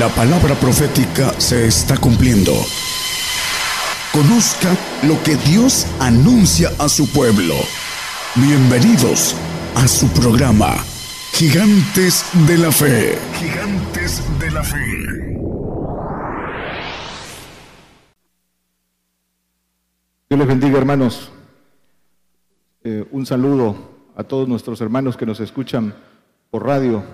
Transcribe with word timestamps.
La 0.00 0.08
palabra 0.08 0.54
profética 0.54 1.38
se 1.38 1.66
está 1.66 1.94
cumpliendo. 1.98 2.52
Conozca 4.14 4.74
lo 5.06 5.22
que 5.22 5.36
Dios 5.36 5.86
anuncia 6.00 6.70
a 6.78 6.88
su 6.88 7.06
pueblo. 7.12 7.52
Bienvenidos 8.34 9.36
a 9.74 9.86
su 9.86 10.08
programa, 10.08 10.74
Gigantes 11.34 12.24
de 12.48 12.56
la 12.56 12.72
Fe. 12.72 13.18
Gigantes 13.34 14.22
de 14.38 14.50
la 14.50 14.62
Fe. 14.62 15.36
Dios 20.30 20.38
les 20.38 20.48
bendiga, 20.48 20.78
hermanos. 20.78 21.30
Eh, 22.84 23.04
un 23.10 23.26
saludo 23.26 23.76
a 24.16 24.24
todos 24.24 24.48
nuestros 24.48 24.80
hermanos 24.80 25.18
que 25.18 25.26
nos 25.26 25.40
escuchan 25.40 25.94
por 26.50 26.64
radio 26.64 27.04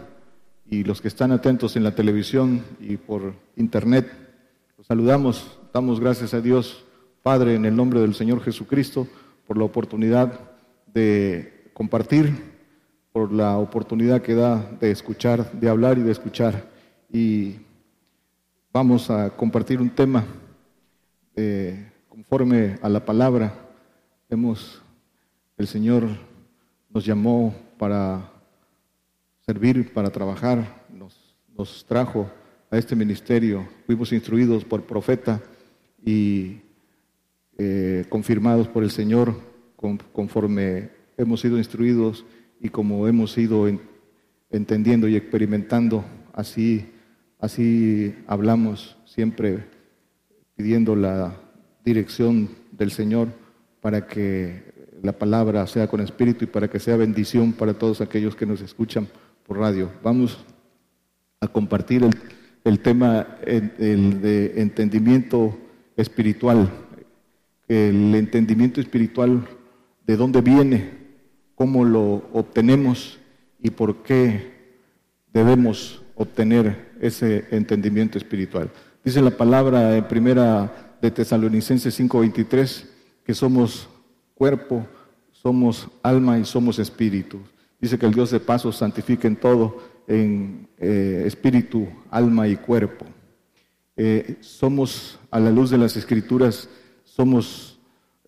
y 0.68 0.84
los 0.84 1.00
que 1.00 1.08
están 1.08 1.32
atentos 1.32 1.76
en 1.76 1.84
la 1.84 1.94
televisión 1.94 2.64
y 2.80 2.96
por 2.96 3.34
internet. 3.56 4.10
Los 4.76 4.86
saludamos, 4.86 5.58
damos 5.72 6.00
gracias 6.00 6.34
a 6.34 6.40
Dios, 6.40 6.84
Padre, 7.22 7.54
en 7.54 7.64
el 7.64 7.76
nombre 7.76 8.00
del 8.00 8.14
Señor 8.14 8.42
Jesucristo, 8.42 9.06
por 9.46 9.56
la 9.56 9.64
oportunidad 9.64 10.40
de 10.92 11.70
compartir, 11.72 12.32
por 13.12 13.32
la 13.32 13.58
oportunidad 13.58 14.22
que 14.22 14.34
da 14.34 14.70
de 14.80 14.90
escuchar, 14.90 15.52
de 15.52 15.68
hablar 15.68 15.98
y 15.98 16.02
de 16.02 16.12
escuchar. 16.12 16.68
Y 17.12 17.56
vamos 18.72 19.08
a 19.10 19.30
compartir 19.30 19.80
un 19.80 19.90
tema 19.90 20.24
eh, 21.34 21.92
conforme 22.08 22.78
a 22.82 22.88
la 22.88 23.04
palabra. 23.04 23.54
Hemos, 24.28 24.82
el 25.56 25.66
Señor 25.66 26.08
nos 26.90 27.04
llamó 27.04 27.54
para 27.78 28.35
servir, 29.46 29.92
para 29.92 30.10
trabajar, 30.10 30.84
nos, 30.92 31.36
nos 31.56 31.86
trajo 31.86 32.28
a 32.68 32.78
este 32.78 32.96
ministerio. 32.96 33.68
Fuimos 33.86 34.12
instruidos 34.12 34.64
por 34.64 34.82
profeta 34.82 35.40
y 36.04 36.62
eh, 37.56 38.04
confirmados 38.08 38.66
por 38.66 38.82
el 38.82 38.90
Señor 38.90 39.36
conforme 40.12 40.90
hemos 41.16 41.42
sido 41.42 41.58
instruidos 41.58 42.24
y 42.60 42.70
como 42.70 43.06
hemos 43.06 43.38
ido 43.38 43.68
entendiendo 44.50 45.06
y 45.06 45.14
experimentando, 45.14 46.04
así, 46.32 46.90
así 47.38 48.16
hablamos 48.26 48.96
siempre 49.04 49.64
pidiendo 50.56 50.96
la 50.96 51.36
dirección 51.84 52.48
del 52.72 52.90
Señor 52.90 53.28
para 53.80 54.08
que 54.08 54.74
la 55.04 55.12
palabra 55.12 55.64
sea 55.68 55.86
con 55.86 56.00
espíritu 56.00 56.46
y 56.46 56.48
para 56.48 56.66
que 56.66 56.80
sea 56.80 56.96
bendición 56.96 57.52
para 57.52 57.74
todos 57.74 58.00
aquellos 58.00 58.34
que 58.34 58.46
nos 58.46 58.60
escuchan 58.60 59.06
por 59.46 59.58
radio. 59.58 59.90
Vamos 60.02 60.38
a 61.40 61.46
compartir 61.46 62.02
el, 62.64 62.80
tema 62.80 63.26
el 63.44 64.20
de 64.20 64.60
entendimiento 64.60 65.56
espiritual. 65.96 66.70
El 67.68 68.14
entendimiento 68.14 68.80
espiritual, 68.80 69.46
de 70.06 70.16
dónde 70.16 70.40
viene, 70.40 70.90
cómo 71.54 71.84
lo 71.84 72.28
obtenemos 72.32 73.18
y 73.60 73.70
por 73.70 74.02
qué 74.02 74.52
debemos 75.32 76.02
obtener 76.14 76.92
ese 77.00 77.44
entendimiento 77.50 78.18
espiritual. 78.18 78.70
Dice 79.04 79.20
la 79.20 79.30
palabra 79.30 79.96
en 79.96 80.06
primera 80.06 80.96
de 81.00 81.10
Tesalonicenses 81.10 81.98
5:23 81.98 82.86
que 83.24 83.34
somos 83.34 83.88
cuerpo, 84.34 84.86
somos 85.32 85.88
alma 86.02 86.38
y 86.38 86.44
somos 86.44 86.78
espíritu. 86.78 87.38
Dice 87.80 87.98
que 87.98 88.06
el 88.06 88.14
Dios 88.14 88.30
de 88.30 88.40
paso 88.40 88.72
santifica 88.72 89.28
en 89.28 89.36
todo, 89.36 89.78
en 90.06 90.68
eh, 90.78 91.24
espíritu, 91.26 91.86
alma 92.10 92.48
y 92.48 92.56
cuerpo. 92.56 93.06
Eh, 93.96 94.36
somos, 94.40 95.18
a 95.30 95.40
la 95.40 95.50
luz 95.50 95.70
de 95.70 95.78
las 95.78 95.96
escrituras, 95.96 96.68
somos 97.04 97.78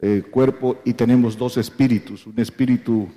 eh, 0.01 0.23
cuerpo 0.31 0.77
y 0.85 0.95
tenemos 0.95 1.37
dos 1.37 1.57
espíritus, 1.57 2.27
un 2.27 2.39
espíritu 2.39 3.09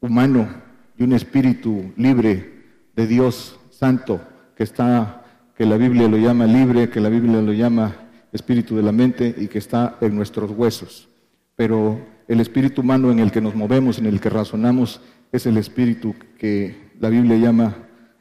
humano 0.00 0.48
y 0.96 1.04
un 1.04 1.12
espíritu 1.12 1.92
libre 1.96 2.52
de 2.96 3.06
Dios 3.06 3.58
Santo, 3.70 4.20
que 4.56 4.62
está, 4.62 5.24
que 5.56 5.66
la 5.66 5.76
Biblia 5.76 6.08
lo 6.08 6.16
llama 6.16 6.46
libre, 6.46 6.90
que 6.90 7.00
la 7.00 7.08
Biblia 7.08 7.40
lo 7.40 7.52
llama 7.52 7.96
espíritu 8.32 8.76
de 8.76 8.82
la 8.82 8.92
mente 8.92 9.34
y 9.36 9.48
que 9.48 9.58
está 9.58 9.98
en 10.00 10.16
nuestros 10.16 10.50
huesos. 10.50 11.08
Pero 11.54 12.00
el 12.28 12.40
espíritu 12.40 12.80
humano 12.80 13.10
en 13.10 13.18
el 13.18 13.30
que 13.30 13.40
nos 13.40 13.54
movemos, 13.54 13.98
en 13.98 14.06
el 14.06 14.20
que 14.20 14.30
razonamos, 14.30 15.00
es 15.32 15.46
el 15.46 15.56
espíritu 15.56 16.14
que 16.38 16.92
la 17.00 17.08
Biblia 17.08 17.36
llama 17.36 17.74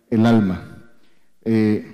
el 0.09 0.25
alma. 0.25 0.89
Eh, 1.43 1.85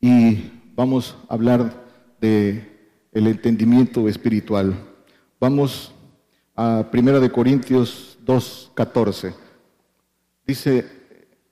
y 0.00 0.50
vamos 0.74 1.16
a 1.28 1.34
hablar 1.34 1.84
de 2.20 2.68
el 3.12 3.26
entendimiento 3.28 4.08
espiritual. 4.08 4.74
Vamos 5.40 5.94
a 6.56 6.88
Primera 6.90 7.20
de 7.20 7.30
Corintios 7.30 8.18
2:14. 8.26 9.32
Dice 10.46 10.86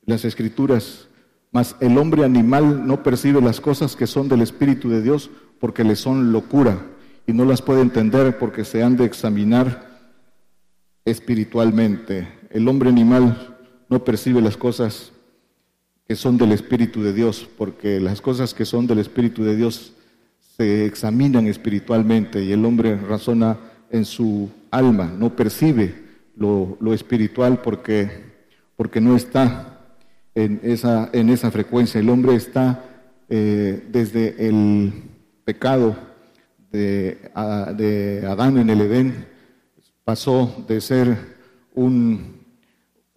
las 0.05 0.25
escrituras, 0.25 1.09
mas 1.53 1.77
el 1.81 1.97
hombre 1.97 2.25
animal 2.25 2.87
no 2.87 3.03
percibe 3.03 3.41
las 3.41 3.61
cosas 3.61 3.95
que 3.95 4.07
son 4.07 4.29
del 4.29 4.43
espíritu 4.43 4.89
de 4.89 5.03
Dios 5.03 5.31
porque 5.61 5.85
le 5.85 5.97
son 5.97 6.33
locura 6.33 6.87
y 7.27 7.33
no 7.33 7.45
las 7.45 7.63
puede 7.63 7.83
entender 7.83 8.39
porque 8.39 8.65
se 8.65 8.83
han 8.83 8.97
de 8.97 9.05
examinar 9.05 9.86
espiritualmente. 11.07 12.29
El 12.51 12.69
hombre 12.69 12.91
animal 12.91 13.57
no 13.89 14.05
percibe 14.05 14.43
las 14.43 14.59
cosas 14.59 15.13
que 16.07 16.17
son 16.17 16.37
del 16.37 16.53
Espíritu 16.53 17.03
de 17.03 17.13
Dios, 17.13 17.49
porque 17.57 17.99
las 18.01 18.21
cosas 18.21 18.53
que 18.53 18.65
son 18.65 18.87
del 18.87 18.99
Espíritu 18.99 19.43
de 19.43 19.57
Dios 19.57 19.93
se 20.57 20.85
examinan 20.85 21.47
espiritualmente 21.47 22.45
y 22.45 22.53
el 22.53 22.65
hombre 22.65 22.97
razona 22.97 23.59
en 23.91 24.05
su 24.05 24.51
alma, 24.71 25.13
no 25.17 25.35
percibe 25.35 25.95
lo, 26.37 26.77
espiritual 26.93 27.61
porque, 27.63 28.11
porque 28.77 29.01
no 29.01 29.17
está 29.17 29.81
en 30.35 30.61
esa, 30.63 31.09
en 31.13 31.31
esa 31.31 31.51
frecuencia. 31.51 32.01
El 32.01 32.11
hombre 32.11 32.35
está 32.35 32.85
eh, 33.29 33.85
desde 33.91 34.49
el 34.49 34.93
pecado 35.45 35.97
de, 36.71 37.31
de 37.77 38.27
Adán 38.27 38.59
en 38.59 38.71
el 38.71 38.81
Edén, 38.81 39.27
pasó 40.07 40.65
de 40.69 40.81
ser 40.81 41.19
un, 41.75 42.45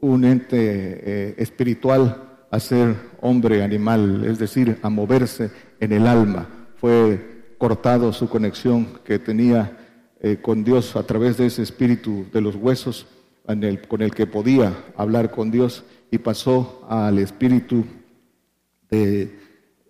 ente 0.01 0.57
eh, 0.57 1.35
espiritual 1.37 2.47
a 2.49 2.59
ser 2.59 2.95
hombre 3.21 3.63
animal, 3.63 4.25
es 4.25 4.39
decir, 4.39 4.79
a 4.81 4.89
moverse 4.89 5.51
en 5.79 5.91
el 5.91 6.07
alma. 6.07 6.49
Fue 6.77 7.53
cortado 7.59 8.11
su 8.11 8.27
conexión 8.27 8.87
que 9.05 9.19
tenía 9.19 9.77
eh, 10.19 10.39
con 10.41 10.63
Dios 10.63 10.95
a 10.95 11.03
través 11.03 11.37
de 11.37 11.45
ese 11.45 11.61
espíritu 11.61 12.25
de 12.33 12.41
los 12.41 12.55
huesos 12.55 13.05
con 13.87 14.01
el 14.01 14.11
que 14.11 14.25
podía 14.25 14.73
hablar 14.97 15.29
con 15.29 15.51
Dios 15.51 15.83
y 16.09 16.17
pasó 16.17 16.87
al 16.89 17.19
espíritu 17.19 17.85
de, 18.89 19.37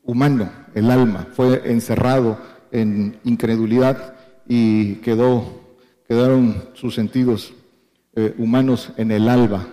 humano, 0.03 0.51
el 0.75 0.91
alma. 0.91 1.29
Fue 1.31 1.61
encerrado 1.71 2.37
en 2.71 3.17
incredulidad 3.23 4.15
y 4.49 4.95
quedó 4.95 5.59
quedaron 6.09 6.69
sus 6.73 6.95
sentidos 6.95 7.53
eh, 8.15 8.33
humanos 8.39 8.91
en 8.97 9.11
el 9.11 9.29
alba, 9.29 9.67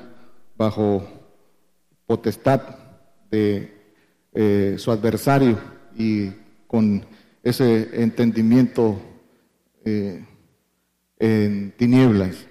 bajo 0.58 1.02
potestad 2.04 2.60
de 3.30 3.72
eh, 4.34 4.74
su 4.76 4.90
adversario 4.90 5.58
y 5.96 6.28
con 6.66 7.06
ese 7.42 8.02
entendimiento 8.02 9.00
eh, 9.82 10.26
en 11.18 11.72
tinieblas. 11.78 12.46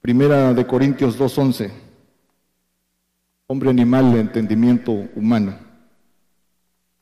Primera 0.00 0.52
de 0.52 0.66
Corintios 0.66 1.16
2.11, 1.16 1.70
hombre 3.46 3.70
animal 3.70 4.12
de 4.14 4.20
entendimiento 4.20 4.90
humano. 5.14 5.56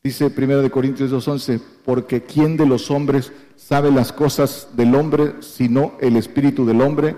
Dice 0.02 0.26
1 0.26 0.62
de 0.62 0.70
Corintios 0.70 1.10
2:11, 1.10 1.60
porque 1.84 2.22
¿quién 2.22 2.58
de 2.58 2.66
los 2.66 2.90
hombres 2.90 3.32
sabe 3.58 3.90
las 3.90 4.12
cosas 4.12 4.68
del 4.74 4.94
hombre 4.94 5.34
sino 5.40 5.92
el 6.00 6.16
espíritu 6.16 6.64
del 6.64 6.80
hombre 6.80 7.14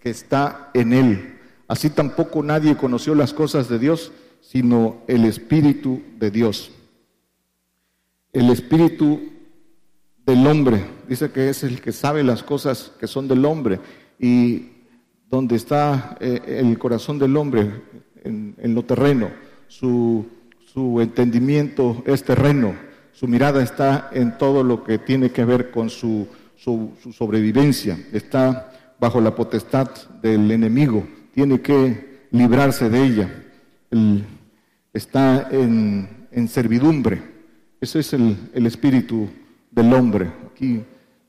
que 0.00 0.10
está 0.10 0.70
en 0.72 0.92
él? 0.94 1.38
Así 1.68 1.90
tampoco 1.90 2.42
nadie 2.42 2.76
conoció 2.76 3.14
las 3.14 3.34
cosas 3.34 3.68
de 3.68 3.78
Dios 3.78 4.12
sino 4.40 5.02
el 5.06 5.26
espíritu 5.26 6.00
de 6.18 6.30
Dios. 6.30 6.70
El 8.32 8.48
espíritu 8.50 9.20
del 10.24 10.46
hombre, 10.46 10.82
dice 11.08 11.30
que 11.30 11.50
es 11.50 11.62
el 11.62 11.80
que 11.82 11.92
sabe 11.92 12.22
las 12.22 12.42
cosas 12.42 12.92
que 12.98 13.06
son 13.06 13.28
del 13.28 13.44
hombre 13.44 13.80
y 14.18 14.68
donde 15.28 15.56
está 15.56 16.16
eh, 16.20 16.60
el 16.64 16.78
corazón 16.78 17.18
del 17.18 17.36
hombre 17.36 17.82
en, 18.24 18.54
en 18.58 18.74
lo 18.74 18.84
terreno, 18.84 19.30
su 19.68 20.26
su 20.72 21.00
entendimiento 21.00 22.02
es 22.06 22.22
terreno, 22.22 22.74
su 23.20 23.28
mirada 23.28 23.62
está 23.62 24.08
en 24.14 24.38
todo 24.38 24.64
lo 24.64 24.82
que 24.82 24.96
tiene 24.96 25.30
que 25.30 25.44
ver 25.44 25.70
con 25.70 25.90
su, 25.90 26.26
sobrevivencia, 26.56 27.98
está 28.14 28.72
bajo 28.98 29.20
la 29.20 29.34
potestad 29.34 29.90
del 30.22 30.50
enemigo, 30.50 31.06
tiene 31.34 31.60
que 31.60 32.28
librarse 32.30 32.88
de 32.88 33.04
ella, 33.04 33.44
está 34.94 35.50
en, 35.50 36.48
servidumbre. 36.48 37.20
Ese 37.78 37.98
es 37.98 38.14
el, 38.14 38.38
el 38.54 38.64
espíritu 38.64 39.28
del 39.70 39.92
hombre. 39.92 40.32
Aquí 40.50 40.82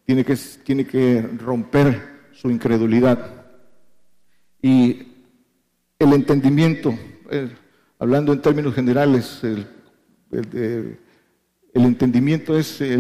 tiene 0.06 0.24
que, 0.24 0.38
tiene 0.64 0.86
que 0.86 1.22
romper 1.40 2.30
su 2.32 2.50
incredulidad. 2.50 3.20
Y 4.62 5.08
el 6.00 6.14
entendimiento, 6.14 6.98
eh, 7.30 7.50
hablando 8.00 8.32
en 8.32 8.42
términos 8.42 8.74
generales, 8.74 9.44
el, 9.44 9.68
entendimiento 11.74 12.58
es 12.58 12.82
eh, 12.82 12.98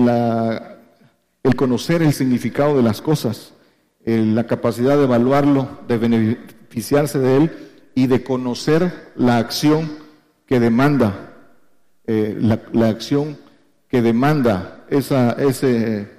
el 1.43 1.55
conocer 1.55 2.01
el 2.01 2.13
significado 2.13 2.77
de 2.77 2.83
las 2.83 3.01
cosas, 3.01 3.53
la 4.05 4.47
capacidad 4.47 4.97
de 4.97 5.03
evaluarlo, 5.03 5.79
de 5.87 5.97
beneficiarse 5.97 7.19
de 7.19 7.37
él 7.37 7.51
y 7.93 8.07
de 8.07 8.23
conocer 8.23 9.11
la 9.15 9.37
acción 9.37 9.91
que 10.45 10.59
demanda, 10.59 11.33
eh, 12.07 12.37
la, 12.39 12.87
acción 12.87 13.37
que 13.87 14.01
demanda 14.01 14.85
esa, 14.89 15.33
ese, 15.33 16.09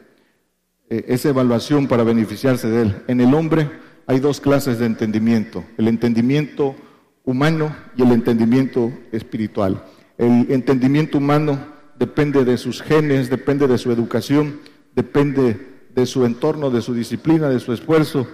esa 0.89 1.29
evaluación 1.29 1.89
para 1.89 2.05
beneficiarse 2.05 2.69
de 2.69 2.83
él. 2.83 3.03
En 3.09 3.21
el 3.21 3.35
hombre 3.35 3.71
hay 4.07 4.21
dos 4.21 4.41
clases 4.41 4.79
de 4.79 4.87
entendimiento, 4.87 5.65
el 5.79 5.89
entendimiento 5.89 6.77
humano 7.25 7.75
y 7.97 8.03
el 8.03 8.13
entendimiento 8.13 8.93
espiritual. 9.13 9.85
El 10.19 10.51
entendimiento 10.51 11.19
humano 11.19 11.72
depende 12.03 12.45
de 12.45 12.59
sus 12.59 12.83
genes, 12.83 13.31
depende 13.31 13.69
de 13.69 13.79
su 13.79 13.93
educación, 13.93 14.59
depende 14.97 15.85
de 15.95 16.05
su 16.05 16.25
entorno, 16.25 16.69
de 16.69 16.83
su 16.83 16.95
disciplina, 16.95 17.49
de 17.49 17.61
su 17.61 17.73
esfuerzo, 17.73 18.27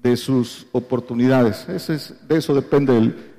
de 0.00 0.16
sus 0.16 0.68
oportunidades. 0.70 1.66
De 1.66 2.36
eso 2.36 2.54
depende 2.54 2.96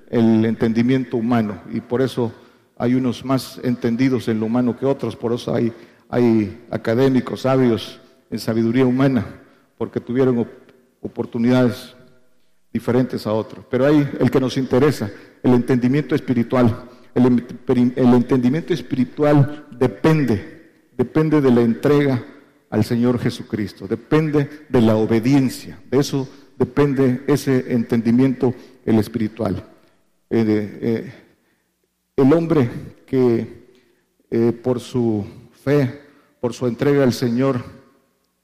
el, 0.09 0.43
entendimiento 0.43 1.15
humano 1.15 1.61
y 1.71 1.79
por 1.79 2.01
eso 2.01 2.33
hay 2.77 2.93
unos 2.93 3.23
más 3.23 3.57
entendidos 3.63 4.27
en 4.27 4.41
lo 4.41 4.47
humano 4.47 4.77
que 4.77 4.85
otros, 4.85 5.15
por 5.15 5.31
eso 5.31 5.55
hay, 5.55 5.71
hay 6.09 6.61
académicos 6.71 7.43
sabios 7.43 8.01
en 8.29 8.39
sabiduría 8.39 8.85
humana, 8.85 9.25
porque 9.77 10.01
tuvieron 10.01 10.45
oportunidades 10.99 11.95
diferentes 12.73 13.25
a 13.25 13.31
otros. 13.31 13.63
Pero 13.71 13.85
hay 13.85 14.09
el 14.19 14.29
que 14.29 14.41
nos 14.41 14.57
interesa, 14.57 15.09
el 15.41 15.53
entendimiento 15.53 16.15
espiritual. 16.15 16.89
El, 17.15 18.13
entendimiento 18.13 18.73
espiritual 18.73 19.65
depende, 19.79 20.91
depende 20.97 21.41
de 21.41 21.51
la 21.51 21.61
entrega 21.61 22.23
al 22.69 22.83
Señor 22.83 23.19
Jesucristo, 23.19 23.87
depende 23.87 24.65
de 24.69 24.81
la 24.81 24.95
obediencia. 24.95 25.79
De 25.89 25.99
eso 25.99 26.27
depende 26.57 27.23
ese 27.27 27.73
entendimiento, 27.73 28.53
el 28.85 28.99
espiritual. 28.99 29.63
Eh, 30.29 30.79
eh, 30.81 31.13
el 32.15 32.33
hombre 32.33 32.69
que 33.07 33.59
eh, 34.29 34.51
por 34.51 34.79
su 34.79 35.25
fe, 35.63 36.01
por 36.39 36.53
su 36.53 36.67
entrega 36.67 37.03
al 37.03 37.13
Señor, 37.13 37.63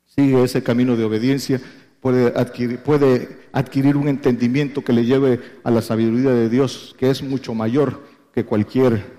sigue 0.05 0.43
ese 0.43 0.63
camino 0.63 0.95
de 0.95 1.03
obediencia, 1.03 1.61
puede 1.99 2.27
adquirir, 2.39 2.79
puede 2.79 3.45
adquirir 3.51 3.97
un 3.97 4.07
entendimiento 4.07 4.83
que 4.83 4.93
le 4.93 5.05
lleve 5.05 5.39
a 5.63 5.71
la 5.71 5.81
sabiduría 5.81 6.31
de 6.31 6.49
Dios, 6.49 6.95
que 6.97 7.09
es 7.09 7.21
mucho 7.21 7.53
mayor 7.53 8.01
que 8.33 8.45
cualquier 8.45 9.14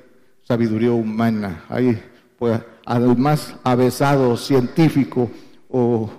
sabiduría 0.46 0.93
humana. 0.93 1.64
Hay 1.69 2.00
pues, 2.38 2.60
al 2.84 3.16
más 3.16 3.56
avesado 3.64 4.37
científico 4.37 5.31
o, 5.69 6.10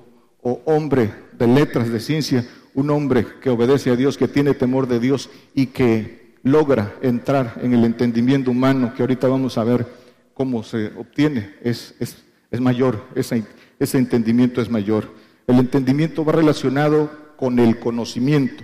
hombre 0.66 1.14
de 1.38 1.48
letras, 1.48 1.90
de 1.90 2.00
ciencia, 2.00 2.48
un 2.74 2.90
hombre 2.90 3.26
que 3.42 3.50
obedece 3.50 3.90
a 3.92 3.96
Dios, 3.96 4.18
que 4.18 4.28
tiene 4.28 4.54
temor 4.54 4.88
de 4.88 5.00
Dios 5.00 5.30
y 5.54 5.68
que 5.68 6.36
logra 6.44 6.94
entrar 7.02 7.60
en 7.62 7.74
el 7.74 7.84
entendimiento 7.84 8.52
humano, 8.52 8.94
que 8.96 9.04
ahorita 9.04 9.28
vamos 9.28 9.58
a 9.58 9.64
ver 9.64 9.86
cómo 10.34 10.64
se 10.64 10.88
obtiene, 10.98 11.56
es, 11.62 11.96
es, 12.00 12.24
es 12.50 12.62
mayor, 12.62 13.04
ese, 13.16 13.44
ese 13.80 13.98
entendimiento 13.98 14.62
es 14.62 14.70
mayor. 14.70 15.14
El 15.48 15.58
entendimiento 15.60 16.24
va 16.24 16.34
relacionado 16.34 17.10
con 17.36 17.60
el 17.60 17.80
conocimiento, 17.80 18.64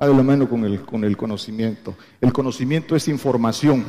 va 0.00 0.08
de 0.08 0.14
la 0.14 0.22
mano 0.22 0.48
con 0.48 0.64
el, 0.64 0.80
con 0.80 1.04
el 1.04 1.16
conocimiento. 1.16 1.94
El 2.20 2.32
conocimiento 2.32 2.96
es 2.96 3.06
información, 3.06 3.84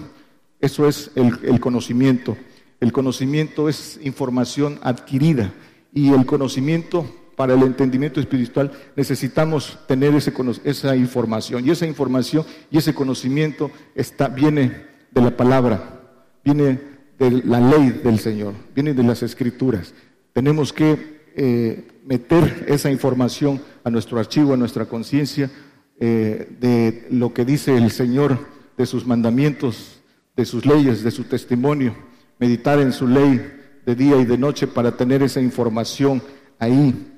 eso 0.64 0.88
es 0.88 1.12
el, 1.16 1.60
conocimiento. 1.60 2.38
El 2.80 2.94
conocimiento 2.94 3.68
es 3.68 4.00
información 4.02 4.80
adquirida 4.82 5.52
y 5.94 6.14
el 6.14 6.26
conocimiento 6.26 7.06
para 7.36 7.54
el 7.54 7.64
entendimiento 7.64 8.22
espiritual 8.22 8.72
necesitamos 8.96 9.78
tener 9.90 10.16
ese, 10.16 10.32
esa 10.64 10.96
información 10.96 11.68
y 11.68 11.72
esa 11.72 11.86
información 11.86 12.46
y 12.72 12.78
ese 12.78 12.94
conocimiento 12.96 13.72
está, 13.94 14.30
viene 14.30 14.86
de 15.12 15.22
la 15.22 15.36
palabra, 15.36 16.00
viene 16.46 16.80
de 17.20 17.32
la 17.44 17.60
ley 17.60 17.90
del 18.02 18.20
Señor, 18.20 18.54
viene 18.74 18.94
de 18.94 19.04
las 19.04 19.22
escrituras. 19.22 19.94
Tenemos 20.32 20.72
que 20.72 21.24
eh, 21.36 21.90
meter 22.06 22.68
esa 22.70 22.90
información 22.90 23.62
a 23.84 23.90
nuestro 23.90 24.18
archivo, 24.18 24.54
a 24.54 24.58
nuestra 24.58 24.86
conciencia, 24.86 25.52
eh, 26.00 26.56
de 26.62 27.06
lo 27.12 27.34
que 27.34 27.44
dice 27.44 27.76
el 27.76 27.92
Señor, 27.92 28.40
de 28.78 28.86
sus 28.86 29.06
mandamientos, 29.06 30.03
de 30.36 30.46
sus 30.46 30.66
leyes, 30.66 31.04
de 31.04 31.12
su 31.12 31.24
testimonio, 31.26 31.96
meditar 32.40 32.80
en 32.80 32.92
su 32.92 33.08
ley 33.08 33.42
de 33.86 33.96
día 33.96 34.18
y 34.18 34.26
de 34.26 34.38
noche 34.38 34.68
para 34.68 34.96
tener 34.96 35.22
esa 35.24 35.42
información 35.42 36.22
ahí, 36.60 37.12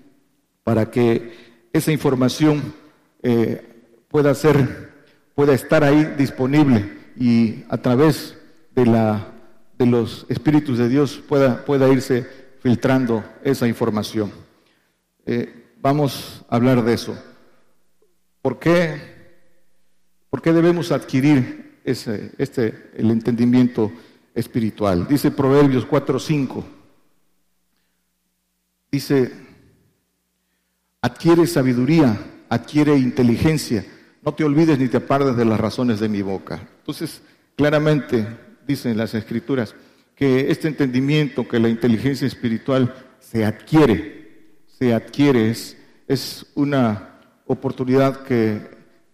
para 0.63 0.89
que 0.89 1.67
esa 1.71 1.91
información 1.91 2.73
eh, 3.21 3.61
pueda 4.07 4.33
ser, 4.33 4.93
pueda 5.35 5.53
estar 5.53 5.83
ahí 5.83 6.15
disponible 6.17 6.91
y 7.17 7.63
a 7.69 7.77
través 7.77 8.37
de 8.75 8.85
la 8.85 9.31
de 9.77 9.85
los 9.85 10.25
espíritus 10.29 10.77
de 10.77 10.89
Dios 10.89 11.21
pueda, 11.27 11.65
pueda 11.65 11.89
irse 11.89 12.25
filtrando 12.61 13.23
esa 13.43 13.67
información. 13.67 14.31
Eh, 15.25 15.73
vamos 15.81 16.45
a 16.49 16.55
hablar 16.55 16.83
de 16.83 16.93
eso. 16.93 17.17
¿Por 18.41 18.59
qué, 18.59 19.01
por 20.29 20.41
qué 20.41 20.53
debemos 20.53 20.91
adquirir 20.91 21.64
ese, 21.85 22.31
este, 22.37 22.91
el 22.95 23.11
entendimiento 23.11 23.91
espiritual? 24.33 25.07
Dice 25.07 25.31
Proverbios 25.31 25.87
4.5. 25.87 26.63
Dice, 28.91 29.31
adquiere 31.01 31.47
sabiduría, 31.47 32.17
adquiere 32.49 32.97
inteligencia, 32.97 33.85
no 34.23 34.33
te 34.33 34.43
olvides 34.43 34.79
ni 34.79 34.87
te 34.87 34.97
apartes 34.97 35.35
de 35.35 35.45
las 35.45 35.59
razones 35.59 35.99
de 35.99 36.09
mi 36.09 36.21
boca. 36.21 36.67
Entonces, 36.79 37.21
claramente 37.55 38.25
dicen 38.65 38.97
las 38.97 39.13
escrituras, 39.13 39.75
que 40.15 40.49
este 40.49 40.67
entendimiento, 40.67 41.47
que 41.47 41.59
la 41.59 41.69
inteligencia 41.69 42.25
espiritual 42.25 42.93
se 43.19 43.45
adquiere, 43.45 44.63
se 44.67 44.93
adquiere, 44.93 45.49
es, 45.49 45.77
es 46.07 46.47
una 46.55 47.19
oportunidad 47.45 48.23
que, 48.23 48.61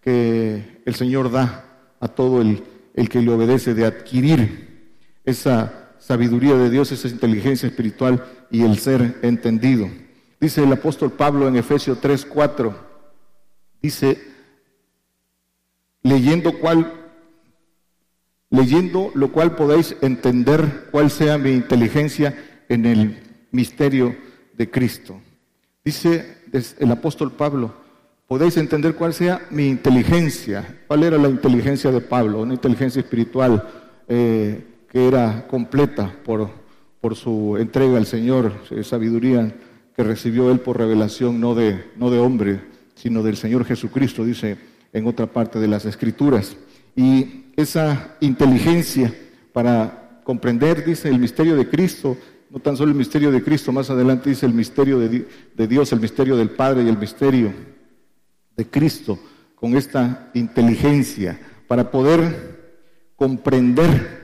que, 0.01 0.81
el 0.85 0.95
Señor 0.95 1.31
da 1.31 1.70
a 2.01 2.09
todo 2.09 2.41
el, 2.41 2.63
el 2.93 3.07
que 3.07 3.21
le 3.21 3.31
obedece 3.31 3.73
de 3.73 3.85
adquirir 3.85 4.89
esa 5.23 5.93
sabiduría 5.99 6.55
de 6.55 6.69
Dios, 6.69 6.91
esa 6.91 7.07
inteligencia 7.07 7.67
espiritual 7.67 8.25
y 8.49 8.63
el 8.63 8.77
ser 8.77 9.19
entendido. 9.21 9.87
Dice 10.39 10.63
el 10.63 10.73
apóstol 10.73 11.11
Pablo 11.11 11.47
en 11.47 11.55
Efesios 11.55 12.01
3, 12.01 12.25
4, 12.25 12.75
dice, 13.81 14.21
leyendo 16.03 16.59
cuál 16.59 17.01
leyendo 18.51 19.11
lo 19.15 19.31
cual 19.31 19.55
podéis 19.55 19.95
entender 20.01 20.89
cuál 20.91 21.09
sea 21.09 21.37
mi 21.37 21.51
inteligencia 21.51 22.37
en 22.69 22.85
el 22.85 23.17
misterio 23.51 24.15
de 24.57 24.69
Cristo. 24.69 25.19
Dice 25.83 26.37
el 26.51 26.91
apóstol 26.91 27.31
Pablo, 27.31 27.73
podéis 28.31 28.55
entender 28.55 28.95
cuál 28.95 29.13
sea 29.13 29.45
mi 29.49 29.67
inteligencia. 29.67 30.79
¿Cuál 30.87 31.03
era 31.03 31.17
la 31.17 31.27
inteligencia 31.27 31.91
de 31.91 31.99
Pablo? 31.99 32.39
Una 32.39 32.53
inteligencia 32.53 33.01
espiritual 33.01 33.61
eh, 34.07 34.63
que 34.89 35.05
era 35.05 35.45
completa 35.49 36.15
por, 36.23 36.49
por 37.01 37.17
su 37.17 37.57
entrega 37.57 37.97
al 37.97 38.05
Señor, 38.05 38.53
eh, 38.69 38.85
sabiduría 38.85 39.53
que 39.93 40.03
recibió 40.03 40.49
él 40.49 40.61
por 40.61 40.77
revelación, 40.77 41.41
no 41.41 41.55
de, 41.55 41.83
no 41.97 42.09
de 42.09 42.19
hombre, 42.19 42.61
sino 42.95 43.21
del 43.21 43.35
Señor 43.35 43.65
Jesucristo, 43.65 44.23
dice 44.23 44.57
en 44.93 45.07
otra 45.07 45.27
parte 45.27 45.59
de 45.59 45.67
las 45.67 45.83
Escrituras. 45.83 46.55
Y 46.95 47.47
esa 47.57 48.15
inteligencia 48.21 49.13
para 49.51 50.21
comprender, 50.23 50.85
dice, 50.85 51.09
el 51.09 51.19
misterio 51.19 51.57
de 51.57 51.67
Cristo, 51.67 52.15
no 52.49 52.59
tan 52.59 52.77
solo 52.77 52.91
el 52.91 52.97
misterio 52.97 53.29
de 53.29 53.43
Cristo, 53.43 53.73
más 53.73 53.89
adelante 53.89 54.29
dice 54.29 54.45
el 54.45 54.53
misterio 54.53 54.99
de, 54.99 55.67
Dios, 55.67 55.91
el 55.91 55.99
misterio 55.99 56.37
del 56.37 56.51
Padre 56.51 56.83
y 56.83 56.87
el 56.87 56.97
misterio 56.97 57.70
de 58.55 58.67
Cristo, 58.67 59.19
con 59.55 59.75
esta 59.75 60.29
inteligencia, 60.33 61.39
para 61.67 61.91
poder 61.91 62.59
comprender 63.15 64.21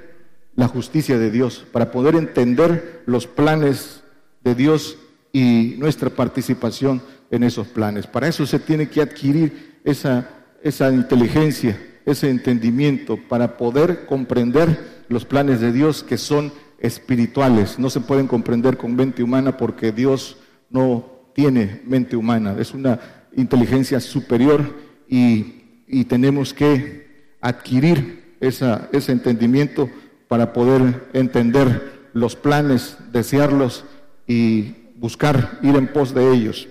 la 0.56 0.68
justicia 0.68 1.18
de 1.18 1.30
Dios, 1.30 1.66
para 1.72 1.92
poder 1.92 2.16
entender 2.16 3.04
los 3.06 3.28
planes 3.28 4.04
de 4.44 4.56
Dios 4.56 4.98
y 5.32 5.76
nuestra 5.78 6.10
participación 6.10 7.02
en 7.30 7.44
esos 7.44 7.68
planes. 7.68 8.08
Para 8.08 8.28
eso 8.28 8.46
se 8.46 8.60
tiene 8.60 8.90
que 8.90 9.02
adquirir 9.02 9.80
esa, 9.84 10.30
esa 10.64 10.92
inteligencia 10.92 11.78
ese 12.08 12.30
entendimiento 12.30 13.18
para 13.28 13.58
poder 13.58 14.06
comprender 14.06 15.04
los 15.10 15.26
planes 15.26 15.60
de 15.60 15.74
Dios 15.74 16.04
que 16.04 16.18
son 16.18 16.54
espirituales, 16.80 17.78
no 17.78 17.90
se 17.90 18.00
pueden 18.00 18.28
comprender 18.28 18.78
con 18.78 18.96
mente 18.96 19.24
humana 19.24 19.58
porque 19.58 19.92
Dios 19.92 20.38
no 20.70 21.06
tiene 21.36 21.82
mente 21.86 22.16
humana, 22.16 22.56
es 22.58 22.74
una 22.74 22.98
inteligencia 23.38 24.02
superior 24.02 24.76
y, 25.08 25.86
y 25.88 26.04
tenemos 26.04 26.54
que 26.54 27.08
adquirir 27.40 28.36
esa, 28.42 28.90
ese 28.92 29.14
entendimiento 29.14 29.90
para 30.28 30.52
poder 30.52 31.10
entender 31.14 32.10
los 32.14 32.36
planes, 32.36 32.98
desearlos 33.14 33.86
y 34.28 34.76
buscar 34.96 35.60
ir 35.62 35.76
en 35.76 35.88
pos 35.88 36.14
de 36.14 36.34
ellos. 36.34 36.68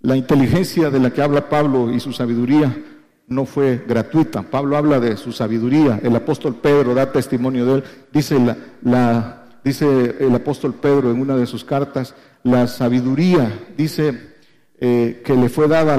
La 0.00 0.16
inteligencia 0.16 0.90
de 0.90 1.00
la 1.00 1.10
que 1.10 1.22
habla 1.22 1.48
Pablo 1.48 1.92
y 1.92 1.98
su 1.98 2.12
sabiduría 2.12 2.76
no 3.26 3.44
fue 3.44 3.84
gratuita. 3.86 4.42
Pablo 4.42 4.76
habla 4.76 5.00
de 5.00 5.16
su 5.16 5.32
sabiduría. 5.32 6.00
El 6.02 6.14
apóstol 6.14 6.56
Pedro 6.56 6.94
da 6.94 7.12
testimonio 7.12 7.66
de 7.66 7.74
él. 7.74 7.84
Dice, 8.12 8.38
la, 8.82 9.44
dice 9.64 10.16
el 10.20 10.34
apóstol 10.34 10.74
Pedro 10.74 11.10
en 11.10 11.20
una 11.20 11.36
de 11.36 11.46
sus 11.46 11.64
cartas, 11.64 12.14
la 12.44 12.66
sabiduría, 12.68 13.66
dice 13.76 14.27
eh, 14.80 15.22
que 15.24 15.34
le 15.34 15.48
fue 15.48 15.68
dada 15.68 15.96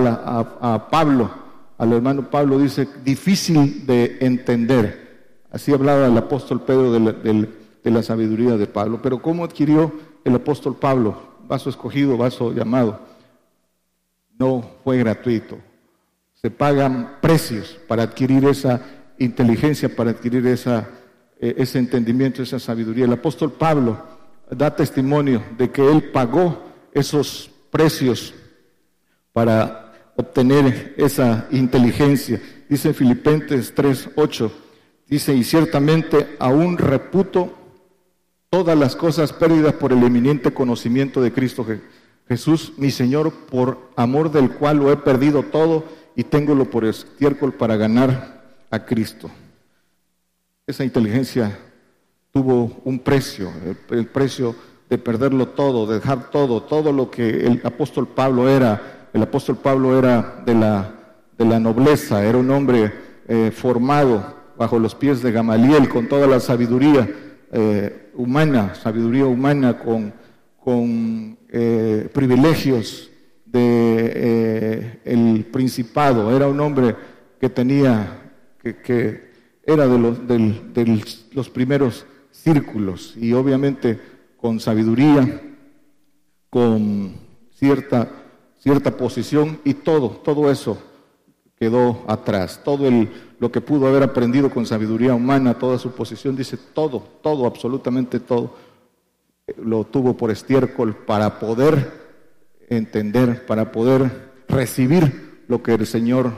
a, 0.62 0.89
Pablo, 0.89 1.29
al 1.77 1.93
hermano 1.93 2.29
Pablo, 2.29 2.59
dice, 2.59 2.88
difícil 3.03 3.86
de 3.86 4.17
entender. 4.21 5.38
Así 5.51 5.74
hablaba 5.74 6.07
el 6.07 6.17
apóstol 6.17 6.62
Pedro 6.62 6.91
de 6.91 7.91
la, 7.91 8.03
sabiduría 8.03 8.57
de 8.57 8.67
Pablo. 8.67 9.00
Pero 9.01 9.21
¿cómo 9.21 9.43
adquirió 9.43 9.91
el 10.24 10.36
apóstol 10.36 10.75
Pablo? 10.75 11.17
Vaso 11.48 11.69
escogido, 11.69 12.17
vaso 12.17 12.53
llamado. 12.53 13.00
No 14.38 14.63
fue 14.83 14.98
gratuito 14.98 15.57
se 16.41 16.50
pagan 16.50 17.17
precios 17.21 17.77
para 17.88 18.03
adquirir 18.03 18.45
esa 18.45 18.81
inteligencia, 19.17 19.93
para 19.93 20.12
adquirir 20.12 20.48
esa, 20.48 20.88
eh, 21.39 21.55
ese 21.57 21.79
entendimiento, 21.79 22.41
esa 22.41 22.59
sabiduría. 22.59 23.05
El 23.05 23.13
apóstol 23.13 23.51
Pablo 23.51 24.01
da 24.50 24.74
testimonio 24.74 25.43
de 25.57 25.69
que 25.69 25.86
él 25.86 26.12
pagó 26.12 26.63
esos 26.93 27.51
precios 27.69 28.33
para 29.39 29.93
obtener 30.17 30.96
esa 30.98 31.48
inteligencia. 31.51 32.41
Dice 32.67 32.93
Filipenses 32.93 33.74
3:8, 33.74 34.51
dice, 35.08 35.34
y 35.34 35.46
ciertamente 35.46 36.36
aún 36.39 36.77
reputo 36.77 37.53
todas 38.50 38.77
las 38.77 38.98
cosas 38.98 39.31
perdidas 39.31 39.75
por 39.75 39.93
el 39.93 40.03
eminente 40.03 40.53
conocimiento 40.53 41.22
de 41.22 41.31
Cristo 41.31 41.65
Jesús, 42.27 42.74
mi 42.75 42.91
Señor, 42.91 43.31
por 43.50 43.91
amor 43.96 44.29
del 44.29 44.51
cual 44.51 44.75
lo 44.79 44.91
he 44.91 44.98
perdido 44.98 45.43
todo 45.43 45.86
y 46.17 46.25
téngolo 46.25 46.65
por 46.65 46.84
estiércol 46.84 47.53
para 47.53 47.77
ganar 47.77 48.43
a 48.69 48.84
Cristo. 48.84 49.31
Esa 50.67 50.84
inteligencia 50.84 51.58
tuvo 52.34 52.81
un 52.84 53.00
precio, 53.00 53.53
el, 53.89 54.05
precio 54.08 54.53
de 54.89 54.98
perderlo 54.98 55.50
todo, 55.50 55.86
de 55.86 56.00
dejar 56.00 56.29
todo, 56.31 56.63
todo 56.63 56.91
lo 56.91 57.10
que 57.12 57.46
el 57.46 57.62
apóstol 57.63 58.08
Pablo 58.08 58.50
era. 58.50 58.99
El 59.13 59.23
apóstol 59.23 59.57
Pablo 59.57 59.97
era 59.97 60.41
de 60.45 60.53
la, 60.53 60.93
de 61.37 61.45
la 61.45 61.59
nobleza, 61.59 62.23
era 62.23 62.37
un 62.37 62.51
hombre 62.51 62.91
eh, 63.27 63.51
formado 63.51 64.35
bajo 64.57 64.77
los 64.77 64.93
pies 64.93 65.21
de 65.21 65.31
Gamaliel 65.31 65.89
con 65.89 66.07
toda 66.07 66.27
la 66.27 66.39
sabiduría 66.39 67.09
eh, 67.51 68.11
humana, 68.15 68.75
sabiduría 68.75 69.25
humana 69.25 69.79
con, 69.79 70.13
con 70.59 71.37
eh, 71.49 72.09
privilegios 72.13 73.09
de 73.45 74.99
el 75.05 75.45
principado, 75.51 76.35
era 76.35 76.47
un 76.47 76.59
hombre 76.59 76.95
que 77.39 77.49
tenía, 77.49 78.31
que, 78.61 79.29
era 79.63 79.87
de 79.87 79.97
los, 79.97 80.27
de 80.27 81.03
los 81.31 81.49
primeros 81.49 82.05
círculos 82.31 83.15
y 83.17 83.33
obviamente 83.33 83.99
con 84.37 84.59
sabiduría, 84.59 85.41
con 86.49 87.13
cierta, 87.51 88.09
cierta 88.59 88.95
posición 88.95 89.59
y 89.63 89.73
todo, 89.73 90.09
todo 90.09 90.51
eso 90.51 90.77
quedó 91.59 92.03
atrás. 92.07 92.61
Todo 92.63 92.87
el, 92.87 93.09
lo 93.39 93.51
que 93.51 93.61
pudo 93.61 93.87
haber 93.87 94.03
aprendido 94.03 94.49
con 94.49 94.65
sabiduría 94.65 95.13
humana, 95.13 95.59
toda 95.59 95.77
su 95.77 95.91
posición, 95.91 96.35
dice 96.35 96.57
todo, 96.73 97.03
todo, 97.21 97.45
absolutamente 97.45 98.19
todo, 98.19 98.55
lo 99.57 99.83
tuvo 99.83 100.15
por 100.15 100.31
estiércol 100.31 100.95
para 100.95 101.37
poder 101.39 101.91
entender, 102.69 103.45
para 103.45 103.71
poder 103.71 104.29
recibir 104.47 105.43
lo 105.47 105.61
que 105.61 105.73
el 105.73 105.85
Señor 105.85 106.31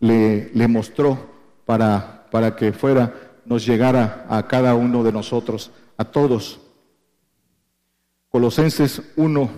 le, 0.00 0.50
le 0.52 0.68
mostró 0.68 1.18
para, 1.64 2.26
para 2.30 2.56
que 2.56 2.72
fuera, 2.72 3.14
nos 3.44 3.64
llegara 3.64 4.26
a 4.28 4.46
cada 4.46 4.74
uno 4.74 5.04
de 5.04 5.12
nosotros, 5.12 5.70
a 5.96 6.04
todos. 6.04 6.60
Colosenses 8.28 9.02
1, 9.16 9.50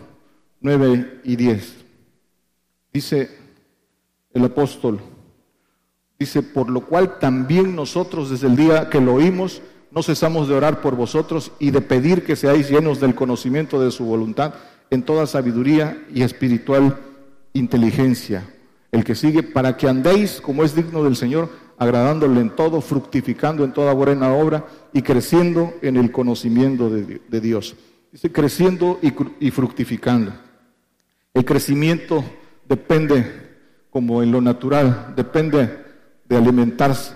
9 0.61 1.20
y 1.25 1.37
10. 1.37 1.86
Dice 2.97 3.29
el 4.33 4.43
apóstol, 4.43 5.00
dice, 6.19 6.43
por 6.43 6.71
lo 6.71 6.81
cual 6.81 7.19
también 7.19 7.76
nosotros 7.76 8.31
desde 8.31 8.47
el 8.47 8.57
día 8.57 8.88
que 8.88 9.03
lo 9.03 9.12
oímos, 9.12 9.61
no 9.91 10.03
cesamos 10.03 10.49
de 10.49 10.55
orar 10.55 10.81
por 10.81 10.97
vosotros 10.97 11.53
y 11.59 11.73
de 11.73 11.83
pedir 11.83 12.25
que 12.25 12.37
seáis 12.37 12.71
llenos 12.71 12.99
del 12.99 13.15
conocimiento 13.15 13.79
de 13.79 13.91
su 13.91 14.07
voluntad 14.07 14.55
en 14.88 15.03
toda 15.03 15.26
sabiduría 15.26 16.07
y 16.11 16.23
espiritual 16.23 16.99
inteligencia. 17.53 18.49
El 18.91 19.05
que 19.05 19.15
sigue, 19.15 19.43
para 19.43 19.76
que 19.76 19.91
andéis 19.91 20.41
como 20.41 20.65
es 20.65 20.75
digno 20.75 21.05
del 21.05 21.17
Señor, 21.17 21.50
agradándole 21.76 22.41
en 22.41 22.57
todo, 22.57 22.81
fructificando 22.81 23.62
en 23.62 23.75
toda 23.75 23.93
buena 23.93 24.33
obra 24.33 24.65
y 24.95 25.03
creciendo 25.03 25.75
en 25.83 25.99
el 25.99 26.11
conocimiento 26.12 26.88
de, 26.88 27.41
Dios. 27.43 27.76
Dice, 28.11 28.33
creciendo 28.33 28.99
y, 29.03 29.50
fructificando. 29.50 30.33
El 31.35 31.45
crecimiento 31.45 32.25
depende, 32.68 33.25
como 33.90 34.23
en 34.23 34.32
lo 34.32 34.40
natural, 34.40 35.14
depende 35.16 35.85
de 36.28 36.37
alimentarse. 36.37 37.14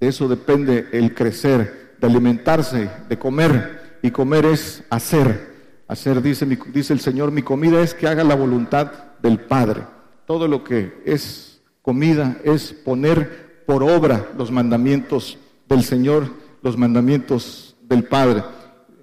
De 0.00 0.08
eso 0.08 0.28
depende 0.28 0.88
el 0.92 1.14
crecer, 1.14 1.94
de 2.00 2.06
alimentarse, 2.06 2.90
de 3.08 3.18
comer. 3.18 3.98
Y 4.02 4.10
comer 4.10 4.46
es 4.46 4.82
hacer 4.90 5.52
hacer, 5.92 6.22
dice, 6.22 6.92
el 6.92 7.00
Señor, 7.00 7.30
mi 7.30 7.42
comida 7.42 7.82
es 7.82 7.92
que 7.92 8.08
haga 8.08 8.24
la 8.24 8.34
voluntad 8.34 8.90
del 9.20 9.38
Padre. 9.40 9.82
Todo 10.26 10.48
lo 10.48 10.64
que 10.64 11.02
es 11.04 11.60
comida 11.82 12.38
es 12.44 12.72
poner 12.72 13.64
por 13.66 13.82
obra 13.82 14.28
los 14.38 14.50
mandamientos 14.50 15.38
del 15.68 15.84
Señor, 15.84 16.30
los 16.62 16.78
mandamientos 16.78 17.76
del 17.82 18.04
Padre. 18.04 18.42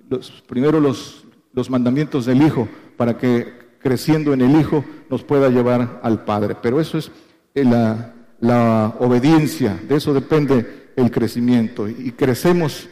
Los, 0.09 0.31
primero 0.47 0.79
los 0.79 1.69
mandamientos 1.69 2.25
del 2.25 2.41
Hijo, 2.41 2.67
para 2.97 3.17
que 3.17 3.58
creciendo 3.79 4.33
en 4.33 4.41
el 4.41 4.59
Hijo 4.59 4.83
nos 5.09 5.23
pueda 5.23 5.49
llevar 5.49 5.99
al 6.03 6.23
Padre. 6.25 6.55
Pero 6.61 6.79
eso 6.79 6.97
es 6.97 7.11
eh, 7.55 7.63
la, 7.63 8.13
la 8.39 8.95
obediencia, 8.99 9.79
de 9.87 9.95
eso 9.95 10.13
depende 10.13 10.91
el 10.95 11.11
crecimiento. 11.11 11.87
Y 11.87 12.11
crecemos 12.11 12.87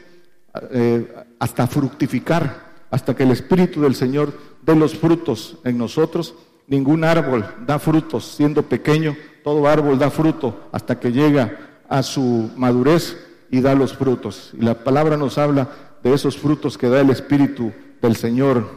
eh, 0.72 1.08
hasta 1.40 1.68
fructificar 1.68 2.68
hasta 2.90 3.16
que 3.16 3.24
el 3.24 3.32
Espíritu 3.32 3.82
del 3.82 3.96
Señor 3.96 4.34
dé 4.66 4.76
los 4.76 4.96
frutos 4.96 5.58
en 5.64 5.78
nosotros. 5.78 6.36
Ningún 6.68 7.04
árbol 7.04 7.46
da 7.66 7.80
frutos 7.80 8.36
siendo 8.36 8.64
pequeño, 8.64 9.16
todo 9.44 9.68
árbol 9.68 10.00
da 10.00 10.10
fruto 10.10 10.68
hasta 10.72 11.00
que 11.00 11.12
llega 11.12 11.82
a 11.88 12.04
su 12.04 12.50
madurez 12.56 13.18
y 13.50 13.62
da 13.62 13.76
los 13.76 13.94
frutos. 13.94 14.52
Y 14.54 14.64
la 14.64 14.84
palabra 14.84 15.16
nos 15.16 15.38
habla 15.38 15.70
de 16.04 16.14
esos 16.14 16.38
frutos 16.38 16.78
que 16.78 16.90
da 16.90 17.02
el 17.02 17.10
Espíritu 17.10 17.72
del 18.02 18.16
Señor, 18.16 18.68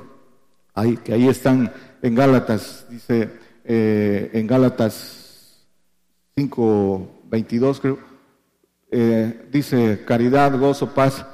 ahí, 0.75 0.97
que 0.97 1.13
ahí 1.13 1.29
están 1.29 1.73
en 2.03 2.15
Gálatas, 2.15 2.87
dice 2.89 3.31
eh, 3.65 4.31
en 4.33 4.47
Gálatas 4.47 5.67
5, 6.37 7.25
22 7.31 7.81
creo, 7.81 7.99
eh, 8.91 9.49
dice 9.51 10.05
caridad, 10.05 10.59
gozo, 10.59 10.95
paz 10.95 11.25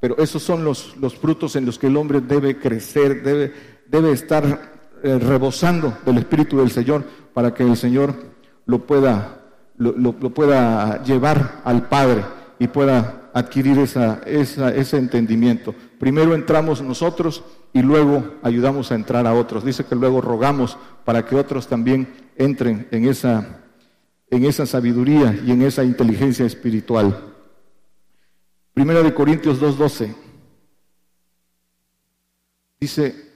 pero 0.00 0.18
esos 0.18 0.42
son 0.42 0.64
los, 0.64 0.96
los 0.98 1.16
frutos 1.16 1.56
en 1.56 1.66
los 1.66 1.78
que 1.78 1.86
el 1.86 1.96
hombre 1.96 2.20
debe 2.20 2.58
crecer, 2.58 3.22
debe, 3.22 3.52
debe 3.86 4.12
estar 4.12 4.72
eh, 5.02 5.18
rebosando 5.18 5.96
del 6.04 6.18
Espíritu 6.18 6.58
del 6.58 6.70
Señor 6.70 7.04
para 7.32 7.54
que 7.54 7.62
el 7.62 7.76
Señor 7.76 8.14
lo 8.66 8.86
pueda, 8.86 9.40
lo, 9.78 10.12
pueda 10.12 11.02
llevar 11.02 11.60
al 11.64 11.88
Padre 11.88 12.24
y 12.58 12.68
pueda 12.68 13.25
adquirir 13.36 13.78
esa, 13.78 14.22
ese 14.24 14.96
entendimiento. 14.96 15.74
Primero 15.98 16.34
entramos 16.34 16.80
nosotros 16.80 17.44
y 17.74 17.82
luego 17.82 18.36
ayudamos 18.42 18.90
a 18.90 18.94
entrar 18.94 19.26
a 19.26 19.34
otros. 19.34 19.62
Dice 19.62 19.84
que 19.84 19.94
luego 19.94 20.22
rogamos 20.22 20.78
para 21.04 21.26
que 21.26 21.36
otros 21.36 21.66
también 21.66 22.08
entren 22.38 22.88
en 22.90 23.06
esa, 23.06 23.60
en 24.30 24.46
esa 24.46 24.64
sabiduría 24.64 25.38
y 25.44 25.50
en 25.50 25.60
esa 25.60 25.84
inteligencia 25.84 26.46
espiritual. 26.46 27.34
Primera 28.72 29.02
de 29.02 29.12
Corintios 29.12 29.60
2.12. 29.60 30.14
Dice 32.80 33.32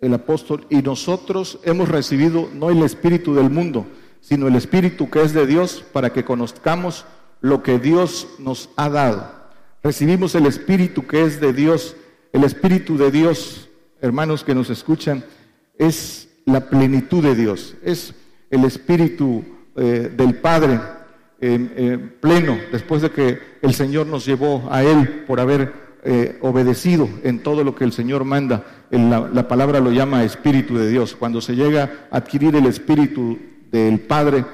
el 0.00 0.14
apóstol, 0.14 0.66
y 0.68 0.82
nosotros 0.82 1.60
hemos 1.62 1.88
recibido 1.88 2.48
no 2.52 2.70
el 2.70 2.82
espíritu 2.82 3.34
del 3.34 3.50
mundo, 3.50 3.86
sino 4.20 4.48
el 4.48 4.56
espíritu 4.56 5.08
que 5.08 5.22
es 5.22 5.32
de 5.32 5.46
Dios 5.46 5.84
para 5.92 6.12
que 6.12 6.24
conozcamos 6.24 7.06
lo 7.40 7.62
que 7.62 7.78
Dios 7.78 8.28
nos 8.38 8.70
ha 8.76 8.88
dado. 8.88 9.38
recibimos 9.82 10.34
el 10.34 10.46
Espíritu 10.46 11.06
que 11.06 11.22
es 11.22 11.40
de 11.40 11.52
Dios. 11.52 11.96
El 12.32 12.44
Espíritu 12.44 12.98
de 12.98 13.10
Dios, 13.10 13.68
hermanos 14.00 14.44
que 14.44 14.54
nos 14.54 14.70
escuchan, 14.70 15.24
es 15.78 16.28
la 16.44 16.68
plenitud 16.68 17.22
de 17.22 17.34
Dios, 17.34 17.74
es 17.82 18.14
el 18.50 18.64
Espíritu 18.64 19.44
eh, 19.76 20.12
del 20.14 20.34
Padre 20.36 20.80
pleno, 22.20 22.58
después 22.72 23.00
de 23.00 23.10
que 23.10 23.38
el 23.62 23.72
Señor 23.72 24.08
nos 24.08 24.26
llevó 24.26 24.66
a 24.72 24.82
Él 24.82 25.24
por 25.26 25.38
haber 25.38 25.72
eh, 26.04 26.38
obedecido 26.42 27.08
en 27.22 27.42
todo 27.42 27.64
lo 27.64 27.74
que 27.74 27.84
el 27.84 27.92
Señor 27.92 28.24
manda. 28.24 28.64
La, 28.90 29.28
la, 29.32 29.48
palabra 29.48 29.80
lo 29.80 29.92
llama 29.92 30.24
Espíritu 30.24 30.76
de 30.76 30.88
Dios. 30.88 31.14
Cuando 31.14 31.40
se 31.40 31.54
llega 31.54 32.08
a 32.10 32.18
adquirir 32.18 32.56
el 32.56 32.66
Espíritu 32.66 33.38
del 33.70 34.00
Padre, 34.00 34.44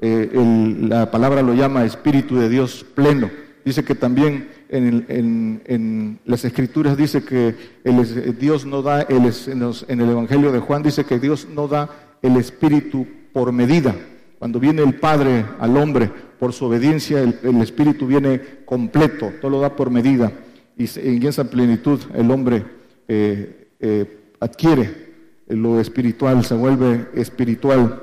eh, 0.00 0.76
la 0.80 1.10
palabra 1.10 1.42
lo 1.42 1.54
llama 1.54 1.84
Espíritu 1.84 2.36
de 2.36 2.48
Dios 2.48 2.84
pleno. 2.94 3.30
Dice 3.64 3.84
que 3.84 3.94
también 3.94 4.48
en, 4.68 6.20
las 6.24 6.44
Escrituras 6.44 6.96
dice 6.96 7.24
que 7.24 7.54
el, 7.84 8.38
Dios 8.38 8.66
no 8.66 8.82
da, 8.82 9.02
el, 9.02 9.32
en 9.88 10.00
el 10.00 10.10
Evangelio 10.10 10.52
de 10.52 10.58
Juan 10.58 10.82
dice 10.82 11.04
que 11.04 11.18
Dios 11.18 11.48
no 11.48 11.68
da 11.68 11.88
el 12.22 12.36
Espíritu 12.36 13.06
por 13.32 13.52
medida. 13.52 13.94
Cuando 14.38 14.60
viene 14.60 14.82
el 14.82 14.94
Padre 14.96 15.46
al 15.58 15.76
hombre 15.76 16.10
por 16.38 16.52
su 16.52 16.66
obediencia, 16.66 17.20
el, 17.20 17.62
Espíritu 17.62 18.06
viene 18.06 18.40
completo, 18.64 19.32
todo 19.40 19.50
lo 19.50 19.60
da 19.60 19.74
por 19.74 19.90
medida. 19.90 20.32
Y 20.76 20.84
en 20.98 21.26
esa 21.26 21.44
plenitud 21.44 22.00
el 22.14 22.30
hombre 22.30 22.64
eh, 23.08 23.68
eh, 23.80 24.32
adquiere 24.40 25.04
lo 25.48 25.80
espiritual, 25.80 26.44
se 26.44 26.54
vuelve 26.54 27.08
espiritual. 27.14 28.02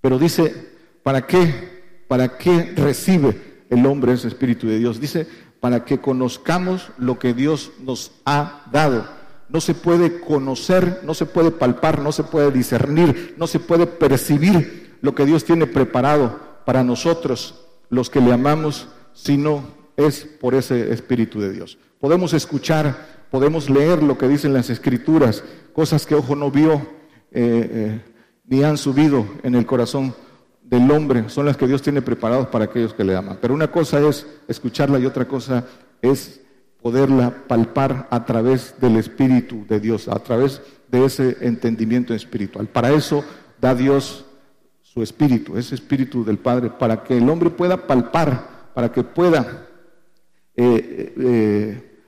Pero 0.00 0.18
dice, 0.18 0.71
¿para 1.02 1.26
qué? 1.26 2.04
¿Para 2.08 2.36
qué 2.36 2.72
recibe 2.76 3.64
el 3.70 3.86
hombre 3.86 4.12
ese 4.12 4.28
Espíritu 4.28 4.66
de 4.66 4.78
Dios? 4.78 5.00
Dice, 5.00 5.26
para 5.60 5.84
que 5.84 5.98
conozcamos 5.98 6.90
lo 6.98 7.18
que 7.18 7.34
Dios 7.34 7.70
nos 7.80 8.12
ha 8.24 8.64
dado. 8.72 9.06
No 9.48 9.60
se 9.60 9.74
puede 9.74 10.20
conocer, 10.20 11.02
no 11.04 11.14
se 11.14 11.26
puede 11.26 11.50
palpar, 11.50 12.00
no 12.00 12.10
se 12.10 12.24
puede 12.24 12.50
discernir, 12.50 13.34
no 13.38 13.46
se 13.46 13.60
puede 13.60 13.86
percibir 13.86 14.96
lo 15.02 15.14
que 15.14 15.24
Dios 15.24 15.44
tiene 15.44 15.66
preparado 15.66 16.40
para 16.64 16.82
nosotros, 16.82 17.64
los 17.90 18.10
que 18.10 18.20
le 18.20 18.32
amamos, 18.32 18.88
sino 19.12 19.62
es 19.96 20.24
por 20.24 20.54
ese 20.54 20.92
Espíritu 20.92 21.40
de 21.40 21.52
Dios. 21.52 21.78
Podemos 22.00 22.32
escuchar, 22.32 23.26
podemos 23.30 23.70
leer 23.70 24.02
lo 24.02 24.18
que 24.18 24.26
dicen 24.26 24.52
las 24.52 24.70
Escrituras, 24.70 25.44
cosas 25.72 26.06
que 26.06 26.14
ojo 26.14 26.34
no 26.34 26.50
vio 26.50 26.74
eh, 26.74 26.80
eh, 27.32 28.00
ni 28.46 28.64
han 28.64 28.76
subido 28.76 29.26
en 29.42 29.54
el 29.54 29.64
corazón 29.64 30.14
del 30.72 30.90
hombre, 30.90 31.28
son 31.28 31.44
las 31.44 31.58
que 31.58 31.66
Dios 31.66 31.82
tiene 31.82 32.00
preparadas 32.00 32.46
para 32.46 32.64
aquellos 32.64 32.94
que 32.94 33.04
le 33.04 33.14
aman. 33.14 33.36
Pero 33.42 33.52
una 33.52 33.70
cosa 33.70 34.00
es 34.00 34.26
escucharla 34.48 34.98
y 34.98 35.04
otra 35.04 35.28
cosa 35.28 35.66
es 36.00 36.40
poderla 36.80 37.44
palpar 37.46 38.08
a 38.10 38.24
través 38.24 38.74
del 38.80 38.96
Espíritu 38.96 39.66
de 39.68 39.80
Dios, 39.80 40.08
a 40.08 40.18
través 40.20 40.62
de 40.88 41.04
ese 41.04 41.36
entendimiento 41.42 42.14
espiritual. 42.14 42.68
Para 42.68 42.90
eso 42.90 43.22
da 43.60 43.74
Dios 43.74 44.24
su 44.80 45.02
espíritu, 45.02 45.58
ese 45.58 45.74
espíritu 45.74 46.24
del 46.24 46.38
Padre, 46.38 46.70
para 46.70 47.04
que 47.04 47.18
el 47.18 47.28
hombre 47.28 47.50
pueda 47.50 47.86
palpar, 47.86 48.70
para 48.72 48.90
que 48.90 49.04
pueda 49.04 49.66
eh, 50.56 51.14
eh, 51.18 51.98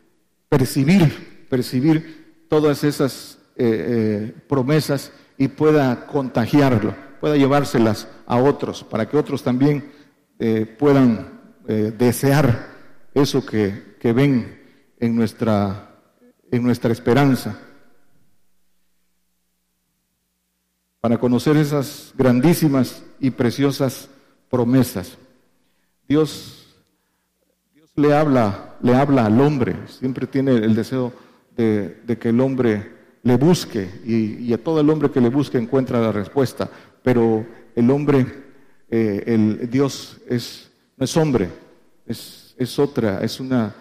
percibir, 0.49 1.47
percibir 1.51 2.47
todas 2.49 2.83
esas 2.83 3.39
eh, 3.57 4.33
promesas 4.49 5.13
y 5.37 5.49
pueda 5.49 6.07
contagiarlo, 6.07 6.95
pueda 7.25 7.39
llevárselas 7.39 8.07
a 8.27 8.37
otros, 8.37 8.85
para 8.85 9.09
que 9.09 9.17
otros 9.17 9.43
también 9.43 9.91
puedan 10.79 11.41
desear 11.67 12.67
eso 13.15 13.47
que, 13.47 13.97
que 13.99 14.13
ven 14.13 14.61
en 15.01 15.17
nuestra, 15.17 15.95
en 16.51 16.63
nuestra 16.63 16.93
esperanza. 16.93 17.59
para 21.05 21.19
conocer 21.19 21.59
esas 21.59 22.15
grandísimas 22.17 23.03
y 23.21 23.29
preciosas 23.29 24.09
promesas. 24.49 25.19
Dios, 26.09 26.75
Dios 27.75 27.91
le 27.97 28.15
habla, 28.15 28.77
le 28.81 28.95
habla 28.95 29.27
al 29.27 29.39
hombre, 29.39 29.77
siempre 29.87 30.27
tiene 30.27 30.53
el 30.53 30.75
deseo 30.75 31.13
de, 31.59 32.17
que 32.19 32.31
el 32.31 32.41
hombre 32.41 32.91
le 33.23 33.37
busque 33.37 33.87
y, 34.07 34.51
a 34.55 34.65
todo 34.65 34.81
el 34.81 34.89
hombre 34.89 35.11
que 35.11 35.21
le 35.21 35.29
busque 35.29 35.59
encuentra 35.59 36.01
la 36.01 36.11
respuesta, 36.11 36.71
pero 37.05 37.47
el 37.77 37.91
hombre, 37.91 38.27
eh, 38.91 39.23
el 39.27 39.71
Dios 39.71 40.23
es, 40.27 40.71
no 40.97 41.05
es 41.05 41.15
hombre, 41.19 41.51
es, 42.07 42.55
es 42.57 42.79
otra, 42.79 43.23
es 43.23 43.39
una, 43.41 43.75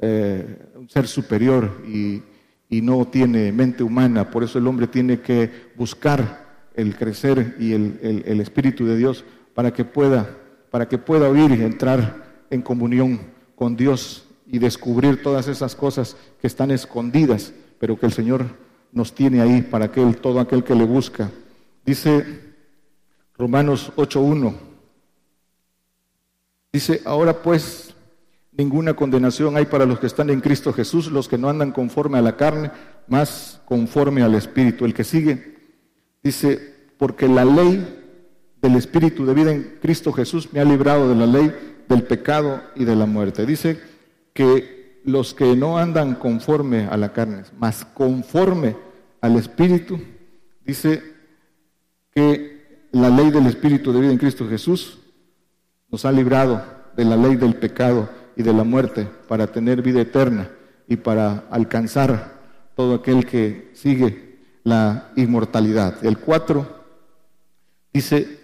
eh, 0.00 0.70
un 0.76 0.88
ser 0.88 1.08
superior 1.08 1.82
y, 1.86 2.22
y 2.70 2.80
no 2.80 3.04
tiene 3.08 3.50
mente 3.50 3.82
humana, 3.82 4.30
por 4.30 4.44
eso 4.44 4.60
el 4.60 4.66
hombre 4.68 4.86
tiene 4.86 5.20
que 5.20 5.50
buscar 5.74 6.46
el 6.74 6.94
crecer 6.94 7.56
y 7.58 7.72
el, 7.72 8.40
Espíritu 8.40 8.86
de 8.86 8.96
Dios 8.96 9.24
para 9.54 9.72
que 9.72 9.84
pueda, 9.84 10.38
para 10.70 10.86
que 10.86 10.98
pueda 10.98 11.28
oír 11.28 11.50
y 11.50 11.64
entrar 11.64 12.44
en 12.48 12.62
comunión 12.62 13.20
con 13.56 13.74
Dios 13.74 14.24
y 14.46 14.60
descubrir 14.60 15.20
todas 15.20 15.48
esas 15.48 15.74
cosas 15.74 16.16
que 16.40 16.46
están 16.46 16.70
escondidas, 16.70 17.52
pero 17.80 17.98
que 17.98 18.06
el 18.06 18.12
Señor 18.12 18.44
nos 18.92 19.12
tiene 19.12 19.40
ahí 19.40 19.62
para 19.62 19.86
aquel, 19.86 20.18
todo 20.18 20.38
aquel 20.38 20.62
que 20.62 20.76
le 20.76 20.84
busca. 20.84 21.32
Dice 21.84 22.47
Romanos 23.38 23.92
8.1. 23.96 24.54
Dice, 26.72 27.00
ahora 27.04 27.42
pues 27.42 27.94
ninguna 28.52 28.94
condenación 28.94 29.56
hay 29.56 29.66
para 29.66 29.86
los 29.86 30.00
que 30.00 30.06
están 30.08 30.28
en 30.28 30.40
Cristo 30.40 30.72
Jesús, 30.72 31.10
los 31.10 31.28
que 31.28 31.38
no 31.38 31.48
andan 31.48 31.72
conforme 31.72 32.18
a 32.18 32.22
la 32.22 32.36
carne, 32.36 32.70
más 33.06 33.60
conforme 33.64 34.22
al 34.22 34.34
Espíritu. 34.34 34.84
El 34.84 34.92
que 34.92 35.04
sigue 35.04 35.58
Dice, 36.22 36.74
porque 36.98 37.28
la 37.28 37.44
ley 37.44 38.04
del 38.60 38.76
Espíritu 38.76 39.24
de 39.24 39.34
vida 39.34 39.52
en 39.52 39.78
Cristo 39.80 40.12
Jesús 40.12 40.52
me 40.52 40.60
ha 40.60 40.64
librado 40.64 41.08
de 41.08 41.14
la 41.14 41.26
ley 41.26 41.52
del 41.88 42.02
pecado 42.02 42.60
y 42.74 42.84
de 42.84 42.96
la 42.96 43.06
muerte. 43.06 43.46
Dice 43.46 43.80
que 44.32 45.00
los 45.04 45.32
que 45.32 45.56
no 45.56 45.78
andan 45.78 46.16
conforme 46.16 46.86
a 46.86 46.96
la 46.96 47.12
carne, 47.12 47.44
más 47.58 47.84
conforme 47.84 48.76
al 49.20 49.36
Espíritu, 49.36 50.00
dice 50.64 51.02
que 52.10 52.57
la 52.92 53.10
ley 53.10 53.30
del 53.30 53.46
Espíritu 53.46 53.92
de 53.92 54.00
vida 54.00 54.12
en 54.12 54.18
Cristo 54.18 54.48
Jesús 54.48 54.98
nos 55.90 56.04
ha 56.04 56.12
librado 56.12 56.62
de 56.96 57.04
la 57.04 57.16
ley 57.16 57.36
del 57.36 57.56
pecado 57.56 58.08
y 58.36 58.42
de 58.42 58.52
la 58.52 58.64
muerte 58.64 59.08
para 59.28 59.46
tener 59.46 59.82
vida 59.82 60.00
eterna 60.00 60.50
y 60.86 60.96
para 60.96 61.44
alcanzar 61.50 62.38
todo 62.74 62.94
aquel 62.94 63.26
que 63.26 63.70
sigue 63.74 64.38
la 64.64 65.10
inmortalidad. 65.16 66.04
El 66.04 66.18
4 66.18 66.66
dice, 67.92 68.40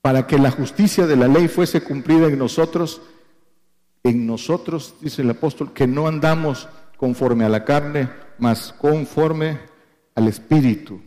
para 0.00 0.26
que 0.26 0.38
la 0.38 0.50
justicia 0.50 1.06
de 1.06 1.16
la 1.16 1.28
ley 1.28 1.48
fuese 1.48 1.82
cumplida 1.82 2.26
en 2.26 2.38
nosotros, 2.38 3.00
en 4.02 4.26
nosotros, 4.26 4.94
dice 5.00 5.22
el 5.22 5.30
apóstol, 5.30 5.72
que 5.72 5.86
no 5.86 6.06
andamos 6.06 6.68
conforme 6.96 7.44
a 7.44 7.48
la 7.48 7.64
carne, 7.64 8.10
mas 8.38 8.74
conforme 8.76 9.58
al 10.14 10.28
Espíritu. 10.28 11.00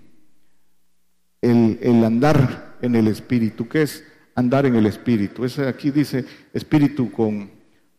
El, 1.42 2.04
andar 2.04 2.78
en 2.82 2.96
el 2.96 3.08
Espíritu, 3.08 3.68
¿qué 3.68 3.84
es 3.84 4.04
andar 4.36 4.66
en 4.66 4.76
el 4.76 4.86
Espíritu? 4.86 5.46
Ese 5.46 5.68
aquí 5.68 5.92
dice 5.92 6.26
Espíritu 6.54 7.12
con, 7.12 7.50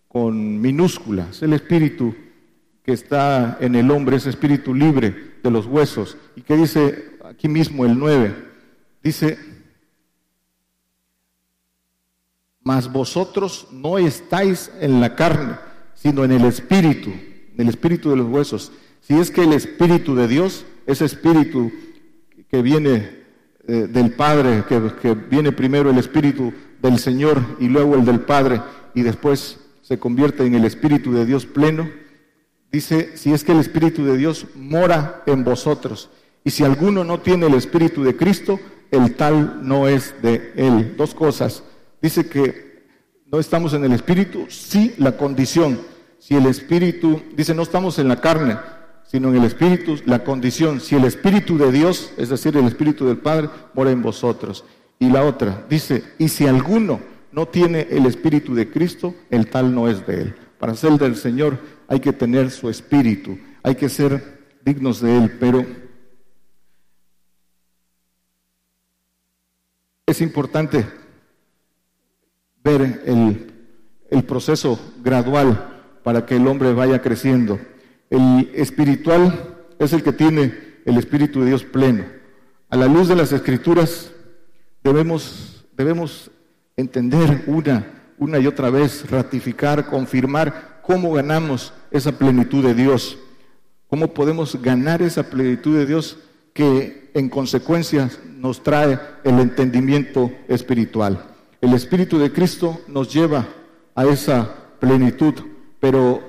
con 0.09 0.61
minúscula, 0.61 1.29
es 1.31 1.43
el 1.43 1.53
Espíritu 1.53 2.15
que 2.89 2.95
está 2.95 3.59
en 3.61 3.75
el 3.75 3.91
hombre, 3.91 4.17
ese 4.17 4.31
espíritu 4.31 4.75
libre 4.75 5.35
de 5.43 5.51
los 5.51 5.67
huesos. 5.67 6.17
Y 6.37 6.41
que 6.41 6.57
dice 6.57 7.19
aquí 7.23 7.47
mismo 7.47 7.85
el 7.85 7.99
9, 7.99 8.35
dice, 9.03 9.39
mas 12.63 12.91
vosotros 12.91 13.69
no 13.73 13.99
estáis 13.99 14.71
en 14.81 15.03
la 15.03 15.15
carne, 15.17 15.57
sino 15.93 16.25
en 16.25 16.33
el 16.33 16.47
espíritu, 16.47 17.11
en 17.11 17.61
el 17.61 17.69
espíritu 17.69 18.09
de 18.09 18.17
los 18.17 18.27
huesos. 18.27 18.73
Si 19.03 19.13
es 19.19 19.31
que 19.31 19.43
el 19.43 19.53
espíritu 19.53 20.15
de 20.15 20.27
Dios, 20.27 20.65
ese 20.87 21.05
espíritu 21.05 21.71
que 22.51 22.63
viene 22.63 23.18
eh, 23.69 23.87
del 23.87 24.13
Padre, 24.13 24.65
que, 24.69 24.81
que 25.01 25.15
viene 25.15 25.53
primero 25.53 25.91
el 25.91 25.99
espíritu 25.99 26.53
del 26.83 26.99
Señor 26.99 27.41
y 27.61 27.69
luego 27.69 27.95
el 27.95 28.05
del 28.05 28.21
Padre, 28.21 28.61
y 28.95 29.03
después 29.03 29.61
se 29.83 29.99
convierte 29.99 30.45
en 30.45 30.55
el 30.55 30.65
espíritu 30.65 31.13
de 31.13 31.25
Dios 31.25 31.47
pleno, 31.47 31.89
dice, 32.73 33.17
si 33.17 33.33
es 33.33 33.45
que 33.45 33.53
el 33.53 33.61
Espíritu 33.61 34.05
de 34.05 34.17
Dios 34.17 34.47
mora 34.55 35.23
en 35.27 35.45
vosotros. 35.45 36.11
Y 36.45 36.51
si 36.51 36.65
alguno 36.65 37.05
no 37.05 37.21
tiene 37.21 37.47
el 37.47 37.55
Espíritu 37.55 38.05
de 38.05 38.17
Cristo, 38.17 38.59
el 38.91 39.15
tal 39.17 39.67
no 39.67 39.89
es 39.89 40.15
de 40.23 40.53
él. 40.57 40.95
Dos 40.97 41.15
cosas. 41.15 41.63
Dice 42.01 42.29
que 42.29 42.87
no 43.31 43.39
estamos 43.39 43.75
en 43.75 43.85
el 43.85 43.93
Espíritu, 43.93 44.47
sí 44.49 44.95
la 44.99 45.17
condición. 45.17 45.81
Si 46.19 46.35
el 46.35 46.47
Espíritu, 46.47 47.23
dice, 47.37 47.55
no 47.55 47.63
estamos 47.63 47.99
en 47.99 48.09
la 48.09 48.21
carne, 48.21 48.57
sino 49.09 49.31
en 49.31 49.37
el 49.37 49.45
Espíritu, 49.45 49.97
la 50.07 50.23
condición. 50.23 50.81
Si 50.81 50.95
el 50.95 51.05
Espíritu 51.05 51.59
de 51.59 51.73
Dios, 51.73 52.13
es 52.17 52.29
decir, 52.29 52.57
el 52.57 52.67
Espíritu 52.67 53.07
del 53.07 53.19
Padre, 53.19 53.49
mora 53.75 53.91
en 53.91 54.03
vosotros. 54.03 54.65
Y 54.99 55.11
la 55.11 55.25
otra, 55.25 55.67
dice, 55.69 56.05
y 56.19 56.29
si 56.29 56.47
alguno 56.47 57.01
no 57.33 57.47
tiene 57.47 57.89
el 57.91 58.07
Espíritu 58.07 58.55
de 58.55 58.71
Cristo, 58.71 59.15
el 59.31 59.49
tal 59.49 59.75
no 59.75 59.89
es 59.89 60.07
de 60.07 60.23
Él. 60.23 60.35
Para 60.59 60.75
ser 60.75 60.93
del 60.93 61.17
Señor 61.17 61.59
hay 61.89 62.01
que 62.01 62.13
tener 62.13 62.51
su 62.51 62.69
Espíritu, 62.69 63.39
hay 63.63 63.75
que 63.75 63.89
ser 63.89 64.39
dignos 64.65 65.01
de 65.01 65.17
Él, 65.17 65.37
pero 65.41 65.65
es 70.09 70.21
importante 70.21 70.87
ver 72.65 73.03
el, 73.07 74.25
proceso 74.25 74.79
gradual 75.03 76.01
para 76.03 76.27
que 76.27 76.37
el 76.37 76.47
hombre 76.47 76.73
vaya 76.73 77.01
creciendo. 77.01 77.59
El 78.11 78.51
espiritual 78.55 79.57
es 79.79 79.93
el 79.93 80.03
que 80.03 80.13
tiene 80.13 80.55
el 80.85 80.97
Espíritu 80.97 81.41
de 81.41 81.47
Dios 81.47 81.65
pleno. 81.65 82.05
A 82.71 82.77
la 82.77 82.87
luz 82.87 83.09
de 83.09 83.17
las 83.17 83.33
Escrituras 83.33 84.11
debemos, 84.83 85.65
debemos 85.77 86.31
entender 86.77 87.45
una, 87.47 87.87
una 88.19 88.39
y 88.39 88.47
otra 88.47 88.71
vez, 88.71 89.11
ratificar, 89.11 89.87
confirmar 89.87 90.81
cómo 90.83 91.13
ganamos 91.13 91.73
esa 91.91 92.13
plenitud 92.13 92.65
de 92.65 92.75
Dios, 92.75 93.19
cómo 93.89 94.15
podemos 94.15 94.61
ganar 94.61 95.03
esa 95.03 95.25
plenitud 95.25 95.77
de 95.77 95.87
Dios 95.87 96.19
que 96.55 97.11
en 97.15 97.29
consecuencia 97.29 98.11
nos 98.39 98.63
trae 98.63 98.99
el 99.25 99.39
entendimiento 99.39 100.31
espiritual. 100.49 101.25
El 101.61 101.75
Espíritu 101.75 102.19
de 102.19 102.33
Cristo 102.33 102.81
nos 102.89 103.13
lleva 103.13 103.47
a 103.95 104.07
esa 104.07 104.55
plenitud, 104.79 105.35
pero 105.81 106.28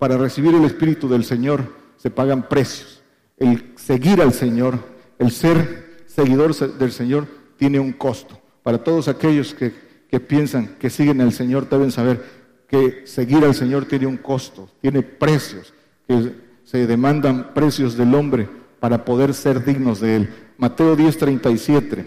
para 0.00 0.16
recibir 0.16 0.54
el 0.54 0.64
Espíritu 0.64 1.10
del 1.10 1.24
Señor 1.24 1.74
se 1.98 2.10
pagan 2.10 2.48
precios. 2.48 3.02
El 3.36 3.74
seguir 3.76 4.22
al 4.22 4.32
Señor, 4.32 4.78
el 5.18 5.30
ser 5.30 6.04
seguidor 6.06 6.56
del 6.56 6.90
Señor 6.90 7.28
tiene 7.58 7.78
un 7.78 7.92
costo. 7.92 8.40
Para 8.62 8.82
todos 8.82 9.08
aquellos 9.08 9.54
que, 9.54 9.72
piensan 10.20 10.76
que 10.78 10.88
siguen 10.88 11.20
al 11.20 11.32
Señor 11.32 11.68
deben 11.68 11.92
saber 11.92 12.24
que 12.66 13.02
seguir 13.04 13.44
al 13.44 13.54
Señor 13.54 13.84
tiene 13.84 14.06
un 14.06 14.16
costo, 14.16 14.70
tiene 14.80 15.02
precios, 15.02 15.74
que 16.08 16.32
se 16.64 16.86
demandan 16.86 17.52
precios 17.52 17.94
del 17.94 18.14
hombre 18.14 18.48
para 18.80 19.04
poder 19.04 19.34
ser 19.34 19.62
dignos 19.62 20.00
de 20.00 20.16
Él. 20.16 20.30
Mateo 20.56 20.96
10:37, 20.96 22.06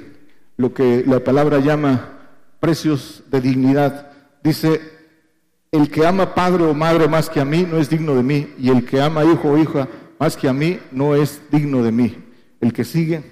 lo 0.58 0.74
que 0.74 1.04
la 1.06 1.20
palabra 1.20 1.60
llama 1.60 2.10
precios 2.60 3.22
de 3.30 3.40
dignidad, 3.40 4.12
dice, 4.44 4.82
el 5.74 5.90
que 5.90 6.06
ama 6.06 6.36
padre 6.36 6.64
o 6.66 6.74
madre 6.76 7.08
más 7.08 7.28
que 7.32 7.40
a 7.40 7.46
mí 7.46 7.66
no 7.68 7.80
es 7.80 7.90
digno 7.90 8.14
de 8.14 8.22
mí, 8.22 8.54
y 8.60 8.70
el 8.70 8.86
que 8.86 9.02
ama 9.02 9.26
hijo 9.26 9.50
o 9.50 9.58
hija 9.58 9.90
más 10.20 10.38
que 10.38 10.48
a 10.48 10.54
mí 10.54 10.80
no 10.92 11.16
es 11.16 11.42
digno 11.52 11.82
de 11.82 11.92
mí. 11.92 12.16
El 12.62 12.72
que 12.72 12.86
sigue, 12.86 13.24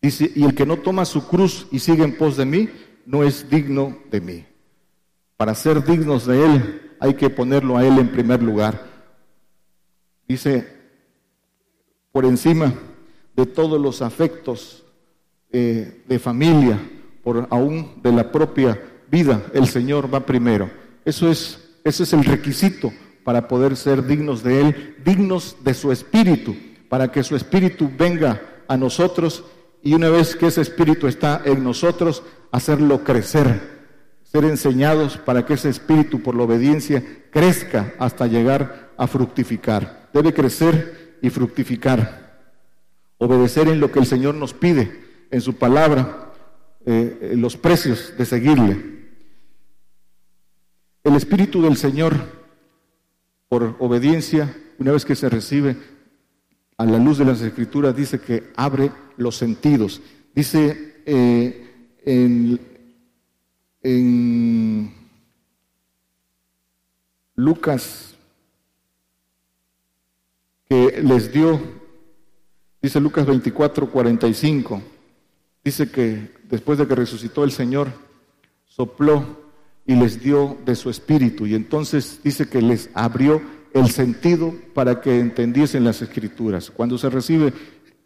dice, 0.00 0.32
y 0.34 0.42
el 0.42 0.54
que 0.54 0.64
no 0.64 0.78
toma 0.78 1.04
su 1.04 1.28
cruz 1.28 1.66
y 1.70 1.80
sigue 1.80 2.02
en 2.02 2.16
pos 2.16 2.38
de 2.38 2.46
mí, 2.46 2.70
no 3.04 3.24
es 3.24 3.50
digno 3.50 3.98
de 4.10 4.22
mí. 4.22 4.46
Para 5.36 5.54
ser 5.54 5.84
dignos 5.84 6.24
de 6.24 6.46
Él 6.46 6.92
hay 6.98 7.12
que 7.12 7.28
ponerlo 7.28 7.76
a 7.76 7.84
Él 7.84 7.98
en 7.98 8.08
primer 8.08 8.42
lugar. 8.42 8.82
Dice, 10.26 10.66
por 12.10 12.24
encima 12.24 12.72
de 13.36 13.44
todos 13.44 13.78
los 13.78 14.00
afectos 14.00 14.82
eh, 15.50 16.04
de 16.08 16.18
familia, 16.18 16.80
por 17.22 17.46
aún 17.50 18.00
de 18.02 18.12
la 18.12 18.32
propia 18.32 18.80
vida, 19.10 19.44
el 19.52 19.66
Señor 19.66 20.12
va 20.12 20.24
primero. 20.24 20.81
Eso 21.04 21.30
es, 21.30 21.58
ese 21.84 22.02
es 22.04 22.12
el 22.12 22.24
requisito 22.24 22.92
para 23.24 23.48
poder 23.48 23.76
ser 23.76 24.06
dignos 24.06 24.42
de 24.42 24.60
Él, 24.60 24.96
dignos 25.04 25.56
de 25.62 25.74
su 25.74 25.92
Espíritu, 25.92 26.56
para 26.88 27.10
que 27.10 27.22
su 27.22 27.36
Espíritu 27.36 27.90
venga 27.96 28.42
a 28.68 28.76
nosotros 28.76 29.44
y 29.82 29.94
una 29.94 30.08
vez 30.08 30.36
que 30.36 30.46
ese 30.46 30.60
Espíritu 30.60 31.08
está 31.08 31.42
en 31.44 31.64
nosotros, 31.64 32.22
hacerlo 32.52 33.02
crecer, 33.02 33.60
ser 34.22 34.44
enseñados 34.44 35.18
para 35.18 35.44
que 35.44 35.54
ese 35.54 35.68
Espíritu 35.68 36.22
por 36.22 36.36
la 36.36 36.44
obediencia 36.44 37.02
crezca 37.30 37.94
hasta 37.98 38.26
llegar 38.26 38.92
a 38.96 39.06
fructificar. 39.06 40.08
Debe 40.12 40.32
crecer 40.32 41.18
y 41.20 41.30
fructificar, 41.30 42.42
obedecer 43.18 43.68
en 43.68 43.80
lo 43.80 43.90
que 43.90 43.98
el 43.98 44.06
Señor 44.06 44.34
nos 44.34 44.54
pide, 44.54 45.02
en 45.30 45.40
su 45.40 45.54
palabra, 45.54 46.32
eh, 46.86 47.34
los 47.36 47.56
precios 47.56 48.14
de 48.16 48.24
seguirle. 48.24 49.01
El 51.04 51.16
Espíritu 51.16 51.62
del 51.62 51.76
Señor, 51.76 52.14
por 53.48 53.76
obediencia, 53.80 54.56
una 54.78 54.92
vez 54.92 55.04
que 55.04 55.16
se 55.16 55.28
recibe 55.28 55.76
a 56.76 56.84
la 56.84 56.98
luz 56.98 57.18
de 57.18 57.24
las 57.24 57.40
Escrituras, 57.40 57.96
dice 57.96 58.20
que 58.20 58.52
abre 58.56 58.92
los 59.16 59.36
sentidos. 59.36 60.00
Dice 60.32 61.02
eh, 61.04 61.96
en, 62.04 62.60
en 63.82 64.94
Lucas 67.34 68.14
que 70.68 71.02
les 71.02 71.32
dio, 71.32 71.60
dice 72.80 73.00
Lucas 73.00 73.26
24, 73.26 73.90
45, 73.90 74.82
dice 75.64 75.90
que 75.90 76.30
después 76.48 76.78
de 76.78 76.86
que 76.86 76.94
resucitó 76.94 77.42
el 77.42 77.50
Señor, 77.50 77.88
sopló 78.66 79.41
y 79.86 79.94
les 79.94 80.22
dio 80.22 80.56
de 80.64 80.76
su 80.76 80.90
espíritu. 80.90 81.46
Y 81.46 81.54
entonces 81.54 82.20
dice 82.22 82.48
que 82.48 82.62
les 82.62 82.90
abrió 82.94 83.42
el 83.72 83.88
sentido 83.90 84.54
para 84.74 85.00
que 85.00 85.18
entendiesen 85.18 85.84
las 85.84 86.02
escrituras. 86.02 86.70
Cuando 86.70 86.98
se 86.98 87.10
recibe 87.10 87.52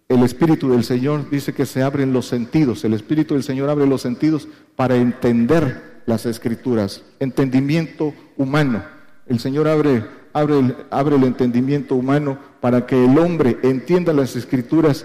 el 0.09 0.23
espíritu 0.23 0.71
del 0.71 0.85
Señor, 0.85 1.29
dice 1.31 1.53
que 1.53 1.67
se 1.67 1.83
abren 1.83 2.13
los 2.13 2.27
sentidos. 2.27 2.85
El 2.85 2.95
espíritu 2.95 3.35
del 3.35 3.43
Señor 3.43 3.69
abre 3.69 3.87
los 3.87 4.03
sentidos 4.03 4.49
para 4.77 4.97
entender 4.97 6.03
las 6.07 6.27
escrituras. 6.27 7.03
Entendimiento 7.19 8.15
humano. 8.37 8.85
El 9.27 9.41
Señor 9.41 9.67
abre, 9.67 10.05
abre, 10.33 10.59
el, 10.61 10.77
abre 10.91 11.17
el 11.17 11.25
entendimiento 11.25 11.97
humano 11.97 12.39
para 12.61 12.87
que 12.87 13.05
el 13.05 13.19
hombre 13.19 13.59
entienda 13.63 14.13
las 14.13 14.37
escrituras 14.37 15.05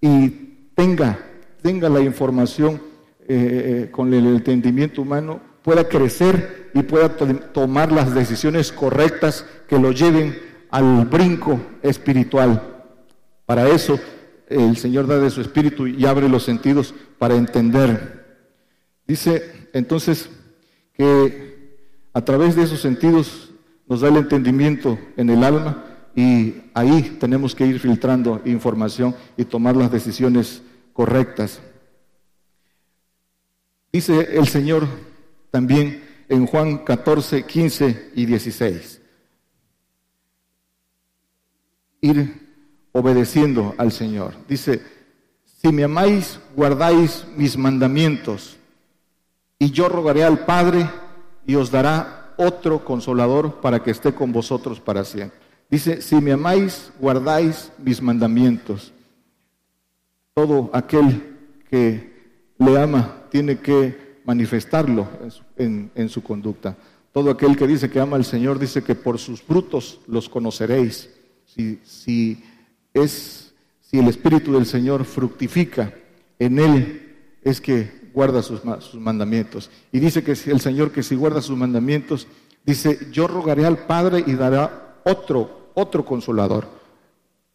y 0.00 0.30
tenga, 0.74 1.18
tenga 1.60 1.90
la 1.90 2.00
información 2.00 2.80
eh, 3.28 3.84
eh, 3.86 3.88
con 3.90 4.12
el 4.14 4.26
entendimiento 4.26 5.02
humano 5.02 5.49
pueda 5.62 5.88
crecer 5.88 6.70
y 6.74 6.82
pueda 6.82 7.16
tomar 7.52 7.92
las 7.92 8.14
decisiones 8.14 8.72
correctas 8.72 9.44
que 9.68 9.78
lo 9.78 9.92
lleven 9.92 10.38
al 10.70 11.04
brinco 11.06 11.60
espiritual. 11.82 12.62
Para 13.46 13.68
eso 13.68 13.98
el 14.48 14.76
Señor 14.76 15.06
da 15.06 15.18
de 15.18 15.30
su 15.30 15.40
espíritu 15.40 15.86
y 15.86 16.06
abre 16.06 16.28
los 16.28 16.44
sentidos 16.44 16.94
para 17.18 17.34
entender. 17.34 18.48
Dice 19.06 19.68
entonces 19.72 20.30
que 20.94 21.78
a 22.12 22.24
través 22.24 22.56
de 22.56 22.62
esos 22.62 22.80
sentidos 22.80 23.50
nos 23.88 24.00
da 24.00 24.08
el 24.08 24.16
entendimiento 24.16 24.98
en 25.16 25.30
el 25.30 25.42
alma 25.44 25.84
y 26.14 26.54
ahí 26.74 27.16
tenemos 27.20 27.54
que 27.54 27.66
ir 27.66 27.78
filtrando 27.78 28.40
información 28.44 29.14
y 29.36 29.44
tomar 29.44 29.76
las 29.76 29.90
decisiones 29.90 30.62
correctas. 30.92 31.60
Dice 33.92 34.36
el 34.36 34.46
Señor 34.46 34.86
también 35.50 36.02
en 36.28 36.46
Juan 36.46 36.78
14, 36.78 37.44
15 37.44 38.12
y 38.14 38.26
16. 38.26 39.00
Ir 42.02 42.48
obedeciendo 42.92 43.74
al 43.76 43.92
Señor. 43.92 44.34
Dice, 44.48 44.82
si 45.44 45.72
me 45.72 45.84
amáis, 45.84 46.40
guardáis 46.56 47.24
mis 47.36 47.56
mandamientos, 47.56 48.56
y 49.58 49.70
yo 49.70 49.88
rogaré 49.88 50.24
al 50.24 50.46
Padre 50.46 50.88
y 51.46 51.54
os 51.54 51.70
dará 51.70 52.32
otro 52.38 52.82
consolador 52.84 53.60
para 53.60 53.82
que 53.82 53.90
esté 53.90 54.14
con 54.14 54.32
vosotros 54.32 54.80
para 54.80 55.04
siempre. 55.04 55.38
Dice, 55.68 56.00
si 56.00 56.16
me 56.16 56.32
amáis, 56.32 56.90
guardáis 56.98 57.70
mis 57.78 58.00
mandamientos. 58.00 58.92
Todo 60.34 60.70
aquel 60.72 61.36
que 61.68 62.10
le 62.58 62.80
ama 62.80 63.24
tiene 63.30 63.58
que 63.58 64.09
manifestarlo 64.30 65.08
en 65.56 66.08
su, 66.08 66.22
conducta. 66.22 66.76
Todo 67.12 67.32
aquel 67.32 67.56
que 67.56 67.66
dice 67.66 67.90
que 67.90 67.98
ama 67.98 68.14
al 68.14 68.24
Señor 68.24 68.60
dice 68.60 68.80
que 68.80 68.94
por 68.94 69.18
sus 69.18 69.42
frutos 69.42 69.98
los 70.06 70.28
conoceréis. 70.28 71.10
Si, 71.44 71.80
si, 71.82 72.40
es, 72.94 73.52
si 73.80 73.98
el 73.98 74.06
Espíritu 74.06 74.52
del 74.52 74.66
Señor 74.66 75.04
fructifica 75.04 75.92
en 76.38 76.60
él, 76.60 77.16
es 77.42 77.60
que 77.60 78.10
guarda 78.14 78.40
sus, 78.40 78.60
sus 78.78 79.00
mandamientos. 79.00 79.68
Y 79.90 79.98
dice 79.98 80.22
que 80.22 80.36
si 80.36 80.50
el 80.52 80.60
Señor 80.60 80.92
que 80.92 81.02
si 81.02 81.16
guarda 81.16 81.42
sus 81.42 81.56
mandamientos, 81.56 82.28
dice, 82.64 83.08
yo 83.10 83.26
rogaré 83.26 83.66
al 83.66 83.78
Padre 83.78 84.22
y 84.24 84.34
dará 84.34 85.00
otro, 85.04 85.72
otro 85.74 86.04
consolador 86.04 86.68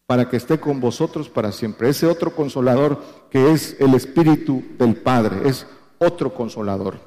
para 0.05 0.29
que 0.29 0.35
esté 0.35 0.59
con 0.59 0.81
vosotros 0.81 1.29
para 1.29 1.53
siempre. 1.53 1.87
Ese 1.87 2.05
otro 2.05 2.35
consolador 2.35 3.01
que 3.31 3.53
es 3.53 3.77
el 3.79 3.93
Espíritu 3.93 4.61
del 4.77 4.97
Padre, 4.97 5.47
es 5.47 5.65
otro 5.99 6.33
consolador. 6.33 6.99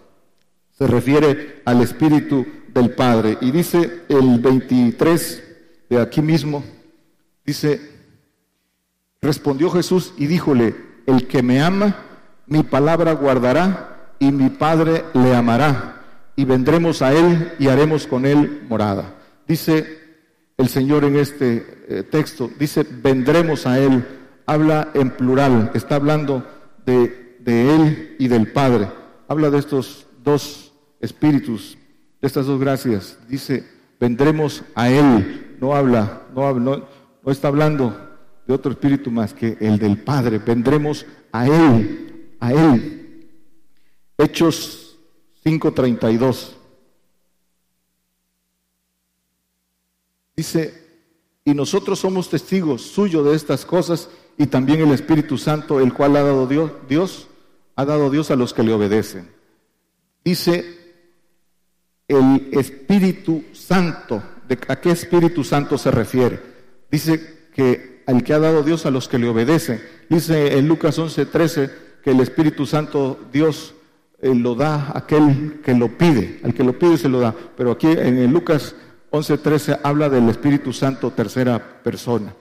Se 0.77 0.87
refiere 0.87 1.63
al 1.65 1.83
Espíritu 1.83 2.47
del 2.73 2.91
Padre. 2.91 3.39
Y 3.41 3.51
dice 3.51 4.03
el 4.09 4.39
23 4.39 5.43
de 5.91 6.01
aquí 6.01 6.23
mismo, 6.23 6.65
dice, 7.45 7.81
respondió 9.21 9.71
Jesús 9.71 10.15
y 10.17 10.27
díjole, 10.27 10.77
el 11.07 11.27
que 11.27 11.43
me 11.43 11.61
ama, 11.63 11.97
mi 12.47 12.63
palabra 12.63 13.13
guardará 13.13 14.13
y 14.19 14.31
mi 14.31 14.51
Padre 14.51 15.05
le 15.15 15.35
amará, 15.35 16.03
y 16.37 16.45
vendremos 16.45 17.03
a 17.03 17.13
Él 17.13 17.53
y 17.59 17.69
haremos 17.69 18.07
con 18.07 18.27
Él 18.27 18.65
morada. 18.69 19.15
Dice 19.47 19.99
el 20.57 20.69
Señor 20.69 21.05
en 21.05 21.17
este 21.17 21.85
eh, 21.89 22.03
texto, 22.03 22.51
dice, 22.59 22.85
vendremos 22.85 23.67
a 23.67 23.79
Él, 23.79 24.05
habla 24.47 24.91
en 24.95 25.11
plural, 25.11 25.71
está 25.75 25.97
hablando 25.97 26.45
de, 26.85 27.28
de 27.49 27.75
Él 27.75 28.17
y 28.19 28.29
del 28.29 28.53
Padre, 28.53 28.91
habla 29.27 29.49
de 29.49 29.59
estos 29.59 30.07
dos 30.23 30.71
espíritus, 31.01 31.79
de 32.21 32.27
estas 32.27 32.45
dos 32.45 32.61
gracias, 32.61 33.19
dice, 33.27 33.67
vendremos 33.99 34.63
a 34.75 34.91
Él, 34.91 35.57
no 35.59 35.75
habla, 35.75 36.25
no, 36.35 36.53
no, 36.61 36.87
está 37.25 37.49
hablando 37.49 37.97
de 38.47 38.53
otro 38.53 38.73
espíritu 38.73 39.11
más 39.11 39.33
que 39.33 39.57
el 39.61 39.79
del 39.79 39.97
Padre, 39.97 40.37
vendremos 40.37 41.07
a 41.33 41.47
Él, 41.47 42.35
a 42.39 42.53
Él. 42.53 43.31
Hechos 44.19 44.99
5:32. 45.43 46.55
Dice, 50.37 50.87
y 51.47 51.55
nosotros 51.55 51.99
somos 51.99 52.29
testigos 52.29 52.83
suyos 52.83 53.25
de 53.25 53.35
estas 53.35 53.65
cosas 53.65 54.11
y 54.37 54.47
también 54.47 54.83
el 54.83 54.93
Espíritu 54.93 55.39
Santo, 55.39 55.81
el 55.81 55.95
cual 55.95 56.15
ha 56.17 56.23
dado 56.23 56.47
Dios, 56.47 56.73
Dios 56.87 57.28
ha 57.79 57.85
dado 57.85 58.11
Dios 58.11 58.33
a 58.33 58.37
los 58.37 58.53
que 58.55 58.65
le 58.65 58.73
obedecen. 58.73 59.29
Dice 60.25 60.65
el 62.09 62.49
Espíritu 62.51 63.45
Santo, 63.53 64.21
¿de 64.49 64.59
a 64.67 64.81
qué 64.81 64.91
Espíritu 64.91 65.45
Santo 65.45 65.79
se 65.79 65.93
refiere? 65.93 66.41
Dice 66.91 67.51
que 67.55 68.03
al 68.05 68.25
que 68.25 68.35
ha 68.35 68.41
dado 68.41 68.65
Dios 68.65 68.85
a 68.85 68.91
los 68.91 69.07
que 69.07 69.21
le 69.21 69.29
obedecen. 69.29 69.81
Dice 70.09 70.59
en 70.59 70.67
Lucas 70.67 70.99
11:13 70.99 71.71
que 72.03 72.11
el 72.11 72.19
Espíritu 72.19 72.67
Santo 72.67 73.17
Dios 73.33 73.77
eh, 74.21 74.35
lo 74.35 74.57
da 74.57 74.87
a 74.87 74.99
aquel 74.99 75.61
que 75.63 75.73
lo 75.73 75.97
pide, 75.97 76.41
al 76.43 76.55
que 76.55 76.65
lo 76.65 76.77
pide 76.77 76.99
se 76.99 77.09
lo 77.09 77.21
da. 77.21 77.33
Pero 77.57 77.71
aquí 77.71 77.87
en 77.87 78.33
Lucas 78.33 78.75
11:13 79.13 79.79
habla 79.85 80.09
del 80.09 80.29
Espíritu 80.29 80.73
Santo 80.73 81.13
tercera 81.13 81.81
persona, 81.85 82.35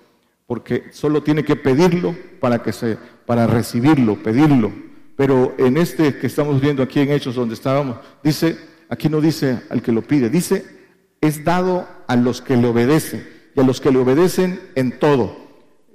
porque 0.48 0.86
solo 0.94 1.22
tiene 1.22 1.46
que 1.46 1.56
pedirlo 1.56 2.16
para 2.40 2.64
que 2.64 2.74
se 2.74 2.98
para 3.28 3.46
recibirlo, 3.46 4.16
pedirlo. 4.16 4.88
Pero 5.18 5.54
en 5.58 5.76
este 5.76 6.18
que 6.18 6.28
estamos 6.28 6.62
viendo 6.62 6.82
aquí 6.82 7.02
en 7.02 7.12
Hechos 7.12 7.36
donde 7.36 7.56
estábamos, 7.56 7.98
dice, 8.24 8.58
aquí 8.88 9.10
no 9.10 9.20
dice 9.20 9.60
al 9.70 9.82
que 9.82 9.92
lo 9.92 10.02
pide, 10.02 10.30
dice 10.30 10.78
es 11.20 11.44
dado 11.44 11.88
a 12.08 12.16
los 12.16 12.42
que 12.42 12.56
le 12.56 12.68
obedecen 12.68 13.28
y 13.56 13.60
a 13.60 13.64
los 13.64 13.82
que 13.82 13.92
le 13.92 13.98
obedecen 13.98 14.62
en 14.76 14.98
todo. 15.00 15.36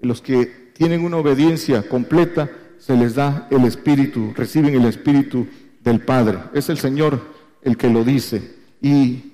Los 0.02 0.20
que 0.20 0.72
tienen 0.74 1.04
una 1.04 1.16
obediencia 1.16 1.88
completa 1.88 2.50
se 2.78 2.96
les 2.96 3.14
da 3.14 3.46
el 3.50 3.64
espíritu, 3.64 4.34
reciben 4.36 4.74
el 4.74 4.84
espíritu 4.84 5.46
del 5.80 6.00
Padre. 6.00 6.38
Es 6.52 6.68
el 6.68 6.78
Señor 6.78 7.20
el 7.62 7.78
que 7.78 7.88
lo 7.88 8.04
dice. 8.04 8.56
Y 8.82 9.32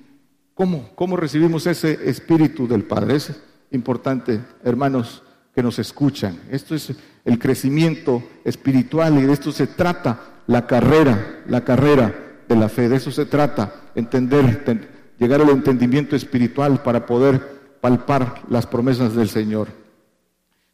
¿Cómo, 0.59 0.91
¿Cómo 0.97 1.17
recibimos 1.17 1.69
ese 1.69 2.11
espíritu 2.11 2.67
del 2.67 2.83
Padre? 2.83 3.15
Es 3.15 3.33
importante, 3.71 4.41
hermanos, 4.65 5.23
que 5.59 5.63
nos 5.65 5.81
escuchan. 5.81 6.39
Esto 6.53 6.77
es 6.77 6.93
el 7.25 7.37
crecimiento 7.41 8.23
espiritual 8.45 9.19
y 9.19 9.23
de 9.23 9.33
esto 9.33 9.51
se 9.51 9.67
trata 9.67 10.21
la 10.47 10.69
carrera, 10.69 11.43
la 11.49 11.65
carrera 11.65 12.15
de 12.49 12.55
la 12.55 12.69
fe. 12.69 12.89
De 12.89 12.95
eso 12.95 13.11
se 13.11 13.27
trata, 13.27 13.75
entender, 13.97 14.87
llegar 15.19 15.41
al 15.41 15.49
entendimiento 15.49 16.15
espiritual 16.15 16.81
para 16.85 17.07
poder 17.07 17.41
palpar 17.81 18.43
las 18.49 18.69
promesas 18.69 19.17
del 19.17 19.29
Señor. 19.29 19.67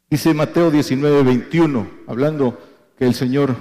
Dice 0.07 0.35
Mateo 0.35 0.69
19, 0.69 1.23
21, 1.23 1.87
hablando 2.05 2.55
que 2.95 3.05
el 3.05 3.15
Señor 3.15 3.55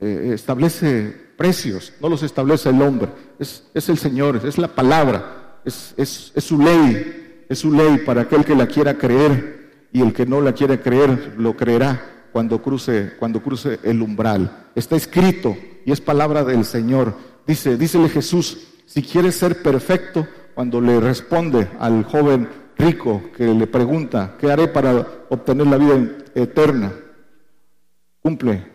eh, 0.00 0.30
establece 0.32 1.14
precios, 1.36 1.92
no 2.00 2.08
los 2.08 2.22
establece 2.22 2.70
el 2.70 2.80
hombre, 2.80 3.10
es, 3.38 3.68
es 3.74 3.90
el 3.90 3.98
Señor, 3.98 4.40
es 4.42 4.56
la 4.56 4.68
palabra 4.68 5.36
es, 5.66 6.32
su 6.38 6.58
ley, 6.58 7.44
es 7.48 7.58
su 7.58 7.72
ley 7.72 7.98
para 7.98 8.22
aquel 8.22 8.44
que 8.44 8.54
la 8.54 8.66
quiera 8.66 8.96
creer 8.96 9.55
y 9.96 10.02
el 10.02 10.12
que 10.12 10.26
no 10.26 10.42
la 10.42 10.52
quiere 10.52 10.78
creer 10.82 11.36
lo 11.38 11.56
creerá 11.56 12.28
cuando 12.30 12.60
cruce, 12.60 13.14
cuando 13.18 13.42
cruce 13.42 13.80
el 13.82 14.02
umbral. 14.02 14.66
Está 14.74 14.94
escrito 14.94 15.56
y 15.86 15.90
es 15.90 16.02
palabra 16.02 16.44
del 16.44 16.66
Señor. 16.66 17.14
Dice, 17.46 17.78
dícele 17.78 18.10
Jesús, 18.10 18.74
si 18.84 19.02
quieres 19.02 19.36
ser 19.36 19.62
perfecto, 19.62 20.28
cuando 20.54 20.82
le 20.82 21.00
responde 21.00 21.68
al 21.80 22.04
joven 22.04 22.46
rico 22.76 23.22
que 23.34 23.46
le 23.46 23.66
pregunta, 23.66 24.36
¿qué 24.38 24.52
haré 24.52 24.68
para 24.68 25.06
obtener 25.30 25.66
la 25.66 25.78
vida 25.78 25.98
eterna? 26.34 26.92
Cumple 28.20 28.66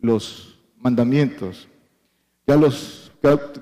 los 0.00 0.58
mandamientos. 0.78 1.68
Ya 2.46 2.56
los 2.56 3.12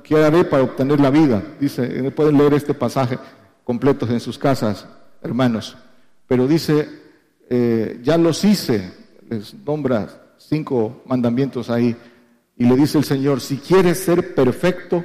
¿Qué 0.04 0.16
haré 0.16 0.44
para 0.44 0.62
obtener 0.62 1.00
la 1.00 1.10
vida? 1.10 1.42
Dice, 1.58 2.08
pueden 2.12 2.38
leer 2.38 2.54
este 2.54 2.72
pasaje 2.72 3.18
completo 3.64 4.06
en 4.06 4.20
sus 4.20 4.38
casas, 4.38 4.86
hermanos. 5.22 5.76
Pero 6.26 6.46
dice, 6.46 6.88
eh, 7.50 8.00
ya 8.02 8.18
los 8.18 8.44
hice, 8.44 8.92
les 9.28 9.54
nombra 9.54 10.34
cinco 10.38 11.02
mandamientos 11.06 11.70
ahí. 11.70 11.96
Y 12.56 12.64
le 12.64 12.76
dice 12.76 12.98
el 12.98 13.04
Señor, 13.04 13.40
si 13.40 13.56
quieres 13.58 13.98
ser 13.98 14.34
perfecto, 14.34 15.04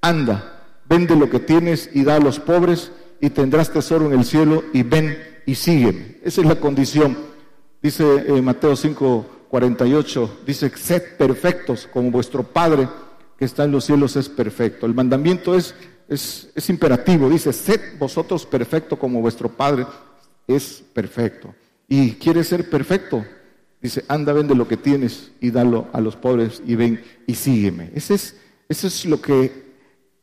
anda, 0.00 0.82
vende 0.88 1.16
lo 1.16 1.30
que 1.30 1.40
tienes 1.40 1.90
y 1.92 2.04
da 2.04 2.16
a 2.16 2.20
los 2.20 2.38
pobres 2.38 2.92
y 3.20 3.30
tendrás 3.30 3.72
tesoro 3.72 4.06
en 4.06 4.18
el 4.18 4.24
cielo 4.24 4.64
y 4.72 4.82
ven 4.82 5.16
y 5.46 5.54
sígueme. 5.54 6.18
Esa 6.22 6.40
es 6.42 6.46
la 6.46 6.60
condición. 6.60 7.16
Dice 7.82 8.04
eh, 8.26 8.42
Mateo 8.42 8.76
5, 8.76 9.26
48, 9.48 10.40
dice, 10.46 10.70
sed 10.76 11.16
perfectos 11.16 11.88
como 11.92 12.10
vuestro 12.10 12.42
Padre 12.42 12.88
que 13.36 13.46
está 13.46 13.64
en 13.64 13.72
los 13.72 13.84
cielos 13.84 14.16
es 14.16 14.28
perfecto. 14.28 14.84
El 14.84 14.94
mandamiento 14.94 15.56
es, 15.56 15.74
es, 16.08 16.68
imperativo, 16.68 17.28
dice, 17.30 17.54
sed 17.54 17.80
vosotros 17.98 18.44
perfecto 18.44 18.98
como 18.98 19.22
vuestro 19.22 19.48
Padre 19.48 19.86
es 20.54 20.82
perfecto. 20.92 21.54
Y 21.88 22.12
quiere 22.12 22.44
ser 22.44 22.70
perfecto, 22.70 23.24
dice, 23.80 24.04
anda, 24.08 24.32
vende 24.32 24.54
lo 24.54 24.68
que 24.68 24.76
tienes 24.76 25.32
y 25.40 25.50
dalo 25.50 25.88
a 25.92 26.00
los 26.00 26.16
pobres 26.16 26.62
y 26.66 26.76
ven 26.76 27.02
y 27.26 27.34
sígueme. 27.34 27.90
Ese 27.94 28.14
es, 28.14 28.36
eso 28.68 28.86
es 28.86 29.04
lo 29.06 29.20
que 29.20 29.70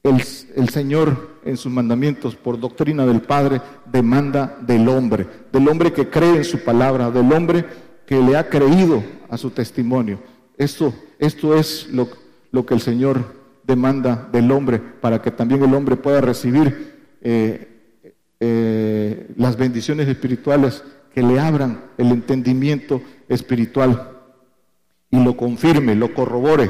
el, 0.04 0.24
el, 0.56 0.70
Señor 0.70 1.40
en 1.44 1.58
sus 1.58 1.72
mandamientos, 1.72 2.36
por 2.36 2.60
doctrina 2.60 3.06
del 3.06 3.22
Padre, 3.22 3.62
demanda 3.86 4.58
del 4.62 4.88
hombre, 4.88 5.28
del 5.52 5.68
hombre 5.68 5.92
que 5.92 6.10
cree 6.10 6.38
en 6.38 6.46
su 6.46 6.60
palabra, 6.60 7.12
del 7.12 7.32
hombre 7.34 7.66
que 8.06 8.22
le 8.22 8.38
ha 8.38 8.50
creído 8.50 9.04
a 9.30 9.38
su 9.38 9.50
testimonio. 9.50 10.20
Esto, 10.58 10.94
esto 11.20 11.58
es 11.58 11.90
lo, 11.92 12.08
lo 12.52 12.66
que 12.66 12.74
el 12.74 12.82
Señor 12.82 13.36
demanda 13.68 14.30
del 14.32 14.50
hombre 14.52 14.80
para 14.80 15.22
que 15.22 15.30
también 15.30 15.62
el 15.62 15.74
hombre 15.74 15.98
pueda 15.98 16.22
recibir 16.22 16.96
eh, 17.22 17.67
eh, 18.40 19.28
las 19.36 19.58
bendiciones 19.58 20.08
espirituales 20.08 20.84
que 21.14 21.24
le 21.24 21.40
abran 21.40 21.86
el 21.98 22.08
entendimiento 22.08 23.02
espiritual 23.28 24.18
y 25.10 25.24
lo 25.24 25.36
confirme, 25.36 25.96
lo 25.96 26.14
corrobore. 26.14 26.70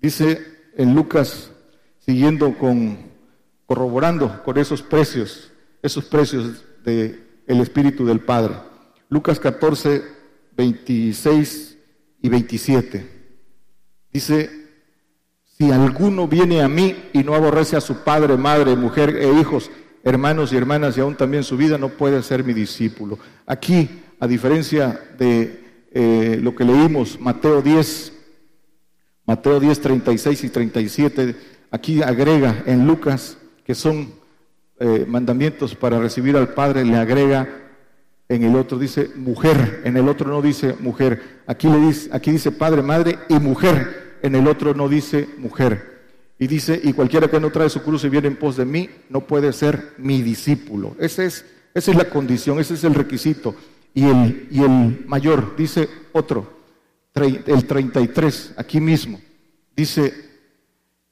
Dice 0.00 0.40
en 0.76 0.94
Lucas, 0.94 1.52
siguiendo 1.98 2.56
con, 2.56 2.98
corroborando 3.66 4.42
con 4.42 4.58
esos 4.58 4.82
precios, 4.82 5.52
esos 5.82 6.04
precios 6.04 6.64
del 6.84 7.22
el 7.46 7.60
Espíritu 7.60 8.06
del 8.06 8.20
Padre. 8.20 8.54
Lucas 9.08 9.38
14, 9.38 10.02
26 10.56 11.78
y 12.22 12.28
27. 12.28 13.22
Dice, 14.12 14.50
si 15.44 15.70
alguno 15.70 16.26
viene 16.28 16.62
a 16.62 16.68
mí 16.68 16.96
y 17.12 17.22
no 17.22 17.34
aborrece 17.34 17.76
a 17.76 17.80
su 17.80 18.02
padre, 18.04 18.36
madre, 18.36 18.74
mujer 18.76 19.16
e 19.16 19.32
hijos, 19.38 19.70
hermanos 20.04 20.52
y 20.52 20.56
hermanas 20.56 20.96
y 20.96 21.00
aún 21.00 21.16
también 21.16 21.44
su 21.44 21.56
vida, 21.56 21.78
no 21.78 21.90
puede 21.90 22.22
ser 22.22 22.44
mi 22.44 22.52
discípulo. 22.52 23.18
Aquí, 23.46 23.88
a 24.18 24.26
diferencia 24.26 25.00
de 25.18 25.60
eh, 25.92 26.38
lo 26.40 26.54
que 26.54 26.64
leímos, 26.64 27.20
Mateo 27.20 27.62
10, 27.62 28.12
Mateo 29.26 29.60
10, 29.60 29.80
36 29.80 30.44
y 30.44 30.48
37, 30.48 31.36
aquí 31.70 32.02
agrega 32.02 32.62
en 32.66 32.86
Lucas, 32.86 33.38
que 33.64 33.74
son 33.74 34.12
eh, 34.80 35.04
mandamientos 35.08 35.74
para 35.74 36.00
recibir 36.00 36.36
al 36.36 36.54
Padre, 36.54 36.84
le 36.84 36.96
agrega 36.96 37.48
en 38.32 38.44
el 38.44 38.56
otro 38.56 38.78
dice 38.78 39.10
mujer, 39.14 39.82
en 39.84 39.96
el 39.98 40.08
otro 40.08 40.30
no 40.30 40.40
dice 40.40 40.74
mujer. 40.80 41.42
Aquí 41.46 41.68
le 41.68 41.78
dice, 41.78 42.08
aquí 42.12 42.30
dice 42.30 42.50
padre, 42.50 42.80
madre 42.80 43.18
y 43.28 43.34
mujer 43.34 44.18
en 44.22 44.34
el 44.34 44.48
otro 44.48 44.72
no 44.72 44.88
dice 44.88 45.28
mujer. 45.36 45.91
Y 46.42 46.48
dice, 46.48 46.80
y 46.82 46.92
cualquiera 46.92 47.28
que 47.28 47.38
no 47.38 47.52
trae 47.52 47.70
su 47.70 47.84
cruz 47.84 48.02
y 48.02 48.08
viene 48.08 48.26
en 48.26 48.34
pos 48.34 48.56
de 48.56 48.64
mí, 48.64 48.90
no 49.10 49.20
puede 49.20 49.52
ser 49.52 49.92
mi 49.98 50.22
discípulo. 50.22 50.96
Ese 50.98 51.26
es, 51.26 51.44
esa 51.72 51.92
es 51.92 51.96
la 51.96 52.10
condición, 52.10 52.58
ese 52.58 52.74
es 52.74 52.82
el 52.82 52.94
requisito. 52.94 53.54
Y 53.94 54.06
el, 54.06 54.48
y 54.50 54.60
el 54.60 55.04
mayor, 55.06 55.54
dice 55.56 55.88
otro, 56.10 56.52
el 57.14 57.64
33, 57.64 58.54
aquí 58.56 58.80
mismo, 58.80 59.20
dice, 59.76 60.12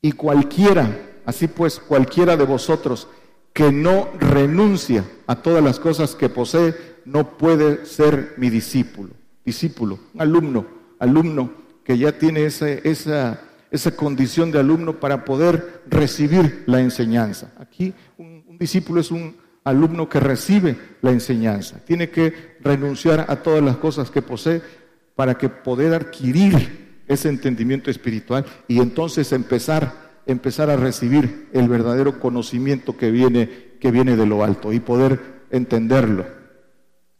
y 0.02 0.10
cualquiera, 0.10 1.20
así 1.24 1.46
pues, 1.46 1.78
cualquiera 1.78 2.36
de 2.36 2.44
vosotros 2.44 3.06
que 3.52 3.70
no 3.70 4.08
renuncia 4.18 5.04
a 5.28 5.36
todas 5.36 5.62
las 5.62 5.78
cosas 5.78 6.16
que 6.16 6.28
posee, 6.28 6.74
no 7.04 7.38
puede 7.38 7.86
ser 7.86 8.34
mi 8.36 8.50
discípulo. 8.50 9.10
Discípulo, 9.44 10.00
alumno, 10.18 10.66
alumno 10.98 11.52
que 11.84 11.96
ya 11.96 12.18
tiene 12.18 12.46
esa, 12.46 13.40
esa 13.70 13.92
condición 13.92 14.50
de 14.50 14.58
alumno 14.58 14.98
para 14.98 15.24
poder 15.24 15.82
recibir 15.88 16.64
la 16.66 16.80
enseñanza. 16.80 17.52
Aquí 17.58 17.94
un, 18.18 18.58
discípulo 18.58 19.00
es 19.00 19.10
un 19.10 19.36
alumno 19.64 20.08
que 20.08 20.20
recibe 20.20 20.76
la 21.02 21.12
enseñanza. 21.12 21.82
Tiene 21.84 22.10
que 22.10 22.56
renunciar 22.60 23.26
a 23.28 23.36
todas 23.36 23.62
las 23.62 23.76
cosas 23.76 24.10
que 24.10 24.22
posee 24.22 24.60
para 25.14 25.38
que 25.38 25.48
poder 25.48 25.94
adquirir 25.94 27.02
ese 27.06 27.28
entendimiento 27.28 27.90
espiritual 27.90 28.44
y 28.68 28.80
entonces 28.80 29.32
empezar 29.32 30.10
empezar 30.26 30.70
a 30.70 30.76
recibir 30.76 31.48
el 31.52 31.68
verdadero 31.68 32.20
conocimiento 32.20 32.96
que 32.96 33.10
viene 33.10 33.70
que 33.80 33.90
viene 33.90 34.16
de 34.16 34.26
lo 34.26 34.44
alto 34.44 34.72
y 34.72 34.78
poder 34.78 35.40
entenderlo. 35.50 36.26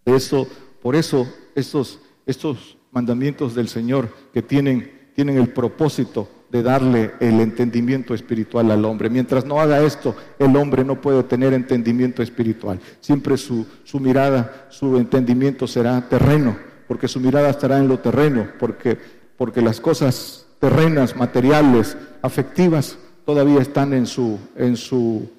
Eso, 0.05 0.47
por 0.83 0.95
eso 0.95 1.27
estos 1.55 2.01
estos 2.27 2.77
mandamientos 2.93 3.55
del 3.55 3.69
Señor 3.69 4.11
que 4.33 4.43
tienen 4.43 5.11
tienen 5.15 5.39
el 5.39 5.49
propósito 5.49 6.29
de 6.51 6.63
darle 6.63 7.13
el 7.21 7.41
entendimiento 7.41 8.15
espiritual 8.15 8.71
al 8.71 8.85
hombre. 8.85 9.09
Mientras 9.09 9.45
no 9.45 9.61
haga 9.61 9.83
esto, 9.83 10.17
el 10.39 10.57
hombre 10.57 10.85
no 10.85 11.01
puede 11.01 11.23
tener 11.23 11.53
entendimiento 11.53 12.23
espiritual. 12.23 12.81
Siempre 13.01 13.37
su, 13.37 13.67
su 13.85 14.01
mirada, 14.01 14.67
su 14.71 14.97
entendimiento 14.97 15.67
será 15.67 16.09
terreno, 16.09 16.57
porque 16.89 17.09
su 17.09 17.21
mirada 17.21 17.51
estará 17.51 17.79
en 17.79 17.89
lo 17.89 18.01
terreno, 18.01 18.49
porque, 18.59 18.99
porque 19.37 19.63
las 19.63 19.81
cosas 19.81 20.47
terrenas, 20.59 21.17
materiales, 21.17 21.97
afectivas, 22.21 22.99
todavía 23.25 23.61
están 23.61 23.93
en 23.93 24.07
su, 24.07 24.39
en 24.57 24.77
su, 24.77 25.31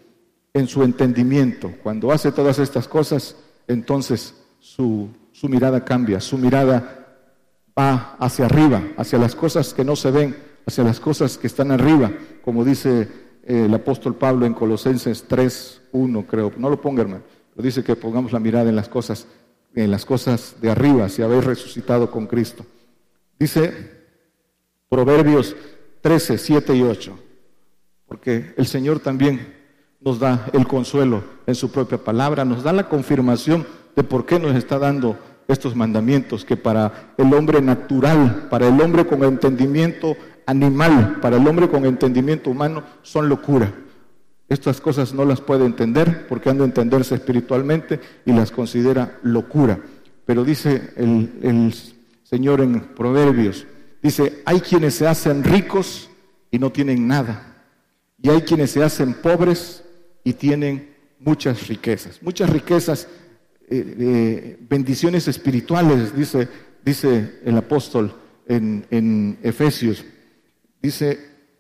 en 0.54 0.68
su 0.68 0.84
entendimiento. 0.84 1.74
Cuando 1.84 2.12
hace 2.12 2.32
todas 2.32 2.58
estas 2.58 2.88
cosas, 2.88 3.36
entonces 3.68 4.34
su, 4.60 5.10
su 5.34 5.50
mirada 5.50 5.84
cambia, 5.84 6.22
su 6.22 6.38
mirada 6.38 6.98
va 7.78 8.16
hacia 8.20 8.46
arriba, 8.46 8.82
hacia 8.96 9.20
las 9.20 9.36
cosas 9.36 9.74
que 9.74 9.84
no 9.84 9.98
se 9.98 10.12
ven 10.12 10.51
hacia 10.66 10.84
las 10.84 11.00
cosas 11.00 11.38
que 11.38 11.48
están 11.48 11.72
arriba, 11.72 12.12
como 12.44 12.64
dice 12.64 13.08
eh, 13.44 13.66
el 13.66 13.74
apóstol 13.74 14.16
Pablo 14.16 14.46
en 14.46 14.54
Colosenses 14.54 15.26
3, 15.28 15.82
1, 15.92 16.26
creo. 16.28 16.52
No 16.58 16.70
lo 16.70 16.80
ponga, 16.80 17.02
hermano. 17.02 17.24
Lo 17.56 17.64
dice 17.64 17.84
que 17.84 17.96
pongamos 17.96 18.32
la 18.32 18.40
mirada 18.40 18.70
en 18.70 18.76
las 18.76 18.88
cosas, 18.88 19.28
en 19.76 19.92
las 19.92 20.06
cosas 20.06 20.56
de 20.62 20.70
arriba, 20.70 21.10
si 21.10 21.22
habéis 21.22 21.44
resucitado 21.44 22.10
con 22.10 22.28
Cristo. 22.28 22.66
Dice 23.38 24.02
Proverbios 24.90 25.56
13, 26.02 26.38
7 26.38 26.76
y 26.76 26.82
8, 26.84 27.18
porque 28.08 28.54
el 28.58 28.68
Señor 28.68 29.00
también 29.00 29.56
nos 30.00 30.20
da 30.20 30.48
el 30.54 30.68
consuelo 30.68 31.24
en 31.46 31.56
su 31.56 31.72
propia 31.72 31.98
palabra, 31.98 32.46
nos 32.46 32.64
da 32.64 32.74
la 32.74 32.90
confirmación 32.90 33.66
de 33.96 34.04
por 34.04 34.26
qué 34.26 34.40
nos 34.40 34.56
está 34.56 34.80
dando 34.80 35.18
estos 35.48 35.76
mandamientos, 35.76 36.46
que 36.46 36.58
para 36.58 37.14
el 37.18 37.34
hombre 37.34 37.62
natural, 37.62 38.48
para 38.50 38.68
el 38.68 38.80
hombre 38.80 39.06
con 39.06 39.24
entendimiento 39.24 40.16
animal, 40.52 41.20
para 41.22 41.38
el 41.38 41.48
hombre 41.48 41.70
con 41.70 41.86
entendimiento 41.86 42.50
humano, 42.50 42.84
son 43.02 43.30
locura. 43.30 43.74
Estas 44.50 44.82
cosas 44.82 45.14
no 45.14 45.24
las 45.24 45.40
puede 45.40 45.66
entender 45.66 46.28
porque 46.28 46.50
han 46.50 46.58
de 46.58 46.66
entenderse 46.66 47.16
espiritualmente 47.16 48.00
y 48.26 48.34
las 48.34 48.52
considera 48.52 49.18
locura. 49.24 49.80
Pero 50.26 50.44
dice 50.44 50.92
el, 50.98 51.74
Señor 52.24 52.62
en 52.62 52.82
Proverbios, 52.82 53.66
dice, 54.04 54.42
hay 54.46 54.60
quienes 54.60 54.96
se 54.96 55.08
hacen 55.08 55.44
ricos 55.44 56.10
y 56.50 56.60
no 56.60 56.72
tienen 56.72 57.08
nada. 57.08 57.66
Y 58.22 58.30
hay 58.30 58.42
quienes 58.42 58.72
se 58.72 58.84
hacen 58.84 59.14
pobres 59.14 59.84
y 60.24 60.34
tienen 60.34 60.94
muchas 61.20 61.68
riquezas. 61.68 62.22
Muchas 62.22 62.50
riquezas, 62.50 63.08
eh, 63.70 63.96
eh, 64.00 64.58
bendiciones 64.70 65.28
espirituales, 65.28 66.16
dice, 66.16 66.48
dice 66.84 67.40
el 67.46 67.58
apóstol 67.58 68.14
en 68.48 69.38
Efesios 69.44 70.04
dice 70.82 71.20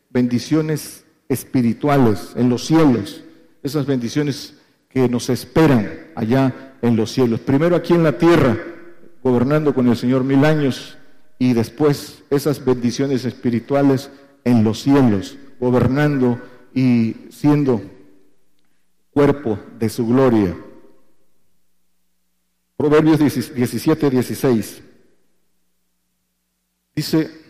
bendiciones 0.09 1.05
espirituales 1.29 2.33
en 2.35 2.49
los 2.49 2.65
cielos, 2.65 3.23
esas 3.63 3.85
bendiciones 3.85 4.55
que 4.89 5.07
nos 5.07 5.29
esperan 5.29 6.07
allá 6.15 6.75
en 6.81 6.95
los 6.95 7.11
cielos. 7.11 7.39
Primero 7.39 7.75
aquí 7.75 7.93
en 7.93 8.03
la 8.03 8.17
tierra, 8.17 8.57
gobernando 9.23 9.73
con 9.73 9.87
el 9.87 9.95
Señor 9.95 10.23
mil 10.23 10.43
años, 10.43 10.97
y 11.39 11.53
después 11.53 12.23
esas 12.29 12.63
bendiciones 12.63 13.25
espirituales 13.25 14.11
en 14.43 14.63
los 14.63 14.81
cielos, 14.81 15.37
gobernando 15.59 16.39
y 16.73 17.15
siendo 17.31 17.81
cuerpo 19.11 19.59
de 19.79 19.89
su 19.89 20.05
gloria. 20.05 20.55
Proverbios 22.77 23.19
17, 23.19 24.09
16. 24.09 24.83
Dice, 26.95 27.40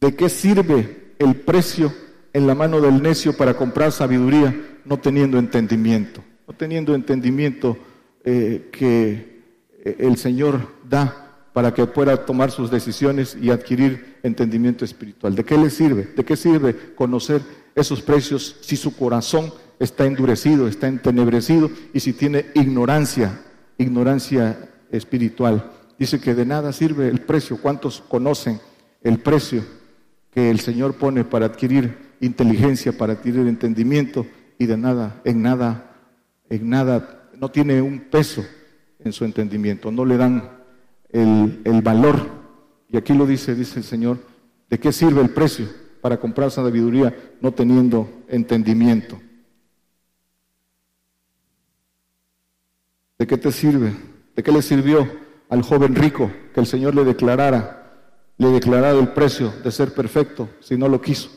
¿De 0.00 0.16
qué 0.16 0.30
sirve 0.30 1.12
el 1.18 1.36
precio 1.36 1.92
en 2.32 2.46
la 2.46 2.54
mano 2.54 2.80
del 2.80 3.02
necio 3.02 3.36
para 3.36 3.52
comprar 3.52 3.92
sabiduría 3.92 4.78
no 4.86 4.98
teniendo 4.98 5.38
entendimiento? 5.38 6.24
No 6.48 6.54
teniendo 6.54 6.94
entendimiento 6.94 7.76
eh, 8.24 8.70
que 8.72 9.42
eh, 9.84 9.96
el 9.98 10.16
Señor 10.16 10.68
da 10.88 11.48
para 11.52 11.74
que 11.74 11.86
pueda 11.86 12.24
tomar 12.24 12.50
sus 12.50 12.70
decisiones 12.70 13.36
y 13.38 13.50
adquirir 13.50 14.16
entendimiento 14.22 14.86
espiritual. 14.86 15.34
¿De 15.34 15.44
qué 15.44 15.58
le 15.58 15.68
sirve? 15.68 16.08
¿De 16.16 16.24
qué 16.24 16.34
sirve 16.34 16.94
conocer 16.94 17.42
esos 17.74 18.00
precios 18.00 18.56
si 18.62 18.76
su 18.76 18.96
corazón 18.96 19.52
está 19.78 20.06
endurecido, 20.06 20.66
está 20.66 20.88
entenebrecido 20.88 21.70
y 21.92 22.00
si 22.00 22.14
tiene 22.14 22.46
ignorancia, 22.54 23.42
ignorancia 23.76 24.70
espiritual? 24.90 25.72
Dice 25.98 26.18
que 26.18 26.34
de 26.34 26.46
nada 26.46 26.72
sirve 26.72 27.08
el 27.08 27.20
precio. 27.20 27.58
¿Cuántos 27.60 28.00
conocen 28.08 28.58
el 29.02 29.18
precio 29.18 29.62
que 30.30 30.50
el 30.50 30.60
Señor 30.60 30.94
pone 30.94 31.24
para 31.24 31.46
adquirir 31.46 31.96
inteligencia, 32.20 32.96
para 32.96 33.14
adquirir 33.14 33.46
entendimiento 33.46 34.26
y 34.58 34.66
de 34.66 34.76
nada, 34.76 35.20
en 35.24 35.42
nada, 35.42 35.96
en 36.48 36.68
nada, 36.68 37.30
no 37.36 37.50
tiene 37.50 37.80
un 37.80 38.00
peso 38.00 38.44
en 38.98 39.12
su 39.12 39.24
entendimiento, 39.24 39.90
no 39.90 40.04
le 40.04 40.16
dan 40.16 40.50
el, 41.08 41.80
valor. 41.82 42.28
Y 42.88 42.96
aquí 42.96 43.14
lo 43.14 43.26
dice, 43.26 43.54
dice 43.54 43.78
el 43.78 43.84
Señor, 43.84 44.18
¿de 44.68 44.78
qué 44.78 44.92
sirve 44.92 45.22
el 45.22 45.30
precio 45.30 45.66
para 46.00 46.18
comprar 46.18 46.50
sabiduría 46.50 47.16
no 47.40 47.52
teniendo 47.52 48.08
entendimiento? 48.28 49.18
¿De 53.18 53.26
qué 53.26 53.36
te 53.36 53.52
sirve? 53.52 53.94
¿De 54.36 54.42
qué 54.42 54.52
le 54.52 54.62
sirvió 54.62 55.08
al 55.48 55.62
joven 55.62 55.94
rico 55.94 56.30
que 56.54 56.60
el 56.60 56.66
Señor 56.66 56.94
le 56.94 57.04
declarara 57.04 57.79
le 58.40 58.48
declarado 58.48 59.00
el 59.00 59.08
precio 59.08 59.52
de 59.62 59.70
ser 59.70 59.92
perfecto 59.92 60.48
si 60.60 60.74
no 60.78 60.88
lo 60.88 61.02
quiso. 61.02 61.28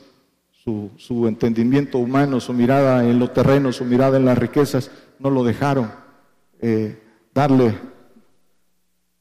Su, 0.54 1.28
entendimiento 1.28 1.98
humano, 1.98 2.40
su 2.40 2.54
mirada 2.54 3.04
en 3.04 3.20
lo 3.20 3.32
terreno, 3.32 3.74
su 3.74 3.84
mirada 3.84 4.16
en 4.16 4.24
las 4.24 4.38
riquezas, 4.38 4.90
no 5.20 5.30
lo 5.30 5.44
dejaron 5.44 5.92
eh, 6.62 6.98
darle, 7.34 7.78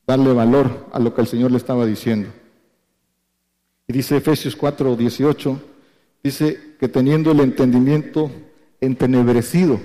darle 0.07 0.33
valor 0.33 0.87
a 0.93 1.01
lo 1.01 1.13
que 1.13 1.23
el 1.23 1.27
Señor 1.27 1.51
le 1.51 1.57
estaba 1.57 1.85
diciendo. 1.85 2.29
Y 3.89 3.93
dice 3.93 4.17
Efesios 4.17 4.55
4, 4.55 4.95
18, 4.95 5.61
dice 6.23 6.77
que 6.79 6.87
teniendo 6.87 7.33
el 7.33 7.41
entendimiento 7.41 8.31
entenebrecido, 8.81 9.81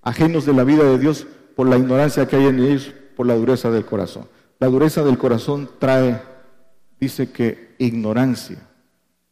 ajenos 0.00 0.46
de 0.46 0.52
la 0.52 0.62
vida 0.62 0.84
de 0.84 0.98
Dios 1.00 1.26
por 1.56 1.66
la 1.66 1.76
ignorancia 1.76 2.28
que 2.28 2.36
hay 2.36 2.46
en 2.46 2.60
ellos, 2.60 2.92
por 3.16 3.26
la 3.26 3.34
dureza 3.34 3.68
del 3.72 3.84
corazón. 3.84 4.28
La 4.60 4.68
dureza 4.68 5.02
del 5.02 5.18
corazón 5.18 5.68
trae 5.80 6.30
dice 7.02 7.32
que 7.32 7.74
ignorancia, 7.78 8.58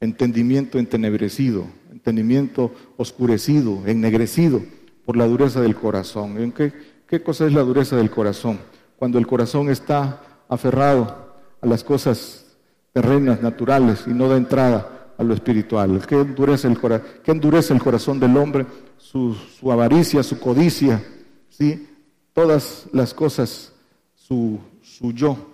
entendimiento 0.00 0.80
entenebrecido, 0.80 1.66
entendimiento 1.92 2.74
oscurecido, 2.96 3.86
ennegrecido 3.86 4.60
por 5.04 5.16
la 5.16 5.28
dureza 5.28 5.60
del 5.60 5.76
corazón. 5.76 6.36
¿En 6.38 6.50
qué, 6.50 6.72
qué 7.06 7.22
cosa 7.22 7.46
es 7.46 7.52
la 7.52 7.60
dureza 7.60 7.94
del 7.94 8.10
corazón? 8.10 8.58
Cuando 8.96 9.18
el 9.18 9.26
corazón 9.28 9.70
está 9.70 10.20
aferrado 10.48 11.36
a 11.60 11.66
las 11.66 11.84
cosas 11.84 12.44
terrenas, 12.92 13.40
naturales, 13.40 14.02
y 14.08 14.10
no 14.10 14.28
da 14.28 14.36
entrada 14.36 15.12
a 15.16 15.22
lo 15.22 15.32
espiritual. 15.32 16.04
¿Qué 16.08 16.16
endurece 16.16 16.66
el, 16.66 16.76
qué 17.22 17.30
endurece 17.30 17.72
el 17.72 17.80
corazón 17.80 18.18
del 18.18 18.36
hombre? 18.36 18.66
Su, 18.96 19.34
su 19.34 19.70
avaricia, 19.70 20.24
su 20.24 20.40
codicia, 20.40 21.04
¿sí? 21.48 21.86
todas 22.32 22.88
las 22.92 23.14
cosas, 23.14 23.72
su, 24.16 24.58
su 24.82 25.12
yo, 25.12 25.49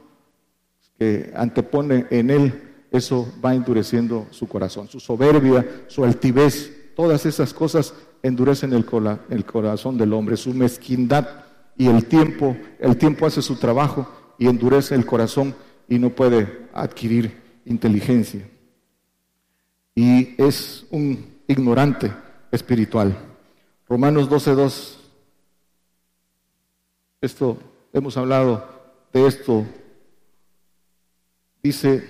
que 0.98 1.32
antepone 1.34 2.06
en 2.10 2.30
él, 2.30 2.62
eso 2.90 3.32
va 3.44 3.54
endureciendo 3.54 4.26
su 4.30 4.48
corazón. 4.48 4.88
Su 4.88 5.00
soberbia, 5.00 5.84
su 5.88 6.04
altivez, 6.04 6.94
todas 6.94 7.26
esas 7.26 7.52
cosas 7.52 7.94
endurecen 8.22 8.72
el, 8.72 8.86
el 9.30 9.44
corazón 9.44 9.98
del 9.98 10.12
hombre, 10.12 10.36
su 10.36 10.54
mezquindad 10.54 11.28
y 11.76 11.88
el 11.88 12.06
tiempo, 12.06 12.56
el 12.78 12.96
tiempo 12.96 13.26
hace 13.26 13.42
su 13.42 13.56
trabajo 13.56 14.10
y 14.38 14.46
endurece 14.46 14.94
el 14.94 15.04
corazón 15.04 15.54
y 15.88 15.98
no 15.98 16.10
puede 16.10 16.68
adquirir 16.72 17.36
inteligencia. 17.64 18.48
Y 19.94 20.34
es 20.42 20.86
un 20.90 21.36
ignorante 21.46 22.12
espiritual. 22.50 23.16
Romanos 23.88 24.28
12.2. 24.28 24.96
Esto, 27.20 27.58
hemos 27.92 28.16
hablado 28.16 28.68
de 29.12 29.26
esto 29.26 29.64
Dice, 31.66 32.06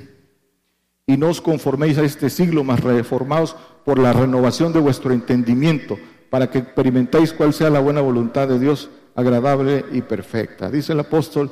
y 1.06 1.16
no 1.16 1.30
os 1.30 1.40
conforméis 1.40 1.96
a 1.96 2.04
este 2.04 2.28
siglo, 2.28 2.60
mas 2.62 2.80
reformaos 2.84 3.56
por 3.86 3.98
la 3.98 4.12
renovación 4.12 4.74
de 4.74 4.80
vuestro 4.80 5.14
entendimiento, 5.14 5.96
para 6.28 6.50
que 6.50 6.58
experimentéis 6.58 7.32
cuál 7.32 7.54
sea 7.54 7.70
la 7.70 7.80
buena 7.80 8.02
voluntad 8.02 8.48
de 8.48 8.58
Dios, 8.58 8.90
agradable 9.14 9.86
y 9.92 10.02
perfecta. 10.02 10.70
Dice 10.70 10.92
el 10.92 11.00
apóstol 11.00 11.50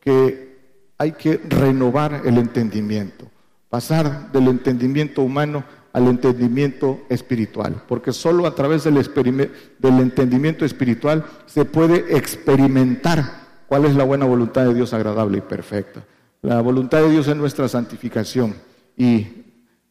que 0.00 0.94
hay 0.96 1.12
que 1.12 1.42
renovar 1.46 2.22
el 2.24 2.38
entendimiento, 2.38 3.30
pasar 3.68 4.32
del 4.32 4.48
entendimiento 4.48 5.20
humano 5.20 5.64
al 5.92 6.06
entendimiento 6.08 7.02
espiritual, 7.10 7.82
porque 7.86 8.14
solo 8.14 8.46
a 8.46 8.54
través 8.54 8.84
del, 8.84 8.94
del 8.94 10.00
entendimiento 10.00 10.64
espiritual 10.64 11.26
se 11.44 11.66
puede 11.66 12.16
experimentar 12.16 13.42
cuál 13.66 13.84
es 13.84 13.94
la 13.94 14.04
buena 14.04 14.24
voluntad 14.24 14.64
de 14.64 14.72
Dios 14.72 14.94
agradable 14.94 15.36
y 15.36 15.42
perfecta. 15.42 16.02
La 16.42 16.60
voluntad 16.60 17.02
de 17.02 17.10
Dios 17.10 17.28
es 17.28 17.36
nuestra 17.36 17.68
santificación 17.68 18.56
y 18.96 19.28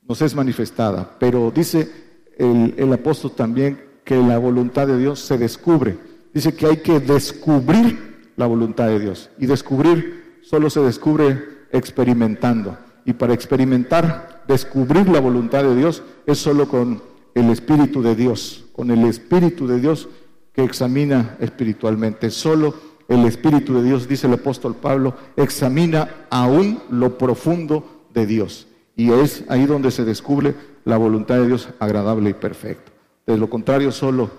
nos 0.06 0.22
es 0.22 0.36
manifestada, 0.36 1.16
pero 1.18 1.50
dice 1.50 1.90
el, 2.38 2.92
apóstol 2.92 3.32
también 3.32 3.82
que 4.04 4.18
la 4.18 4.38
voluntad 4.38 4.86
de 4.86 4.98
Dios 4.98 5.22
se 5.22 5.38
descubre. 5.38 5.98
Dice 6.34 6.54
que 6.54 6.66
hay 6.66 6.78
que 6.78 7.00
descubrir 7.00 8.34
la 8.36 8.48
voluntad 8.48 8.88
de 8.88 9.00
Dios 9.00 9.30
y 9.38 9.46
descubrir 9.46 10.42
solo 10.42 10.70
se 10.70 10.82
descubre 10.82 11.42
experimentando. 11.72 12.78
Y 13.06 13.14
para 13.14 13.34
experimentar, 13.34 14.44
descubrir 14.46 15.08
la 15.08 15.22
voluntad 15.22 15.64
de 15.64 15.74
Dios 15.74 16.04
es 16.26 16.38
solo 16.38 16.68
con 16.68 17.02
el 17.34 17.50
Espíritu 17.50 18.02
de 18.02 18.14
Dios, 18.14 18.66
con 18.74 18.92
el 18.92 19.06
Espíritu 19.06 19.68
de 19.68 19.80
Dios 19.80 20.10
que 20.52 20.66
examina 20.66 21.38
espiritualmente. 21.40 22.30
Solo 22.30 22.76
el 23.12 23.26
Espíritu 23.26 23.74
de 23.74 23.84
Dios, 23.84 24.08
dice 24.08 24.28
el 24.28 24.34
apóstol 24.34 24.74
Pablo, 24.74 25.14
examina 25.36 26.10
aún 26.30 26.80
lo 26.90 27.18
profundo 27.18 28.06
de 28.14 28.26
Dios. 28.26 28.68
Y 28.96 29.12
es 29.12 29.44
ahí 29.50 29.66
donde 29.66 29.92
se 29.92 30.06
descubre 30.06 30.56
la 30.86 30.96
voluntad 30.96 31.36
de 31.36 31.48
Dios 31.48 31.68
agradable 31.80 32.30
y 32.30 32.34
perfecta. 32.34 32.90
De 33.28 33.38
lo 33.38 33.50
contrario, 33.50 33.92
solo 33.92 34.32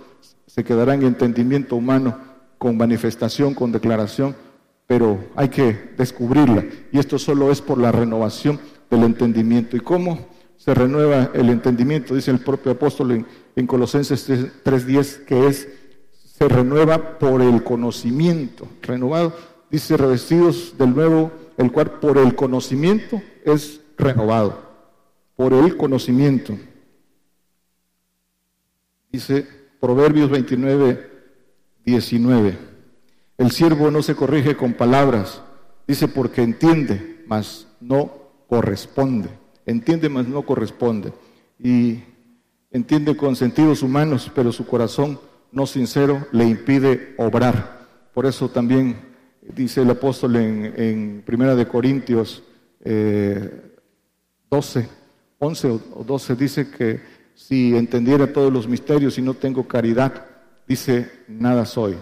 se 0.47 0.65
quedará 0.65 0.95
en 0.95 1.03
entendimiento 1.03 1.77
humano, 1.77 2.17
con 2.57 2.79
manifestación, 2.79 3.53
con 3.53 3.73
declaración, 3.73 4.35
pero 4.87 5.23
hay 5.37 5.51
que 5.51 5.93
descubrirla. 5.99 6.65
Y 6.93 6.99
esto 6.99 7.19
solo 7.19 7.51
es 7.51 7.61
por 7.61 7.77
la 7.77 7.93
renovación 7.93 8.59
del 8.91 9.03
entendimiento. 9.03 9.77
¿Y 9.77 9.81
cómo 9.81 10.19
se 10.57 10.73
renueva 10.73 11.31
el 11.35 11.51
entendimiento? 11.51 12.15
Dice 12.15 12.31
el 12.31 12.39
propio 12.39 12.73
apóstol 12.73 13.13
en, 13.13 13.27
en 13.55 13.67
Colosenses 13.67 14.29
3.10, 14.29 15.25
que 15.25 15.47
es 15.47 15.69
se 16.43 16.49
renueva 16.49 17.21
por 17.21 17.41
el 17.41 17.63
conocimiento. 17.63 18.67
Renovado, 18.83 19.33
dice, 19.71 19.97
revestidos 19.97 20.77
del 20.77 20.93
nuevo, 20.93 21.31
el 21.57 21.71
cual 21.71 22.01
por 22.01 22.19
el 22.19 22.35
conocimiento 22.35 23.23
es 23.45 23.81
renovado. 23.97 24.61
Por 25.37 25.53
el 25.53 25.77
conocimiento. 25.77 26.59
Dice 29.13 29.47
Proverbios 29.79 30.31
29, 30.31 31.11
19. 31.85 32.59
El 33.39 33.51
siervo 33.53 33.93
no 33.93 34.03
se 34.03 34.17
corrige 34.17 34.57
con 34.57 34.73
palabras, 34.73 35.43
dice 35.87 36.09
porque 36.09 36.43
entiende, 36.43 37.23
mas 37.29 37.69
no 37.81 38.11
corresponde. 38.49 39.29
Entiende, 39.65 40.09
mas 40.09 40.27
no 40.27 40.43
corresponde. 40.43 41.13
Y 41.61 42.01
entiende 42.73 43.17
con 43.17 43.37
sentidos 43.37 43.85
humanos, 43.85 44.29
pero 44.35 44.51
su 44.51 44.67
corazón 44.67 45.21
no 45.53 45.67
sincero 45.67 46.27
le 46.33 46.47
impide 46.47 47.15
obrar. 47.19 47.87
Por 48.13 48.27
eso 48.27 48.49
también 48.49 48.97
dice 49.55 49.83
el 49.83 49.91
apóstol 49.91 50.37
en, 50.37 51.23
Primera 51.25 51.55
de 51.55 51.69
Corintios 51.69 52.43
12, 54.51 54.89
11 55.39 55.69
o 55.69 56.05
12, 56.05 56.37
dice 56.37 56.71
que 56.71 57.01
si 57.35 57.77
entendiera 57.77 58.33
todos 58.33 58.53
los 58.53 58.69
misterios 58.69 59.19
y 59.19 59.23
no 59.23 59.35
tengo 59.35 59.67
caridad, 59.67 60.27
dice, 60.67 61.11
nada 61.29 61.65
soy. 61.65 61.97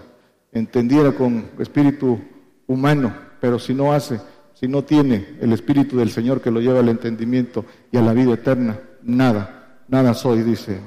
Entendiera 0.53 1.13
con 1.13 1.51
espíritu 1.59 2.21
humano, 2.67 3.15
pero 3.41 3.59
si 3.59 3.75
no 3.75 3.93
hace, 3.93 4.21
si 4.55 4.69
no 4.69 4.85
tiene 4.85 5.37
el 5.41 5.53
espíritu 5.53 5.97
del 5.97 6.11
Señor 6.11 6.41
que 6.41 6.51
lo 6.51 6.61
lleva 6.61 6.81
al 6.81 6.89
entendimiento 6.89 7.65
y 7.91 7.97
a 7.97 8.03
la 8.03 8.13
vida 8.13 8.35
eterna, 8.35 8.81
nada, 9.03 9.83
nada 9.89 10.15
soy, 10.15 10.43
dice. 10.43 10.81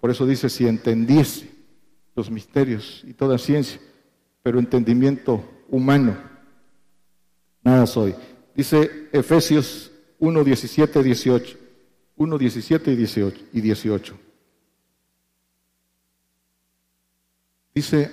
Por 0.00 0.10
eso 0.10 0.24
dice, 0.24 0.48
si 0.48 0.66
entendiese 0.66 1.57
los 2.18 2.32
misterios 2.32 3.04
y 3.06 3.14
toda 3.14 3.38
ciencia, 3.38 3.80
pero 4.42 4.58
entendimiento 4.58 5.40
humano, 5.68 6.16
nada 7.62 7.86
soy. 7.86 8.12
Dice 8.56 9.08
Efesios 9.12 9.92
1, 10.18 10.42
17, 10.42 11.02
18. 11.02 11.58
1, 12.16 12.38
17 12.38 12.90
y 12.90 12.96
18, 12.96 13.44
y 13.52 13.60
18. 13.60 14.18
Dice 17.72 18.10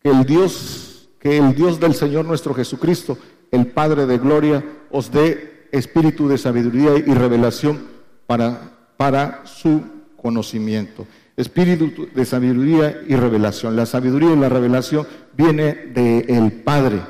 que 0.00 0.08
el 0.08 0.24
Dios, 0.24 1.10
que 1.20 1.36
el 1.36 1.54
Dios 1.54 1.78
del 1.78 1.92
Señor 1.92 2.24
nuestro 2.24 2.54
Jesucristo, 2.54 3.18
el 3.50 3.66
Padre 3.66 4.06
de 4.06 4.16
gloria, 4.16 4.64
os 4.90 5.12
dé 5.12 5.68
espíritu 5.72 6.26
de 6.26 6.38
sabiduría 6.38 6.96
y 6.96 7.12
revelación 7.12 7.86
para, 8.26 8.88
para 8.96 9.44
su 9.44 9.82
conocimiento 10.16 11.06
espíritu 11.38 12.08
de 12.12 12.24
sabiduría 12.24 13.00
y 13.06 13.14
revelación. 13.14 13.76
La 13.76 13.86
sabiduría 13.86 14.32
y 14.32 14.36
la 14.36 14.48
revelación 14.48 15.06
viene 15.36 15.72
del 15.72 16.52
Padre, 16.64 17.00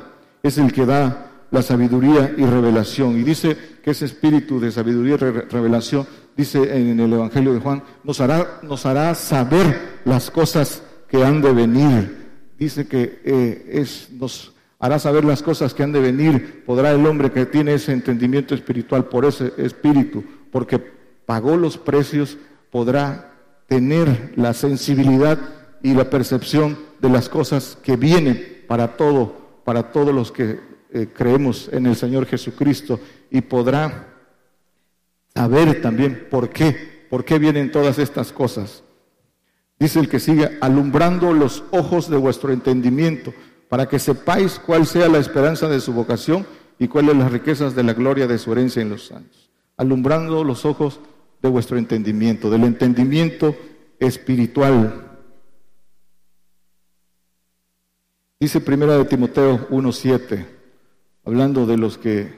es 0.43 0.59
el 0.59 0.71
que 0.71 0.85
da 0.85 1.31
la 1.49 1.63
sabiduría 1.63 2.35
y 2.37 2.45
revelación. 2.45 3.19
Y 3.19 3.23
dice 3.23 3.57
que 3.83 3.91
ese 3.91 4.05
espíritu 4.05 4.59
de 4.59 4.71
sabiduría 4.71 5.15
y 5.15 5.17
revelación, 5.17 6.05
dice 6.37 6.59
en 6.77 6.99
el 6.99 7.11
Evangelio 7.11 7.53
de 7.53 7.59
Juan, 7.59 7.81
nos 8.03 8.21
hará, 8.21 8.59
nos 8.61 8.85
hará 8.85 9.15
saber 9.15 9.99
las 10.05 10.29
cosas 10.29 10.83
que 11.09 11.23
han 11.23 11.41
de 11.41 11.51
venir. 11.51 12.29
Dice 12.59 12.87
que 12.87 13.21
eh, 13.25 13.69
es, 13.73 14.09
nos 14.11 14.53
hará 14.77 14.99
saber 14.99 15.25
las 15.25 15.41
cosas 15.41 15.73
que 15.73 15.81
han 15.81 15.91
de 15.91 16.01
venir. 16.01 16.63
Podrá 16.67 16.91
el 16.91 17.03
hombre 17.07 17.31
que 17.31 17.47
tiene 17.47 17.73
ese 17.73 17.93
entendimiento 17.93 18.53
espiritual 18.53 19.05
por 19.05 19.25
ese 19.25 19.53
espíritu, 19.57 20.23
porque 20.51 20.77
pagó 21.25 21.57
los 21.57 21.79
precios, 21.79 22.37
podrá 22.69 23.28
tener 23.69 24.33
la 24.35 24.53
sensibilidad 24.53 25.39
y 25.81 25.93
la 25.93 26.09
percepción 26.09 26.77
de 26.99 27.09
las 27.09 27.29
cosas 27.29 27.77
que 27.81 27.95
vienen 27.95 28.65
para 28.67 28.97
todo, 28.97 29.61
para 29.63 29.91
todos 29.91 30.13
los 30.13 30.31
que 30.31 30.59
eh, 30.91 31.07
creemos 31.13 31.69
en 31.71 31.85
el 31.85 31.95
Señor 31.95 32.25
Jesucristo 32.25 32.99
y 33.31 33.41
podrá 33.41 34.07
saber 35.33 35.81
también 35.81 36.27
por 36.29 36.49
qué, 36.49 37.05
por 37.09 37.23
qué 37.23 37.39
vienen 37.39 37.71
todas 37.71 37.99
estas 37.99 38.33
cosas. 38.33 38.83
Dice 39.79 39.99
el 39.99 40.09
que 40.09 40.19
sigue, 40.19 40.57
alumbrando 40.59 41.31
los 41.31 41.63
ojos 41.71 42.09
de 42.09 42.17
vuestro 42.17 42.51
entendimiento, 42.51 43.33
para 43.69 43.87
que 43.87 43.99
sepáis 43.99 44.59
cuál 44.59 44.87
sea 44.87 45.07
la 45.07 45.19
esperanza 45.19 45.69
de 45.69 45.79
su 45.79 45.93
vocación 45.93 46.45
y 46.79 46.87
cuáles 46.87 47.15
las 47.15 47.31
riquezas 47.31 47.75
de 47.75 47.83
la 47.83 47.93
gloria 47.93 48.27
de 48.27 48.39
su 48.39 48.51
herencia 48.51 48.81
en 48.81 48.89
los 48.89 49.07
santos. 49.07 49.49
Alumbrando 49.77 50.43
los 50.43 50.65
ojos 50.65 50.99
de 51.41 51.49
vuestro 51.49 51.77
entendimiento, 51.77 52.49
del 52.49 52.63
entendimiento 52.63 53.55
espiritual. 53.99 55.19
Dice 58.39 58.61
primera 58.61 58.97
de 58.97 59.05
Timoteo 59.05 59.67
1:7, 59.69 60.45
hablando 61.25 61.65
de 61.65 61.77
los 61.77 61.97
que 61.97 62.33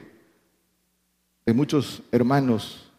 de 1.44 1.54
muchos 1.54 2.02
hermanos 2.12 2.90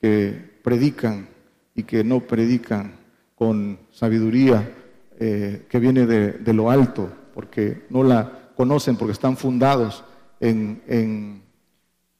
que 0.00 0.58
predican 0.62 1.28
y 1.74 1.84
que 1.84 2.04
no 2.04 2.20
predican 2.20 2.96
con 3.34 3.78
sabiduría 3.90 4.70
eh, 5.18 5.66
que 5.70 5.78
viene 5.78 6.06
de, 6.06 6.52
lo 6.52 6.70
alto, 6.70 7.10
porque 7.32 7.86
no 7.88 8.02
la 8.02 8.50
conocen, 8.54 8.96
porque 8.96 9.12
están 9.12 9.36
fundados 9.36 10.04
en, 10.40 10.82
en 10.86 11.42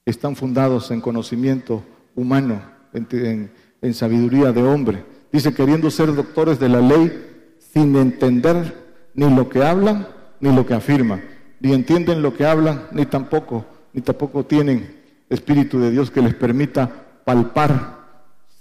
están 0.07 0.37
fundados 0.37 0.91
en 0.91 1.01
conocimiento 1.01 1.84
humano, 2.14 2.62
en, 2.97 3.94
sabiduría 3.94 4.53
de 4.53 4.62
hombre. 4.62 5.05
Dice, 5.32 5.55
queriendo 5.55 5.90
ser 5.90 6.14
doctores 6.14 6.59
de 6.59 6.68
la 6.68 6.80
ley 6.80 7.57
sin 7.72 7.94
entender 7.97 8.74
ni 9.14 9.28
lo 9.34 9.49
que 9.49 9.62
hablan 9.62 10.09
ni 10.40 10.55
lo 10.55 10.66
que 10.66 10.74
afirman. 10.74 11.22
Ni 11.61 11.72
entienden 11.72 12.22
lo 12.22 12.34
que 12.34 12.47
hablan, 12.47 12.88
ni 12.92 13.07
tampoco, 13.07 13.64
ni 13.92 14.03
tampoco 14.03 14.44
tienen 14.44 14.97
Espíritu 15.28 15.80
de 15.80 15.90
Dios 15.90 16.11
que 16.11 16.22
les 16.22 16.34
permita 16.34 17.22
palpar, 17.24 17.97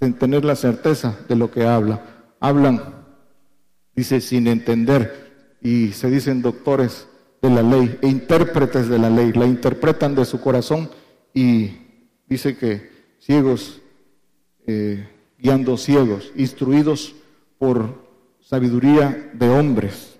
sin 0.00 0.14
tener 0.14 0.44
la 0.44 0.56
certeza 0.56 1.16
de 1.28 1.36
lo 1.36 1.50
que 1.50 1.64
habla. 1.64 2.02
Hablan, 2.40 2.80
dice, 3.94 4.20
sin 4.20 4.46
entender, 4.48 5.56
y 5.60 5.92
se 5.92 6.10
dicen 6.10 6.42
doctores 6.42 7.06
de 7.40 7.50
la 7.50 7.62
ley 7.62 7.98
e 8.02 8.08
intérpretes 8.08 8.88
de 8.88 8.98
la 8.98 9.10
ley. 9.10 9.32
La 9.32 9.46
interpretan 9.46 10.14
de 10.14 10.24
su 10.24 10.40
corazón 10.40 10.90
y 11.32 11.70
dice 12.28 12.56
que 12.56 12.90
ciegos 13.20 13.80
eh, 14.66 15.08
guiando 15.38 15.76
ciegos, 15.76 16.32
instruidos 16.36 17.14
por 17.58 18.06
sabiduría 18.40 19.30
de 19.32 19.48
hombres. 19.48 20.16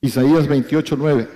Isaías 0.00 0.46
28, 0.46 0.96
9. 0.96 1.28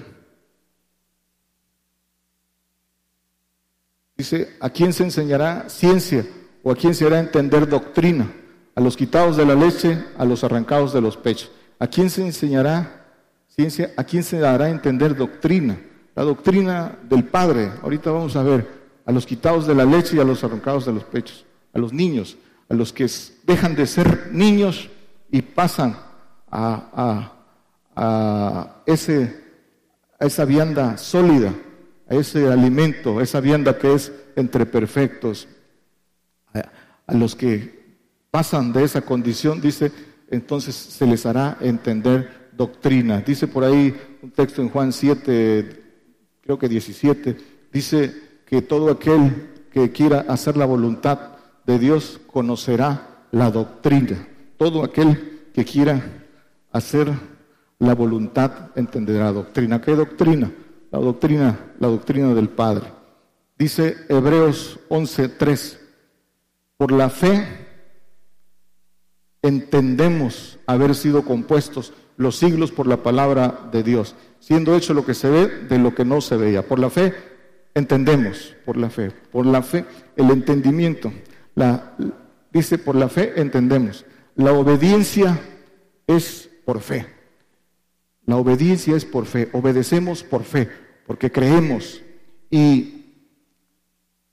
Dice, 4.17 4.57
¿a 4.61 4.71
quién 4.71 4.93
se 4.93 5.05
enseñará 5.05 5.69
ciencia 5.69 6.25
o 6.63 6.71
a 6.71 6.77
quién 6.77 6.95
se 6.95 7.07
hará 7.07 7.19
entender 7.19 7.69
doctrina? 7.69 8.31
A 8.75 8.81
los 8.81 8.97
quitados 8.97 9.37
de 9.37 9.45
la 9.45 9.55
leche, 9.55 10.05
a 10.17 10.25
los 10.25 10.45
arrancados 10.45 10.93
de 10.93 11.01
los 11.01 11.17
pechos. 11.17 11.51
¿A 11.79 11.89
quién 11.89 12.09
se 12.09 12.25
enseñará 12.25 13.05
ciencia? 13.49 13.93
¿A 13.97 14.05
quién 14.05 14.23
se 14.23 14.39
dará 14.39 14.69
entender 14.69 15.17
doctrina? 15.17 15.79
La 16.15 16.23
doctrina 16.23 16.99
del 17.03 17.25
Padre. 17.25 17.73
Ahorita 17.83 18.11
vamos 18.13 18.37
a 18.37 18.43
ver 18.43 18.82
a 19.13 19.15
los 19.15 19.27
quitados 19.27 19.67
de 19.67 19.75
la 19.75 19.85
leche 19.85 20.17
y 20.17 20.21
a 20.21 20.25
los 20.25 20.43
arrancados 20.43 20.87
de 20.87 20.93
los 20.95 21.05
pechos. 21.05 21.45
A 21.75 21.79
los 21.79 21.93
niños, 21.93 22.39
a 22.71 22.75
los 22.75 22.93
que 22.93 23.07
dejan 23.45 23.75
de 23.75 23.87
ser 23.87 24.31
niños 24.33 24.89
y 25.31 25.43
pasan 25.43 25.97
a, 26.51 27.33
ese, 28.87 29.39
a 30.19 30.25
esa 30.25 30.47
vianda 30.47 30.97
sólida, 30.97 31.53
a 32.09 32.15
ese 32.15 32.51
alimento, 32.51 33.19
a 33.19 33.23
esa 33.23 33.41
vianda 33.41 33.79
que 33.79 33.95
es 33.95 34.11
entre 34.35 34.65
perfectos. 34.65 35.47
A, 36.55 37.15
los 37.15 37.35
que 37.35 37.99
pasan 38.31 38.73
de 38.73 38.85
esa 38.85 39.03
condición, 39.03 39.61
dice, 39.61 39.93
entonces 40.31 40.75
se 40.75 41.07
les 41.07 41.27
hará 41.27 41.59
entender 41.61 42.51
doctrina. 42.57 43.21
Dice 43.21 43.47
por 43.47 43.65
ahí 43.65 43.95
un 44.23 44.31
texto 44.31 44.63
en 44.63 44.71
Juan 44.71 44.91
7, 44.91 45.83
creo 46.41 46.59
que 46.59 46.69
17, 46.69 47.37
dice 47.71 48.32
que 48.53 48.61
todo 48.61 48.91
aquel 48.91 49.49
que 49.73 49.93
quiera 49.93 50.27
hacer 50.29 50.59
la 50.59 50.67
voluntad 50.67 51.39
de 51.65 51.79
Dios 51.79 52.21
conocerá 52.27 53.25
la 53.31 53.51
doctrina. 53.51 54.29
Todo 54.59 54.85
aquel 54.85 55.49
que 55.55 55.65
quiera 55.65 56.03
hacer 56.71 57.11
la 57.79 57.95
voluntad 57.95 58.69
entenderá 58.77 59.33
doctrina. 59.33 59.81
¿Qué 59.81 59.97
doctrina? 59.97 60.53
La 60.91 60.99
doctrina, 60.99 61.73
la 61.81 61.89
doctrina 61.89 62.35
del 62.35 62.51
Padre. 62.51 62.93
Dice 63.57 63.97
Hebreos 64.11 64.79
11:3. 64.91 65.79
Por 66.77 66.93
la 66.93 67.09
fe 67.09 67.47
entendemos 69.41 70.59
haber 70.67 70.95
sido 70.95 71.23
compuestos 71.23 71.95
los 72.19 72.37
siglos 72.37 72.71
por 72.71 72.87
la 72.87 72.99
palabra 72.99 73.71
de 73.73 73.83
Dios, 73.83 74.15
siendo 74.41 74.77
hecho 74.77 74.93
lo 74.93 75.07
que 75.07 75.15
se 75.15 75.31
ve 75.31 75.47
de 75.71 75.79
lo 75.79 75.95
que 75.95 76.05
no 76.05 76.21
se 76.21 76.37
veía. 76.37 76.69
Por 76.69 76.79
la 76.79 76.91
fe 76.91 77.32
entendemos, 77.75 78.55
por 78.65 78.77
la 78.77 78.91
fe, 78.91 79.11
por 79.11 79.47
la 79.47 79.63
fe, 79.63 79.85
el 80.17 80.31
entendimiento. 80.31 81.13
La, 81.55 81.97
dice, 82.53 82.79
por 82.79 82.97
la 82.97 83.09
fe 83.09 83.41
entendemos. 83.41 84.05
La 84.35 84.53
obediencia 84.53 85.41
es 86.07 86.49
por 86.65 86.81
fe. 86.81 87.07
La 88.25 88.37
obediencia 88.37 88.97
es 88.97 89.05
por 89.05 89.27
fe. 89.27 89.49
Obedecemos 89.53 90.23
por 90.23 90.45
fe, 90.45 90.69
porque 91.07 91.31
creemos. 91.31 92.03
Y 92.51 93.03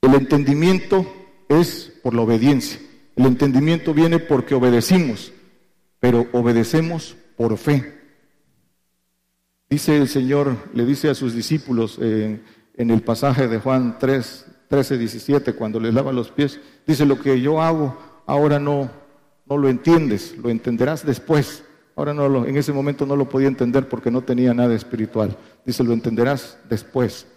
el 0.02 0.14
entendimiento 0.14 1.06
es 1.48 1.92
por 2.04 2.14
la 2.14 2.22
obediencia. 2.22 2.80
El 3.16 3.26
entendimiento 3.26 3.94
viene 3.94 4.20
porque 4.20 4.56
obedecimos, 4.56 5.34
pero 6.00 6.28
obedecemos 6.32 7.18
por 7.36 7.58
fe. 7.58 8.00
Dice 9.70 9.98
el 9.98 10.08
Señor, 10.08 10.56
le 10.74 10.86
dice 10.86 11.10
a 11.10 11.16
sus 11.16 11.36
discípulos 11.36 12.00
en 12.80 12.91
el 12.91 13.01
pasaje 13.01 13.49
de 13.49 13.59
Juan 13.59 13.97
3, 13.99 14.45
13, 14.69 14.97
17, 14.97 15.53
cuando 15.53 15.82
les 15.82 15.93
lava 15.93 16.13
los 16.13 16.32
pies, 16.32 16.61
dice, 16.88 17.05
lo 17.05 17.19
que 17.19 17.41
yo 17.41 17.61
hago 17.61 17.97
ahora 18.25 18.57
no, 18.57 18.89
no 19.45 19.57
lo 19.57 19.67
entiendes, 19.67 20.38
lo 20.41 20.49
entenderás 20.49 21.05
después. 21.05 21.65
Ahora 21.97 22.13
no 22.13 22.30
lo, 22.30 22.45
en 22.45 22.55
ese 22.55 22.71
momento 22.71 23.05
no 23.05 23.17
lo 23.17 23.27
podía 23.27 23.49
entender 23.49 23.89
porque 23.89 24.09
no 24.09 24.21
tenía 24.21 24.53
nada 24.53 24.73
espiritual. 24.73 25.36
Dice, 25.65 25.84
lo 25.84 25.91
entenderás 25.91 26.57
después. 26.69 27.27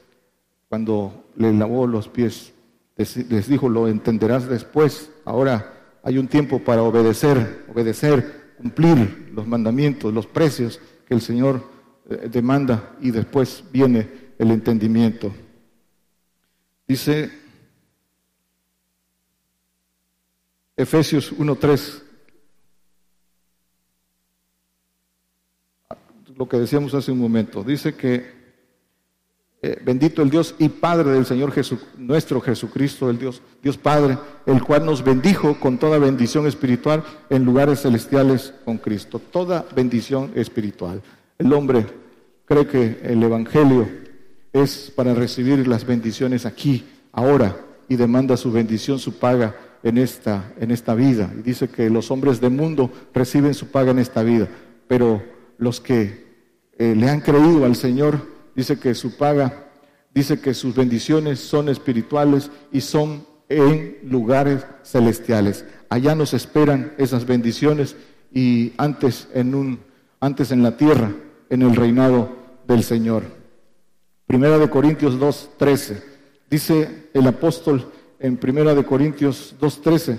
Cuando 0.68 1.24
le 1.34 1.52
lavó 1.52 1.88
los 1.88 2.06
pies, 2.06 2.52
les, 2.96 3.48
dijo, 3.48 3.68
lo 3.68 3.88
entenderás 3.88 4.48
después. 4.48 5.10
Ahora 5.24 5.72
hay 6.04 6.18
un 6.18 6.28
tiempo 6.28 6.60
para 6.60 6.84
obedecer, 6.84 7.64
obedecer, 7.68 8.54
cumplir 8.58 9.32
los 9.34 9.48
mandamientos, 9.48 10.14
los 10.14 10.28
precios 10.28 10.80
que 11.04 11.14
el 11.14 11.20
Señor 11.20 11.64
eh, 12.08 12.28
demanda 12.30 12.94
y 13.00 13.10
después 13.10 13.64
viene 13.72 14.21
el 14.42 14.50
entendimiento. 14.50 15.32
Dice 16.86 17.30
Efesios 20.76 21.32
1.3, 21.32 22.02
lo 26.36 26.48
que 26.48 26.56
decíamos 26.56 26.92
hace 26.94 27.12
un 27.12 27.20
momento. 27.20 27.62
Dice 27.62 27.94
que 27.94 28.42
eh, 29.62 29.80
bendito 29.84 30.22
el 30.22 30.30
Dios 30.30 30.56
y 30.58 30.68
Padre 30.68 31.12
del 31.12 31.24
Señor 31.24 31.52
Jesús, 31.52 31.78
nuestro 31.96 32.40
Jesucristo, 32.40 33.08
el 33.10 33.18
Dios, 33.18 33.42
Dios 33.62 33.78
Padre, 33.78 34.18
el 34.46 34.60
cual 34.64 34.84
nos 34.84 35.04
bendijo 35.04 35.60
con 35.60 35.78
toda 35.78 35.98
bendición 35.98 36.48
espiritual 36.48 37.04
en 37.30 37.44
lugares 37.44 37.82
celestiales 37.82 38.54
con 38.64 38.78
Cristo. 38.78 39.20
Toda 39.20 39.64
bendición 39.72 40.32
espiritual. 40.34 41.00
El 41.38 41.52
hombre 41.52 41.86
cree 42.44 42.66
que 42.66 42.98
el 43.04 43.22
Evangelio 43.22 44.01
es 44.52 44.92
para 44.94 45.14
recibir 45.14 45.66
las 45.66 45.86
bendiciones 45.86 46.46
aquí, 46.46 46.84
ahora, 47.12 47.56
y 47.88 47.96
demanda 47.96 48.36
su 48.36 48.52
bendición, 48.52 48.98
su 48.98 49.18
paga 49.18 49.54
en 49.82 49.98
esta, 49.98 50.52
en 50.58 50.70
esta 50.70 50.94
vida. 50.94 51.32
Y 51.38 51.42
dice 51.42 51.68
que 51.68 51.90
los 51.90 52.10
hombres 52.10 52.40
del 52.40 52.52
mundo 52.52 52.90
reciben 53.14 53.54
su 53.54 53.68
paga 53.68 53.90
en 53.90 53.98
esta 53.98 54.22
vida, 54.22 54.48
pero 54.88 55.22
los 55.58 55.80
que 55.80 56.26
eh, 56.78 56.94
le 56.96 57.08
han 57.08 57.20
creído 57.20 57.64
al 57.64 57.76
Señor, 57.76 58.26
dice 58.54 58.78
que 58.78 58.94
su 58.94 59.16
paga, 59.16 59.68
dice 60.14 60.40
que 60.40 60.54
sus 60.54 60.74
bendiciones 60.74 61.40
son 61.40 61.68
espirituales 61.68 62.50
y 62.70 62.80
son 62.80 63.26
en 63.48 63.98
lugares 64.04 64.64
celestiales. 64.84 65.64
Allá 65.88 66.14
nos 66.14 66.34
esperan 66.34 66.92
esas 66.98 67.26
bendiciones 67.26 67.96
y 68.32 68.72
antes 68.78 69.28
en 69.34 69.54
un 69.54 69.92
antes 70.22 70.52
en 70.52 70.62
la 70.62 70.76
tierra, 70.76 71.10
en 71.50 71.62
el 71.62 71.74
reinado 71.74 72.28
del 72.68 72.84
Señor. 72.84 73.41
Primera 74.32 74.56
de 74.56 74.70
Corintios 74.70 75.20
2:13. 75.20 76.02
Dice 76.48 77.10
el 77.12 77.26
apóstol 77.26 77.92
en 78.18 78.38
Primera 78.38 78.74
de 78.74 78.82
Corintios 78.82 79.54
2:13, 79.60 80.18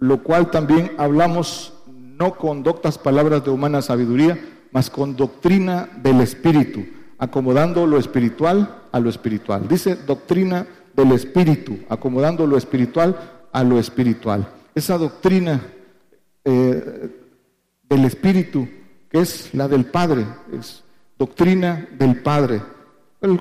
lo 0.00 0.24
cual 0.24 0.50
también 0.50 0.90
hablamos 0.98 1.72
no 1.86 2.34
con 2.34 2.64
doctas 2.64 2.98
palabras 2.98 3.44
de 3.44 3.52
humana 3.52 3.80
sabiduría, 3.80 4.40
mas 4.72 4.90
con 4.90 5.14
doctrina 5.14 5.88
del 6.02 6.20
Espíritu, 6.20 6.84
acomodando 7.16 7.86
lo 7.86 7.96
espiritual 7.96 8.82
a 8.90 8.98
lo 8.98 9.08
espiritual. 9.08 9.68
Dice 9.68 9.94
doctrina 9.94 10.66
del 10.92 11.12
Espíritu, 11.12 11.78
acomodando 11.88 12.44
lo 12.44 12.56
espiritual 12.56 13.46
a 13.52 13.62
lo 13.62 13.78
espiritual. 13.78 14.48
Esa 14.74 14.98
doctrina 14.98 15.60
eh, 16.44 17.08
del 17.88 18.04
Espíritu, 18.04 18.68
que 19.08 19.20
es 19.20 19.54
la 19.54 19.68
del 19.68 19.84
Padre, 19.84 20.26
es 20.52 20.82
doctrina 21.16 21.86
del 21.96 22.20
Padre. 22.20 22.81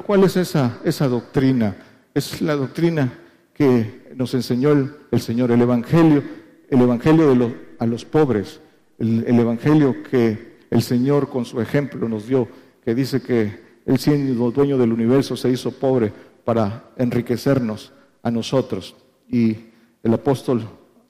¿Cuál 0.06 0.26
es 0.26 0.38
esa, 0.38 0.78
esa 0.84 1.08
doctrina? 1.08 1.76
Es 2.14 2.40
la 2.40 2.56
doctrina 2.56 3.12
que 3.52 4.14
nos 4.16 4.32
enseñó 4.36 4.70
el, 4.72 5.22
Señor, 5.22 5.52
el 5.52 5.60
Evangelio, 5.60 6.22
el 6.70 6.82
Evangelio 6.82 7.34
de 7.34 7.56
a 7.80 7.88
los 7.88 8.06
pobres, 8.06 8.60
el, 9.00 9.40
Evangelio 9.40 10.04
que 10.04 10.58
el 10.70 10.84
Señor 10.84 11.30
con 11.30 11.46
su 11.46 11.60
ejemplo 11.60 12.08
nos 12.08 12.28
dio, 12.28 12.48
que 12.86 12.94
dice 12.94 13.24
que 13.24 13.60
Él 13.88 13.98
siendo 13.98 14.52
dueño 14.52 14.78
del 14.78 14.94
universo 14.94 15.36
se 15.36 15.50
hizo 15.50 15.72
pobre 15.72 16.14
para 16.46 16.92
enriquecernos 16.98 17.92
a 18.22 18.30
nosotros. 18.30 18.96
Y 19.28 19.58
el 20.04 20.14
apóstol 20.14 20.62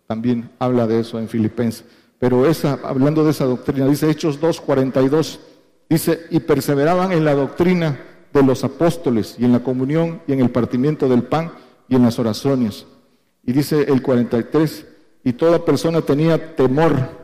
también 0.08 0.50
habla 0.60 0.88
de 0.88 1.02
eso 1.02 1.20
en 1.20 1.28
Filipenses. 1.28 1.84
Pero 2.20 2.46
esa, 2.46 2.80
hablando 2.86 3.26
de 3.26 3.32
esa 3.32 3.44
doctrina, 3.44 3.86
dice 3.86 4.10
Hechos 4.10 4.40
2.42, 4.40 5.40
dice, 5.90 6.22
y 6.30 6.40
perseveraban 6.40 7.12
en 7.12 7.26
la 7.26 7.34
doctrina 7.34 8.00
de 8.34 8.44
los 8.44 8.64
apóstoles 8.64 9.36
y 9.38 9.46
en 9.46 9.52
la 9.52 9.64
comunión 9.64 10.22
y 10.28 10.34
en 10.34 10.42
el 10.42 10.50
partimiento 10.50 11.10
del 11.10 11.24
pan 11.24 11.52
y 11.88 11.96
en 11.96 12.04
las 12.04 12.20
oraciones. 12.20 12.86
Y 13.44 13.54
dice 13.54 13.84
el 13.84 14.02
43, 14.02 14.86
y 15.24 15.34
toda 15.34 15.66
persona 15.66 16.02
tenía 16.02 16.56
temor 16.56 17.22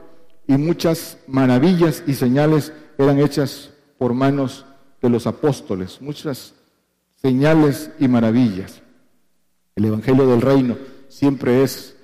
y 0.47 0.53
muchas 0.53 1.17
maravillas 1.27 2.03
y 2.07 2.13
señales 2.13 2.71
eran 2.97 3.19
hechas 3.19 3.71
por 3.97 4.13
manos 4.13 4.65
de 5.01 5.09
los 5.09 5.27
apóstoles, 5.27 6.01
muchas 6.01 6.53
señales 7.15 7.91
y 7.99 8.07
maravillas. 8.07 8.81
El 9.75 9.85
Evangelio 9.85 10.27
del 10.27 10.41
Reino 10.41 10.77
siempre 11.07 11.63
es 11.63 11.95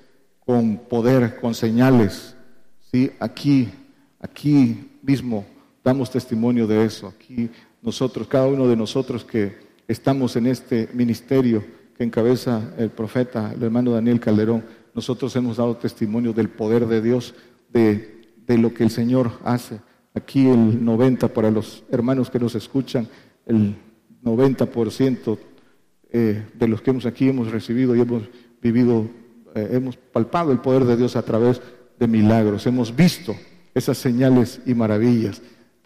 con 0.44 0.78
poder, 0.78 1.40
con 1.40 1.54
señales. 1.54 2.36
¿sí? 2.92 3.10
Aquí, 3.18 3.70
aquí 4.20 4.98
mismo 5.02 5.44
damos 5.82 6.10
testimonio 6.10 6.66
de 6.66 6.84
eso. 6.84 7.08
Aquí 7.08 7.50
nosotros, 7.84 8.26
cada 8.26 8.46
uno 8.46 8.66
de 8.66 8.76
nosotros 8.76 9.24
que 9.24 9.56
estamos 9.86 10.36
en 10.36 10.46
este 10.46 10.88
ministerio, 10.94 11.62
que 11.96 12.02
encabeza 12.02 12.74
el 12.78 12.90
profeta, 12.90 13.52
el 13.54 13.62
hermano 13.62 13.92
Daniel 13.92 14.18
Calderón, 14.18 14.64
nosotros 14.94 15.36
hemos 15.36 15.58
dado 15.58 15.76
testimonio 15.76 16.32
del 16.32 16.48
poder 16.48 16.86
de 16.86 17.02
Dios, 17.02 17.34
de, 17.72 18.24
lo 18.48 18.72
que 18.72 18.84
el 18.84 18.90
Señor 18.90 19.32
hace. 19.44 19.80
Aquí 20.14 20.48
el 20.48 20.84
90 20.84 21.28
para 21.28 21.50
los 21.50 21.84
hermanos 21.90 22.30
que 22.30 22.38
nos 22.38 22.54
escuchan, 22.54 23.06
el 23.46 23.76
90% 24.22 25.38
eh, 26.10 26.46
de 26.54 26.68
los 26.68 26.80
que 26.80 26.90
hemos 26.90 27.06
aquí 27.06 27.28
hemos 27.28 27.50
recibido 27.50 27.94
y 27.94 28.00
hemos 28.00 28.22
vivido, 28.62 29.08
eh, 29.54 29.68
hemos 29.72 29.96
palpado 29.96 30.52
el 30.52 30.60
poder 30.60 30.84
de 30.84 30.96
Dios 30.96 31.16
a 31.16 31.22
través 31.22 31.60
de 31.98 32.06
milagros, 32.06 32.66
hemos 32.66 32.94
visto 32.94 33.34
esas 33.74 33.98
señales 33.98 34.60
y 34.64 34.74
maravillas 34.74 35.42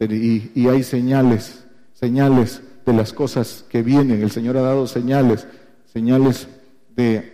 y 0.07 0.69
hay 0.69 0.83
señales, 0.85 1.65
señales 1.99 2.63
de 2.87 2.93
las 2.93 3.13
cosas 3.13 3.65
que 3.69 3.83
vienen. 3.83 4.23
El 4.23 4.31
Señor 4.31 4.57
ha 4.57 4.63
dado 4.63 4.87
señales, 4.87 5.49
señales 5.93 6.47
de, 6.95 7.33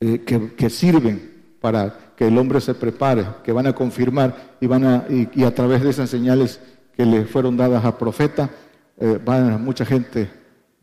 eh, 0.00 0.20
que, 0.56 0.70
sirven 0.70 1.56
para 1.60 2.14
que 2.16 2.28
el 2.28 2.38
hombre 2.38 2.62
se 2.62 2.74
prepare, 2.74 3.26
que 3.44 3.52
van 3.52 3.66
a 3.66 3.74
confirmar 3.74 4.56
y, 4.60 4.66
van 4.66 4.84
a, 4.86 5.04
y, 5.10 5.44
a 5.44 5.54
través 5.54 5.82
de 5.82 5.90
esas 5.90 6.08
señales 6.08 6.58
que 6.96 7.04
le 7.04 7.26
fueron 7.26 7.58
dadas 7.58 7.84
al 7.84 7.98
profeta, 7.98 8.50
eh, 8.96 9.18
mucha 9.58 9.84
gente 9.84 10.30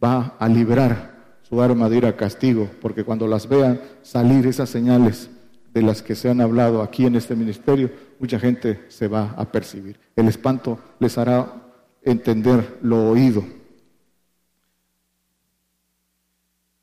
va 0.03 0.36
a 0.38 0.47
liberar 0.47 1.15
su 1.41 1.59
arma 1.59 1.89
de 1.89 1.97
ir 1.97 2.05
a 2.05 2.15
castigo, 2.15 2.69
porque 2.80 3.03
cuando 3.03 3.28
las 3.28 3.49
vean 3.49 3.82
salir 4.03 4.45
esas 4.45 4.69
señales 4.69 5.32
de 5.73 5.82
las 5.82 6.03
que 6.03 6.13
se 6.13 6.30
han 6.30 6.41
hablado 6.41 6.84
aquí 6.84 7.07
en 7.07 7.15
este 7.15 7.36
ministerio, 7.36 7.89
mucha 8.19 8.39
gente 8.39 8.86
se 8.89 9.07
va 9.07 9.34
a 9.36 9.45
percibir. 9.45 9.99
El 10.15 10.28
espanto 10.28 10.80
les 10.99 11.17
hará 11.17 11.66
entender 12.12 12.80
lo 12.82 13.10
oído. 13.10 13.43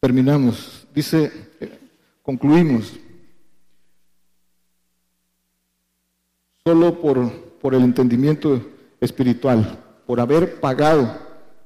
Terminamos. 0.00 0.86
Dice, 0.94 1.32
concluimos. 2.22 2.92
Solo 6.62 7.00
por, 7.00 7.30
por 7.60 7.74
el 7.74 7.82
entendimiento 7.82 8.60
espiritual, 9.00 9.82
por 10.06 10.20
haber 10.20 10.60
pagado 10.60 11.18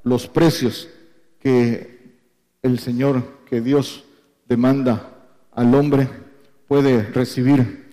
los 0.05 0.29
precios 0.29 0.89
que 1.41 1.99
el 2.63 2.79
Señor, 2.79 3.45
que 3.47 3.61
Dios 3.61 4.05
demanda 4.49 5.11
al 5.53 5.75
hombre, 5.75 6.09
puede 6.69 7.03
recibir 7.03 7.87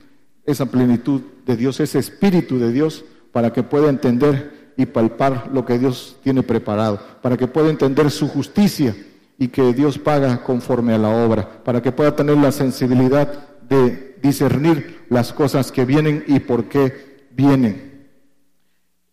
esa 0.45 0.68
plenitud 0.68 1.22
de 1.45 1.55
Dios, 1.55 1.80
ese 1.80 1.99
espíritu 1.99 2.59
de 2.59 2.72
Dios, 2.72 3.03
para 3.32 3.51
que 3.51 3.63
pueda 3.63 3.89
entender 3.89 4.54
y 4.78 4.86
palpar 4.86 5.49
lo 5.53 5.65
que 5.65 5.80
Dios 5.80 6.17
tiene 6.23 6.43
preparado, 6.43 6.99
para 7.21 7.38
que 7.38 7.47
pueda 7.47 7.69
entender 7.69 8.11
su 8.11 8.28
justicia 8.28 8.95
y 9.38 9.47
que 9.47 9.73
Dios 9.73 9.97
paga 9.97 10.43
conforme 10.43 10.93
a 10.93 10.97
la 10.97 11.09
obra, 11.09 11.63
para 11.63 11.82
que 11.82 11.91
pueda 11.91 12.15
tener 12.15 12.38
la 12.38 12.51
sensibilidad 12.51 13.61
de 13.61 14.17
discernir 14.21 15.05
las 15.09 15.34
cosas 15.34 15.71
que 15.71 15.86
vienen 15.86 16.23
y 16.28 16.39
por 16.39 16.65
qué 16.65 17.28
vienen. 17.32 18.09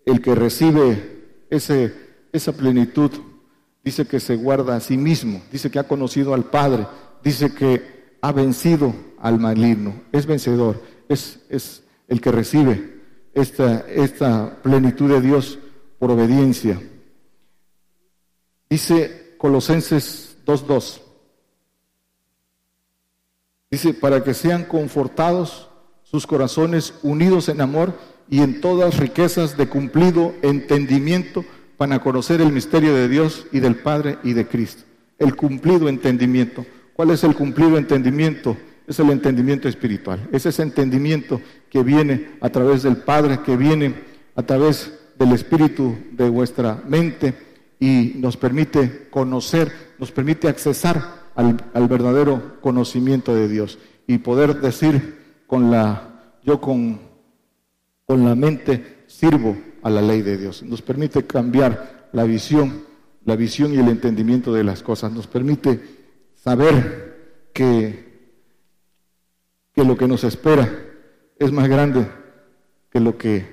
El 0.05 0.21
que 0.21 0.35
recibe 0.35 1.45
ese, 1.51 1.95
esa 2.33 2.53
plenitud 2.53 3.11
dice 3.85 4.07
que 4.07 4.21
se 4.21 4.37
guarda 4.37 4.77
a 4.77 4.81
sí 4.81 4.97
mismo, 4.97 5.43
dice 5.51 5.71
que 5.71 5.79
ha 5.79 5.89
conocido 5.89 6.35
al 6.35 6.45
Padre, 6.45 6.87
dice 7.23 7.55
que 7.55 8.17
ha 8.21 8.33
vencido 8.33 8.95
al 9.19 9.39
maligno, 9.39 9.95
es 10.13 10.27
vencedor, 10.27 10.83
es, 11.09 11.41
es 11.49 11.83
el 12.09 12.21
que 12.21 12.33
recibe 12.33 13.02
esta, 13.35 13.81
esta 13.89 14.63
plenitud 14.63 15.11
de 15.11 15.21
Dios 15.21 15.59
por 15.99 16.11
obediencia. 16.11 16.81
Dice 18.69 19.35
Colosenses 19.39 20.37
2.2. 20.47 21.01
Dice, 23.71 23.95
para 23.95 24.23
que 24.23 24.35
sean 24.35 24.65
confortados 24.65 25.69
sus 26.03 26.27
corazones 26.27 26.95
unidos 27.03 27.49
en 27.49 27.61
amor 27.61 27.99
y 28.29 28.41
en 28.41 28.61
todas 28.61 28.99
riquezas 28.99 29.57
de 29.57 29.69
cumplido 29.69 30.35
entendimiento 30.43 31.45
para 31.77 31.99
conocer 32.01 32.41
el 32.41 32.53
misterio 32.53 32.95
de 32.95 33.09
Dios 33.09 33.47
y 33.51 33.61
del 33.61 33.77
Padre 33.77 34.19
y 34.23 34.35
de 34.35 34.47
Cristo. 34.47 34.85
El 35.19 35.37
cumplido 35.37 35.89
entendimiento. 35.89 36.67
¿Cuál 36.93 37.11
es 37.11 37.25
el 37.25 37.35
cumplido 37.35 37.79
entendimiento? 37.79 38.57
Es 38.93 39.01
el 39.01 39.09
entendimiento 39.09 39.71
espiritual. 39.71 40.29
Es 40.33 40.45
ese 40.45 40.63
entendimiento 40.63 41.41
que 41.71 41.83
viene 41.83 42.33
a 42.43 42.51
través 42.51 42.83
del 42.83 42.99
Padre, 42.99 43.41
que 43.41 43.57
viene 43.57 43.95
a 44.37 44.43
través 44.43 44.93
del 45.19 45.33
Espíritu 45.33 45.97
de 46.11 46.29
vuestra 46.29 46.83
mente 46.87 47.33
y 47.81 48.13
nos 48.17 48.37
permite 48.37 49.09
conocer, 49.09 49.73
nos 49.99 50.13
permite 50.13 50.47
accesar 50.47 51.23
al, 51.35 51.89
verdadero 51.89 52.61
conocimiento 52.61 53.35
de 53.35 53.49
Dios 53.49 53.79
y 54.07 54.19
poder 54.19 54.61
decir 54.61 55.41
con 55.47 55.71
la, 55.71 56.37
yo 56.45 56.61
con, 56.61 57.01
con 58.05 58.27
la 58.27 58.35
mente 58.35 59.05
sirvo 59.07 59.57
a 59.83 59.89
la 59.89 60.03
ley 60.03 60.21
de 60.21 60.37
Dios. 60.37 60.63
Nos 60.65 60.83
permite 60.83 61.25
cambiar 61.25 62.11
la 62.13 62.25
visión, 62.25 62.85
la 63.25 63.37
visión 63.37 63.73
y 63.73 63.79
el 63.79 63.89
entendimiento 63.89 64.53
de 64.53 64.65
las 64.65 64.83
cosas. 64.83 65.11
Nos 65.13 65.29
permite 65.29 65.81
saber 66.35 67.49
que, 67.55 68.12
que 69.75 69.85
lo 69.85 69.97
que 69.97 70.09
nos 70.09 70.25
espera 70.25 70.69
es 71.39 71.51
más 71.53 71.69
grande 71.69 72.07
que 72.91 73.01
lo 73.01 73.17
que, 73.17 73.47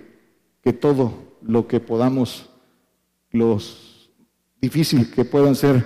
que 0.61 0.73
todo 0.73 1.37
lo 1.41 1.67
que 1.67 1.79
podamos, 1.79 2.49
los 3.31 4.11
difíciles 4.61 5.07
que 5.07 5.23
puedan 5.23 5.55
ser 5.55 5.85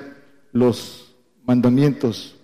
los 0.52 1.16
mandamientos 1.46 2.36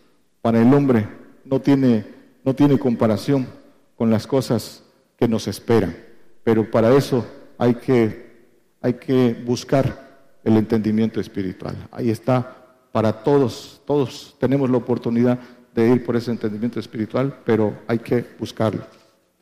para 0.41 0.61
el 0.61 0.73
hombre, 0.73 1.07
no 1.43 1.59
tiene, 1.59 2.05
no 2.43 2.53
tiene 2.53 2.77
comparación 2.77 3.47
con 3.95 4.09
las 4.09 4.27
cosas 4.27 4.83
que 5.17 5.27
nos 5.27 5.47
esperan. 5.47 5.95
Pero 6.43 6.69
para 6.69 6.95
eso 6.95 7.25
hay 7.57 7.75
que, 7.75 8.47
hay 8.81 8.93
que 8.93 9.33
buscar 9.45 10.37
el 10.43 10.57
entendimiento 10.57 11.19
espiritual. 11.19 11.75
Ahí 11.91 12.09
está 12.09 12.55
para 12.91 13.23
todos, 13.23 13.81
todos 13.85 14.35
tenemos 14.39 14.69
la 14.69 14.77
oportunidad 14.77 15.39
de 15.73 15.89
ir 15.89 16.05
por 16.05 16.15
ese 16.15 16.31
entendimiento 16.31 16.79
espiritual, 16.79 17.41
pero 17.45 17.79
hay 17.87 17.99
que 17.99 18.25
buscarlo. 18.37 18.85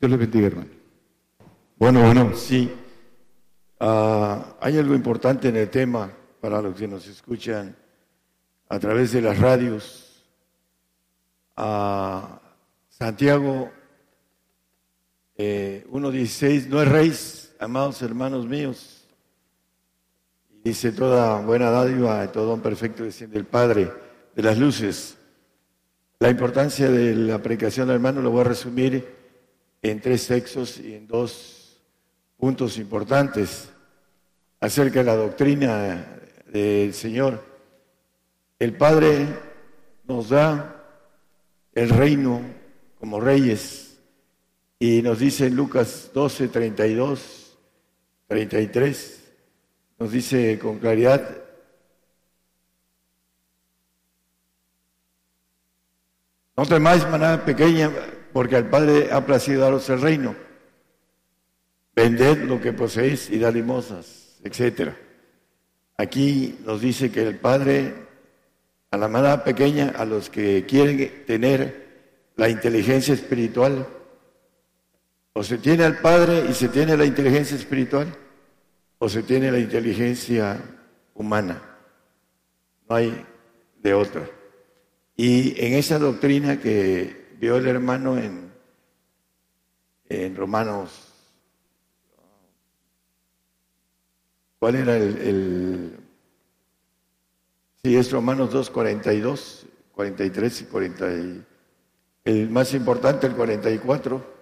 Dios 0.00 0.10
les 0.10 0.20
bendiga, 0.20 0.46
hermano. 0.46 0.70
Bueno, 1.76 2.02
bueno, 2.02 2.34
sí. 2.34 2.72
Ah, 3.80 4.56
hay 4.60 4.78
algo 4.78 4.94
importante 4.94 5.48
en 5.48 5.56
el 5.56 5.70
tema 5.70 6.10
para 6.40 6.60
los 6.60 6.74
que 6.74 6.88
nos 6.88 7.06
escuchan 7.06 7.74
a 8.68 8.78
través 8.78 9.12
de 9.12 9.22
las 9.22 9.38
radios. 9.38 10.04
a 11.60 12.40
Santiago 12.88 13.70
1.16, 15.36 16.44
eh, 16.46 16.66
no 16.68 16.82
es 16.82 16.88
rey, 16.88 17.12
amados 17.60 18.00
hermanos 18.02 18.46
míos. 18.46 19.04
Dice 20.64 20.92
toda 20.92 21.40
buena 21.40 21.70
dádiva, 21.70 22.30
todo 22.32 22.54
un 22.54 22.60
perfecto 22.60 23.04
desciende 23.04 23.38
el 23.38 23.44
Padre 23.44 23.90
de 24.34 24.42
las 24.42 24.58
luces. 24.58 25.17
La 26.20 26.30
importancia 26.30 26.90
de 26.90 27.14
la 27.14 27.40
predicación, 27.40 27.90
hermano, 27.90 28.20
lo 28.20 28.32
voy 28.32 28.40
a 28.40 28.48
resumir 28.48 29.06
en 29.80 30.00
tres 30.00 30.26
textos 30.26 30.80
y 30.80 30.94
en 30.94 31.06
dos 31.06 31.80
puntos 32.36 32.76
importantes 32.76 33.68
acerca 34.58 34.98
de 34.98 35.04
la 35.04 35.14
doctrina 35.14 36.18
del 36.46 36.92
Señor. 36.92 37.44
El 38.58 38.76
Padre 38.76 39.28
nos 40.08 40.30
da 40.30 40.84
el 41.72 41.88
reino 41.88 42.40
como 42.98 43.20
reyes 43.20 43.96
y 44.80 45.02
nos 45.02 45.20
dice 45.20 45.46
en 45.46 45.54
Lucas 45.54 46.10
12, 46.12 46.48
32, 46.48 47.56
33, 48.26 49.24
nos 50.00 50.10
dice 50.10 50.58
con 50.58 50.80
claridad, 50.80 51.47
no 56.58 56.66
temáis 56.66 57.08
manada 57.08 57.44
pequeña, 57.44 57.88
porque 58.32 58.56
al 58.56 58.68
Padre 58.68 59.10
ha 59.12 59.24
placido 59.24 59.60
daros 59.60 59.88
el 59.90 60.00
reino. 60.00 60.34
Vended 61.94 62.38
lo 62.48 62.60
que 62.60 62.72
poseéis 62.72 63.30
y 63.30 63.38
da 63.38 63.52
limosas, 63.52 64.40
etc. 64.42 64.90
Aquí 65.96 66.58
nos 66.66 66.80
dice 66.80 67.12
que 67.12 67.22
el 67.22 67.36
Padre, 67.36 67.94
a 68.90 68.96
la 68.96 69.06
manada 69.06 69.44
pequeña, 69.44 69.92
a 69.96 70.04
los 70.04 70.30
que 70.30 70.66
quieren 70.66 71.24
tener 71.28 71.86
la 72.34 72.48
inteligencia 72.48 73.14
espiritual, 73.14 73.86
o 75.34 75.44
se 75.44 75.58
tiene 75.58 75.84
al 75.84 76.00
Padre 76.00 76.44
y 76.50 76.54
se 76.54 76.66
tiene 76.70 76.96
la 76.96 77.04
inteligencia 77.04 77.56
espiritual, 77.56 78.08
o 78.98 79.08
se 79.08 79.22
tiene 79.22 79.52
la 79.52 79.60
inteligencia 79.60 80.60
humana. 81.14 81.62
No 82.88 82.96
hay 82.96 83.24
de 83.80 83.94
otra. 83.94 84.37
Y 85.18 85.60
en 85.62 85.74
esa 85.74 85.98
doctrina 85.98 86.60
que 86.60 87.34
vio 87.40 87.56
el 87.56 87.66
hermano 87.66 88.16
en, 88.16 88.52
en 90.08 90.36
Romanos, 90.36 91.12
¿cuál 94.60 94.76
era 94.76 94.96
el, 94.96 95.18
el 95.18 95.98
Sí, 97.82 97.96
es 97.96 98.10
Romanos 98.10 98.52
2, 98.52 98.70
42, 98.70 99.66
43 99.92 100.60
y 100.60 100.64
40. 100.66 101.06
el 102.24 102.50
más 102.50 102.74
importante, 102.74 103.26
el 103.26 103.34
44. 103.34 104.38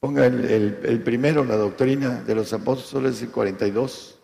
Ponga 0.00 0.26
el, 0.26 1.02
primero, 1.04 1.44
la 1.44 1.56
doctrina 1.56 2.22
de 2.22 2.34
los 2.34 2.52
apóstoles, 2.52 3.22
el 3.22 3.30
42. 3.30 4.18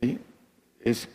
¿Sí? 0.00 0.20
Es 0.80 1.08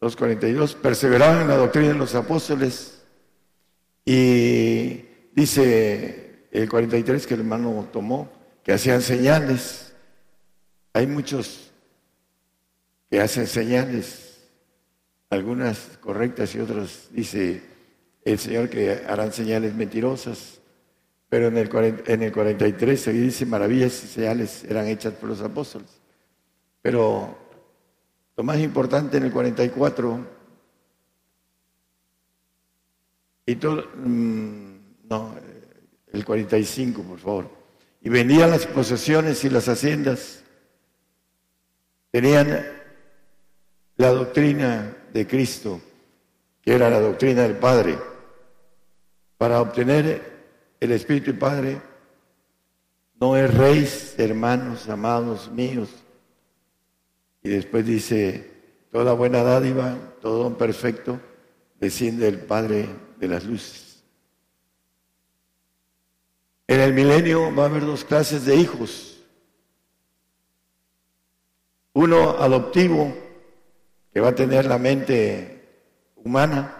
2.42, 0.00 0.76
perseveraban 0.76 1.42
en 1.42 1.48
la 1.48 1.56
doctrina 1.56 1.88
de 1.88 1.94
los 1.94 2.14
apóstoles 2.14 3.02
y 4.04 5.04
dice 5.34 6.46
el 6.52 6.68
43 6.68 7.26
que 7.26 7.34
el 7.34 7.40
hermano 7.40 7.88
tomó, 7.92 8.30
que 8.62 8.72
hacían 8.72 9.02
señales. 9.02 9.92
Hay 10.92 11.06
muchos 11.06 11.72
que 13.10 13.20
hacen 13.20 13.46
señales, 13.46 14.46
algunas 15.30 15.78
correctas 16.00 16.54
y 16.54 16.60
otras, 16.60 17.08
dice 17.10 17.62
el 18.24 18.38
Señor, 18.38 18.68
que 18.68 19.02
harán 19.06 19.32
señales 19.32 19.74
mentirosas. 19.74 20.60
Pero 21.28 21.48
en 21.48 21.58
el, 21.58 22.02
en 22.06 22.22
el 22.22 22.32
43 22.32 23.00
se 23.00 23.12
dice 23.12 23.44
maravillas 23.46 24.02
y 24.04 24.06
señales 24.06 24.64
eran 24.64 24.86
hechas 24.86 25.12
por 25.14 25.28
los 25.28 25.42
apóstoles. 25.42 25.90
Pero 26.80 27.47
lo 28.38 28.44
más 28.44 28.60
importante 28.60 29.16
en 29.16 29.24
el 29.24 29.32
44, 29.32 30.26
y 33.46 33.56
todo, 33.56 33.84
mm, 33.96 34.76
no, 35.08 35.34
el 36.12 36.24
45, 36.24 37.02
por 37.02 37.18
favor. 37.18 37.50
Y 38.00 38.08
vendían 38.10 38.52
las 38.52 38.64
posesiones 38.66 39.42
y 39.42 39.50
las 39.50 39.68
haciendas. 39.68 40.44
Tenían 42.12 42.64
la 43.96 44.10
doctrina 44.10 44.96
de 45.12 45.26
Cristo, 45.26 45.80
que 46.62 46.76
era 46.76 46.88
la 46.90 47.00
doctrina 47.00 47.42
del 47.42 47.56
Padre. 47.56 47.98
Para 49.36 49.60
obtener 49.60 50.22
el 50.78 50.92
Espíritu 50.92 51.32
del 51.32 51.40
Padre, 51.40 51.82
no 53.20 53.36
es 53.36 53.52
reyes, 53.52 54.14
hermanos, 54.16 54.88
amados 54.88 55.50
míos, 55.50 55.88
y 57.48 57.52
después 57.52 57.86
dice, 57.86 58.44
toda 58.92 59.14
buena 59.14 59.42
dádiva, 59.42 59.96
todo 60.20 60.58
perfecto, 60.58 61.18
desciende 61.80 62.26
del 62.26 62.40
Padre 62.40 62.86
de 63.18 63.26
las 63.26 63.46
luces. 63.46 64.04
En 66.66 66.80
el 66.80 66.92
milenio 66.92 67.54
va 67.56 67.62
a 67.62 67.66
haber 67.68 67.86
dos 67.86 68.04
clases 68.04 68.44
de 68.44 68.54
hijos. 68.54 69.24
Uno 71.94 72.36
adoptivo, 72.38 73.16
que 74.12 74.20
va 74.20 74.28
a 74.28 74.34
tener 74.34 74.66
la 74.66 74.76
mente 74.76 75.86
humana, 76.16 76.74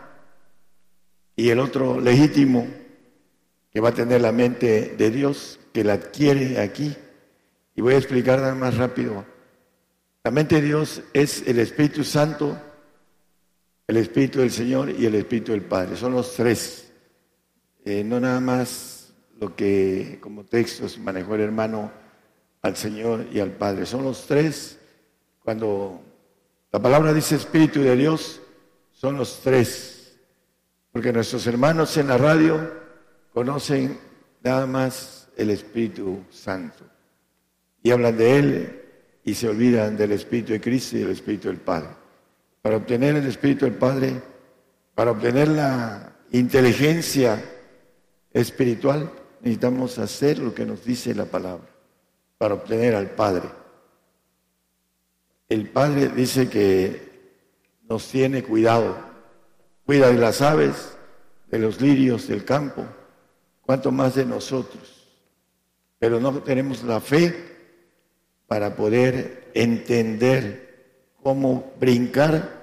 y 1.34 1.48
el 1.48 1.60
otro 1.60 1.98
legítimo, 1.98 2.68
que 3.70 3.80
va 3.80 3.88
a 3.88 3.94
tener 3.94 4.20
la 4.20 4.32
mente 4.32 4.96
de 4.98 5.10
Dios, 5.10 5.60
que 5.72 5.82
la 5.82 5.94
adquiere 5.94 6.60
aquí. 6.60 6.94
Y 7.74 7.80
voy 7.80 7.94
a 7.94 7.98
explicar 7.98 8.54
más 8.54 8.76
rápido 8.76 9.37
la 10.28 10.32
mente 10.32 10.56
de 10.56 10.60
Dios 10.60 11.00
es 11.14 11.48
el 11.48 11.58
Espíritu 11.58 12.04
Santo, 12.04 12.54
el 13.86 13.96
Espíritu 13.96 14.40
del 14.40 14.50
Señor 14.50 14.90
y 14.90 15.06
el 15.06 15.14
Espíritu 15.14 15.52
del 15.52 15.62
Padre. 15.62 15.96
Son 15.96 16.12
los 16.12 16.34
tres. 16.34 16.92
Eh, 17.82 18.04
no 18.04 18.20
nada 18.20 18.38
más 18.38 19.14
lo 19.40 19.56
que 19.56 20.18
como 20.20 20.44
textos 20.44 20.98
manejó 20.98 21.34
el 21.34 21.40
hermano 21.40 21.90
al 22.60 22.76
Señor 22.76 23.24
y 23.32 23.40
al 23.40 23.52
Padre. 23.52 23.86
Son 23.86 24.04
los 24.04 24.26
tres. 24.26 24.78
Cuando 25.42 25.98
la 26.72 26.78
palabra 26.78 27.14
dice 27.14 27.36
Espíritu 27.36 27.80
de 27.80 27.96
Dios, 27.96 28.42
son 28.92 29.16
los 29.16 29.40
tres. 29.40 30.14
Porque 30.92 31.10
nuestros 31.10 31.46
hermanos 31.46 31.96
en 31.96 32.06
la 32.06 32.18
radio 32.18 32.70
conocen 33.32 33.98
nada 34.42 34.66
más 34.66 35.30
el 35.38 35.48
Espíritu 35.48 36.22
Santo. 36.28 36.84
Y 37.82 37.92
hablan 37.92 38.18
de 38.18 38.38
Él 38.38 38.87
y 39.28 39.34
se 39.34 39.46
olvidan 39.46 39.94
del 39.94 40.12
Espíritu 40.12 40.54
de 40.54 40.60
Cristo 40.60 40.96
y 40.96 41.00
del 41.00 41.10
Espíritu 41.10 41.48
del 41.48 41.58
Padre. 41.58 41.90
Para 42.62 42.78
obtener 42.78 43.16
el 43.16 43.26
Espíritu 43.26 43.66
del 43.66 43.74
Padre, 43.74 44.22
para 44.94 45.10
obtener 45.10 45.48
la 45.48 46.16
inteligencia 46.32 47.44
espiritual, 48.32 49.10
necesitamos 49.42 49.98
hacer 49.98 50.38
lo 50.38 50.54
que 50.54 50.64
nos 50.64 50.82
dice 50.82 51.14
la 51.14 51.26
palabra, 51.26 51.68
para 52.38 52.54
obtener 52.54 52.94
al 52.94 53.10
Padre. 53.10 53.50
El 55.46 55.68
Padre 55.68 56.08
dice 56.08 56.48
que 56.48 57.36
nos 57.86 58.08
tiene 58.08 58.42
cuidado, 58.42 58.96
cuida 59.84 60.08
de 60.08 60.16
las 60.16 60.40
aves, 60.40 60.96
de 61.50 61.58
los 61.58 61.82
lirios 61.82 62.28
del 62.28 62.46
campo, 62.46 62.86
cuanto 63.60 63.92
más 63.92 64.14
de 64.14 64.24
nosotros. 64.24 65.06
Pero 65.98 66.18
no 66.18 66.42
tenemos 66.42 66.82
la 66.82 67.02
fe 67.02 67.57
para 68.48 68.74
poder 68.74 69.50
entender 69.54 71.12
cómo 71.22 71.72
brincar 71.78 72.58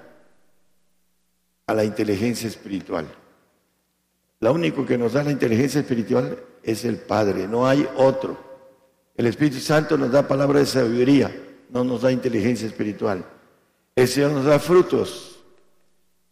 a 1.66 1.74
la 1.74 1.84
inteligencia 1.84 2.48
espiritual. 2.48 3.06
Lo 4.40 4.52
único 4.52 4.84
que 4.84 4.98
nos 4.98 5.14
da 5.14 5.24
la 5.24 5.30
inteligencia 5.30 5.80
espiritual 5.80 6.38
es 6.62 6.84
el 6.84 6.98
Padre, 6.98 7.48
no 7.48 7.66
hay 7.66 7.88
otro. 7.96 8.36
El 9.16 9.26
Espíritu 9.26 9.60
Santo 9.60 9.96
nos 9.96 10.10
da 10.10 10.28
palabra 10.28 10.58
de 10.58 10.66
sabiduría, 10.66 11.34
no 11.70 11.84
nos 11.84 12.02
da 12.02 12.12
inteligencia 12.12 12.66
espiritual. 12.66 13.24
El 13.94 14.08
Señor 14.08 14.32
nos 14.32 14.44
da 14.44 14.58
frutos 14.58 15.38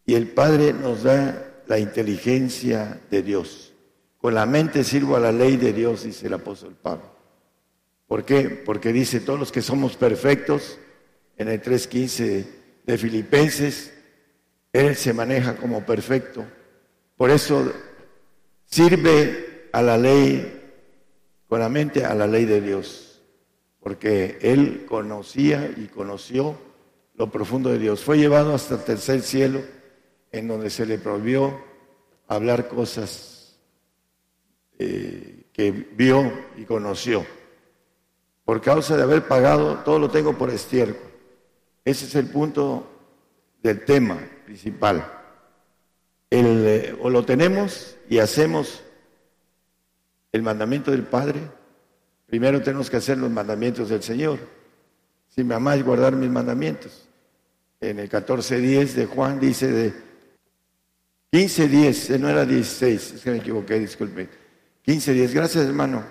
y 0.04 0.14
el 0.14 0.28
Padre 0.28 0.72
nos 0.72 1.04
da 1.04 1.62
la 1.66 1.78
inteligencia 1.78 3.00
de 3.10 3.22
Dios. 3.22 3.72
Con 4.18 4.34
la 4.34 4.44
mente 4.46 4.84
sirvo 4.84 5.16
a 5.16 5.20
la 5.20 5.32
ley 5.32 5.56
de 5.56 5.72
Dios, 5.72 6.02
dice 6.02 6.26
el 6.26 6.34
apóstol 6.34 6.76
Pablo. 6.80 7.13
¿Por 8.06 8.24
qué? 8.24 8.50
Porque 8.50 8.92
dice, 8.92 9.20
todos 9.20 9.38
los 9.38 9.52
que 9.52 9.62
somos 9.62 9.96
perfectos, 9.96 10.78
en 11.36 11.48
el 11.48 11.62
3.15 11.62 12.46
de 12.84 12.98
Filipenses, 12.98 13.92
Él 14.72 14.94
se 14.96 15.12
maneja 15.12 15.56
como 15.56 15.84
perfecto. 15.84 16.44
Por 17.16 17.30
eso 17.30 17.72
sirve 18.66 19.68
a 19.72 19.82
la 19.82 19.96
ley, 19.96 20.62
con 21.48 21.60
la 21.60 21.68
mente 21.68 22.04
a 22.04 22.14
la 22.14 22.26
ley 22.26 22.44
de 22.44 22.60
Dios, 22.60 23.22
porque 23.80 24.38
Él 24.42 24.84
conocía 24.86 25.72
y 25.76 25.86
conoció 25.86 26.58
lo 27.14 27.30
profundo 27.30 27.70
de 27.70 27.78
Dios. 27.78 28.04
Fue 28.04 28.18
llevado 28.18 28.54
hasta 28.54 28.74
el 28.74 28.84
tercer 28.84 29.22
cielo, 29.22 29.62
en 30.30 30.48
donde 30.48 30.70
se 30.70 30.84
le 30.84 30.98
prohibió 30.98 31.62
hablar 32.26 32.68
cosas 32.68 33.58
eh, 34.78 35.46
que 35.52 35.70
vio 35.70 36.32
y 36.56 36.64
conoció 36.64 37.24
por 38.44 38.60
causa 38.60 38.96
de 38.96 39.02
haber 39.02 39.26
pagado, 39.26 39.78
todo 39.84 39.98
lo 39.98 40.10
tengo 40.10 40.36
por 40.36 40.50
estiércol. 40.50 41.10
Ese 41.84 42.06
es 42.06 42.14
el 42.14 42.26
punto 42.26 42.86
del 43.62 43.84
tema 43.84 44.18
principal. 44.44 45.06
Eh, 46.30 46.96
o 47.00 47.10
lo 47.10 47.24
tenemos 47.24 47.96
y 48.08 48.18
hacemos 48.18 48.82
el 50.32 50.42
mandamiento 50.42 50.90
del 50.90 51.04
Padre, 51.04 51.40
primero 52.26 52.60
tenemos 52.60 52.90
que 52.90 52.96
hacer 52.96 53.18
los 53.18 53.30
mandamientos 53.30 53.88
del 53.88 54.02
Señor. 54.02 54.38
Si 55.28 55.44
me 55.44 55.54
amáis, 55.54 55.84
guardar 55.84 56.14
mis 56.16 56.30
mandamientos. 56.30 57.08
En 57.80 57.98
el 57.98 58.10
14.10 58.10 58.92
de 58.94 59.06
Juan 59.06 59.38
dice 59.38 59.68
de 59.70 59.92
15.10, 61.32 62.14
eh, 62.14 62.18
no 62.18 62.28
era 62.28 62.44
16, 62.44 63.12
es 63.12 63.22
que 63.22 63.30
me 63.30 63.38
equivoqué, 63.38 63.78
disculpe. 63.78 64.28
15.10, 64.86 65.32
gracias 65.32 65.66
hermano. 65.66 66.04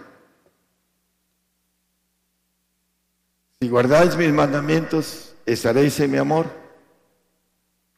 Si 3.64 3.70
guardáis 3.70 4.18
mis 4.18 4.34
mandamientos, 4.34 5.36
estaréis 5.46 5.98
en 6.02 6.12
mi 6.12 6.18
amor, 6.18 6.48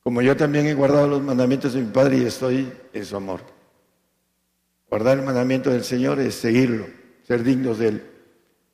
como 0.03 0.21
yo 0.21 0.37
también 0.37 0.67
he 0.67 0.75
guardado 0.75 1.07
los 1.07 1.23
mandamientos 1.23 1.73
de 1.73 1.81
mi 1.81 1.91
Padre 1.91 2.17
y 2.17 2.25
estoy 2.25 2.71
en 2.93 3.03
su 3.03 3.15
amor. 3.15 3.41
Guardar 4.87 5.17
el 5.17 5.25
mandamiento 5.25 5.71
del 5.71 5.83
Señor 5.83 6.19
es 6.19 6.35
seguirlo, 6.35 6.85
ser 7.23 7.41
dignos 7.41 7.79
de 7.79 7.87
Él. 7.87 8.03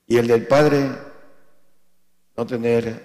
Y 0.06 0.18
el 0.18 0.28
del 0.28 0.46
Padre, 0.46 0.92
no 2.36 2.46
tener, 2.46 3.02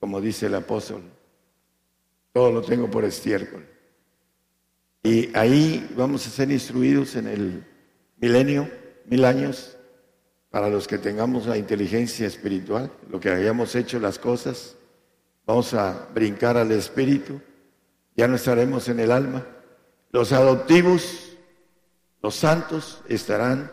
como 0.00 0.22
dice 0.22 0.46
el 0.46 0.54
apóstol, 0.54 1.02
todo 2.32 2.50
lo 2.50 2.62
tengo 2.62 2.90
por 2.90 3.04
estiércol. 3.04 3.66
Y 5.02 5.36
ahí 5.36 5.86
vamos 5.94 6.26
a 6.26 6.30
ser 6.30 6.50
instruidos 6.50 7.14
en 7.14 7.26
el 7.26 7.66
milenio, 8.16 8.70
mil 9.04 9.26
años, 9.26 9.77
para 10.50 10.68
los 10.68 10.86
que 10.88 10.98
tengamos 10.98 11.46
la 11.46 11.56
inteligencia 11.56 12.26
espiritual, 12.26 12.90
lo 13.10 13.20
que 13.20 13.30
hayamos 13.30 13.74
hecho 13.74 14.00
las 14.00 14.18
cosas, 14.18 14.76
vamos 15.46 15.74
a 15.74 16.08
brincar 16.14 16.56
al 16.56 16.72
espíritu, 16.72 17.40
ya 18.16 18.26
no 18.26 18.36
estaremos 18.36 18.88
en 18.88 19.00
el 19.00 19.12
alma. 19.12 19.46
Los 20.10 20.32
adoptivos, 20.32 21.36
los 22.22 22.34
santos, 22.34 23.02
estarán 23.08 23.70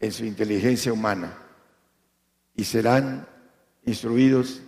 en 0.00 0.12
su 0.12 0.24
inteligencia 0.24 0.92
humana 0.92 1.38
y 2.54 2.64
serán 2.64 3.26
instruidos 3.84 4.62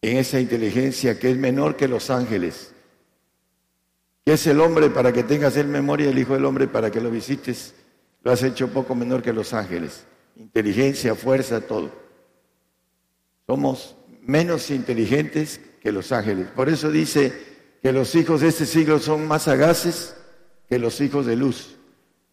en 0.00 0.16
esa 0.16 0.40
inteligencia 0.40 1.18
que 1.18 1.30
es 1.30 1.36
menor 1.36 1.76
que 1.76 1.88
los 1.88 2.10
ángeles. 2.10 2.72
¿Qué 4.24 4.34
es 4.34 4.46
el 4.46 4.60
hombre 4.60 4.88
para 4.90 5.12
que 5.12 5.24
tengas 5.24 5.56
el 5.56 5.66
memoria? 5.66 6.10
El 6.10 6.18
Hijo 6.18 6.34
del 6.34 6.44
Hombre 6.44 6.68
para 6.68 6.90
que 6.90 7.00
lo 7.00 7.10
visites. 7.10 7.74
Lo 8.22 8.32
has 8.32 8.42
hecho 8.42 8.68
poco 8.68 8.94
menor 8.94 9.22
que 9.22 9.32
los 9.32 9.52
ángeles 9.52 10.06
inteligencia, 10.36 11.14
fuerza, 11.14 11.60
todo. 11.60 11.90
Somos 13.46 13.96
menos 14.22 14.70
inteligentes 14.70 15.60
que 15.80 15.92
los 15.92 16.12
ángeles. 16.12 16.48
Por 16.48 16.68
eso 16.68 16.90
dice 16.90 17.32
que 17.82 17.92
los 17.92 18.14
hijos 18.14 18.40
de 18.40 18.48
este 18.48 18.66
siglo 18.66 18.98
son 18.98 19.26
más 19.26 19.42
sagaces 19.42 20.16
que 20.68 20.78
los 20.78 21.00
hijos 21.00 21.26
de 21.26 21.36
luz, 21.36 21.76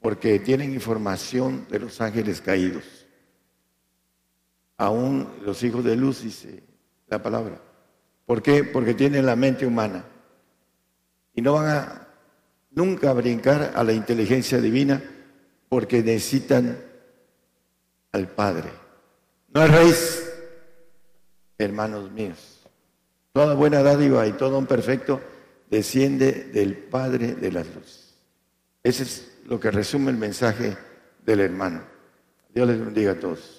porque 0.02 0.40
tienen 0.40 0.74
información 0.74 1.66
de 1.70 1.80
los 1.80 2.00
ángeles 2.00 2.42
caídos. 2.42 2.84
Aún 4.78 5.28
los 5.44 5.62
hijos 5.64 5.84
de 5.84 5.96
luz, 5.96 6.24
dice 6.24 6.64
la 7.08 7.22
palabra. 7.22 7.62
¿Por 8.26 8.42
qué? 8.42 8.64
Porque 8.64 8.94
tienen 8.94 9.26
la 9.26 9.36
mente 9.36 9.66
humana 9.66 10.06
y 11.34 11.42
no 11.42 11.54
van 11.54 11.68
a 11.68 12.08
nunca 12.72 13.12
brincar 13.14 13.74
a 13.76 13.84
la 13.84 13.92
inteligencia 13.92 14.62
divina 14.62 15.02
porque 15.70 16.03
necesitan 16.03 16.78
al 18.11 18.28
Padre. 18.28 18.70
No 19.53 19.63
es 19.63 19.72
rey, 19.72 19.93
hermanos 21.59 22.11
míos. 22.11 22.59
Toda 23.32 23.53
buena 23.53 23.84
dádiva 23.84 24.26
y 24.28 24.34
todo 24.34 24.57
un 24.57 24.65
perfecto 24.65 25.22
desciende 25.70 26.32
del 26.51 26.76
Padre 26.76 27.36
de 27.36 27.51
las 27.51 27.67
luces. 27.67 28.15
Ese 28.84 29.03
es 29.03 29.38
lo 29.45 29.59
que 29.59 29.72
resume 29.72 30.11
el 30.11 30.17
mensaje 30.17 30.76
del 31.26 31.41
hermano. 31.41 31.84
Dios 32.53 32.67
les 32.67 32.80
bendiga 32.80 33.11
a 33.11 33.20
todos. 33.20 33.59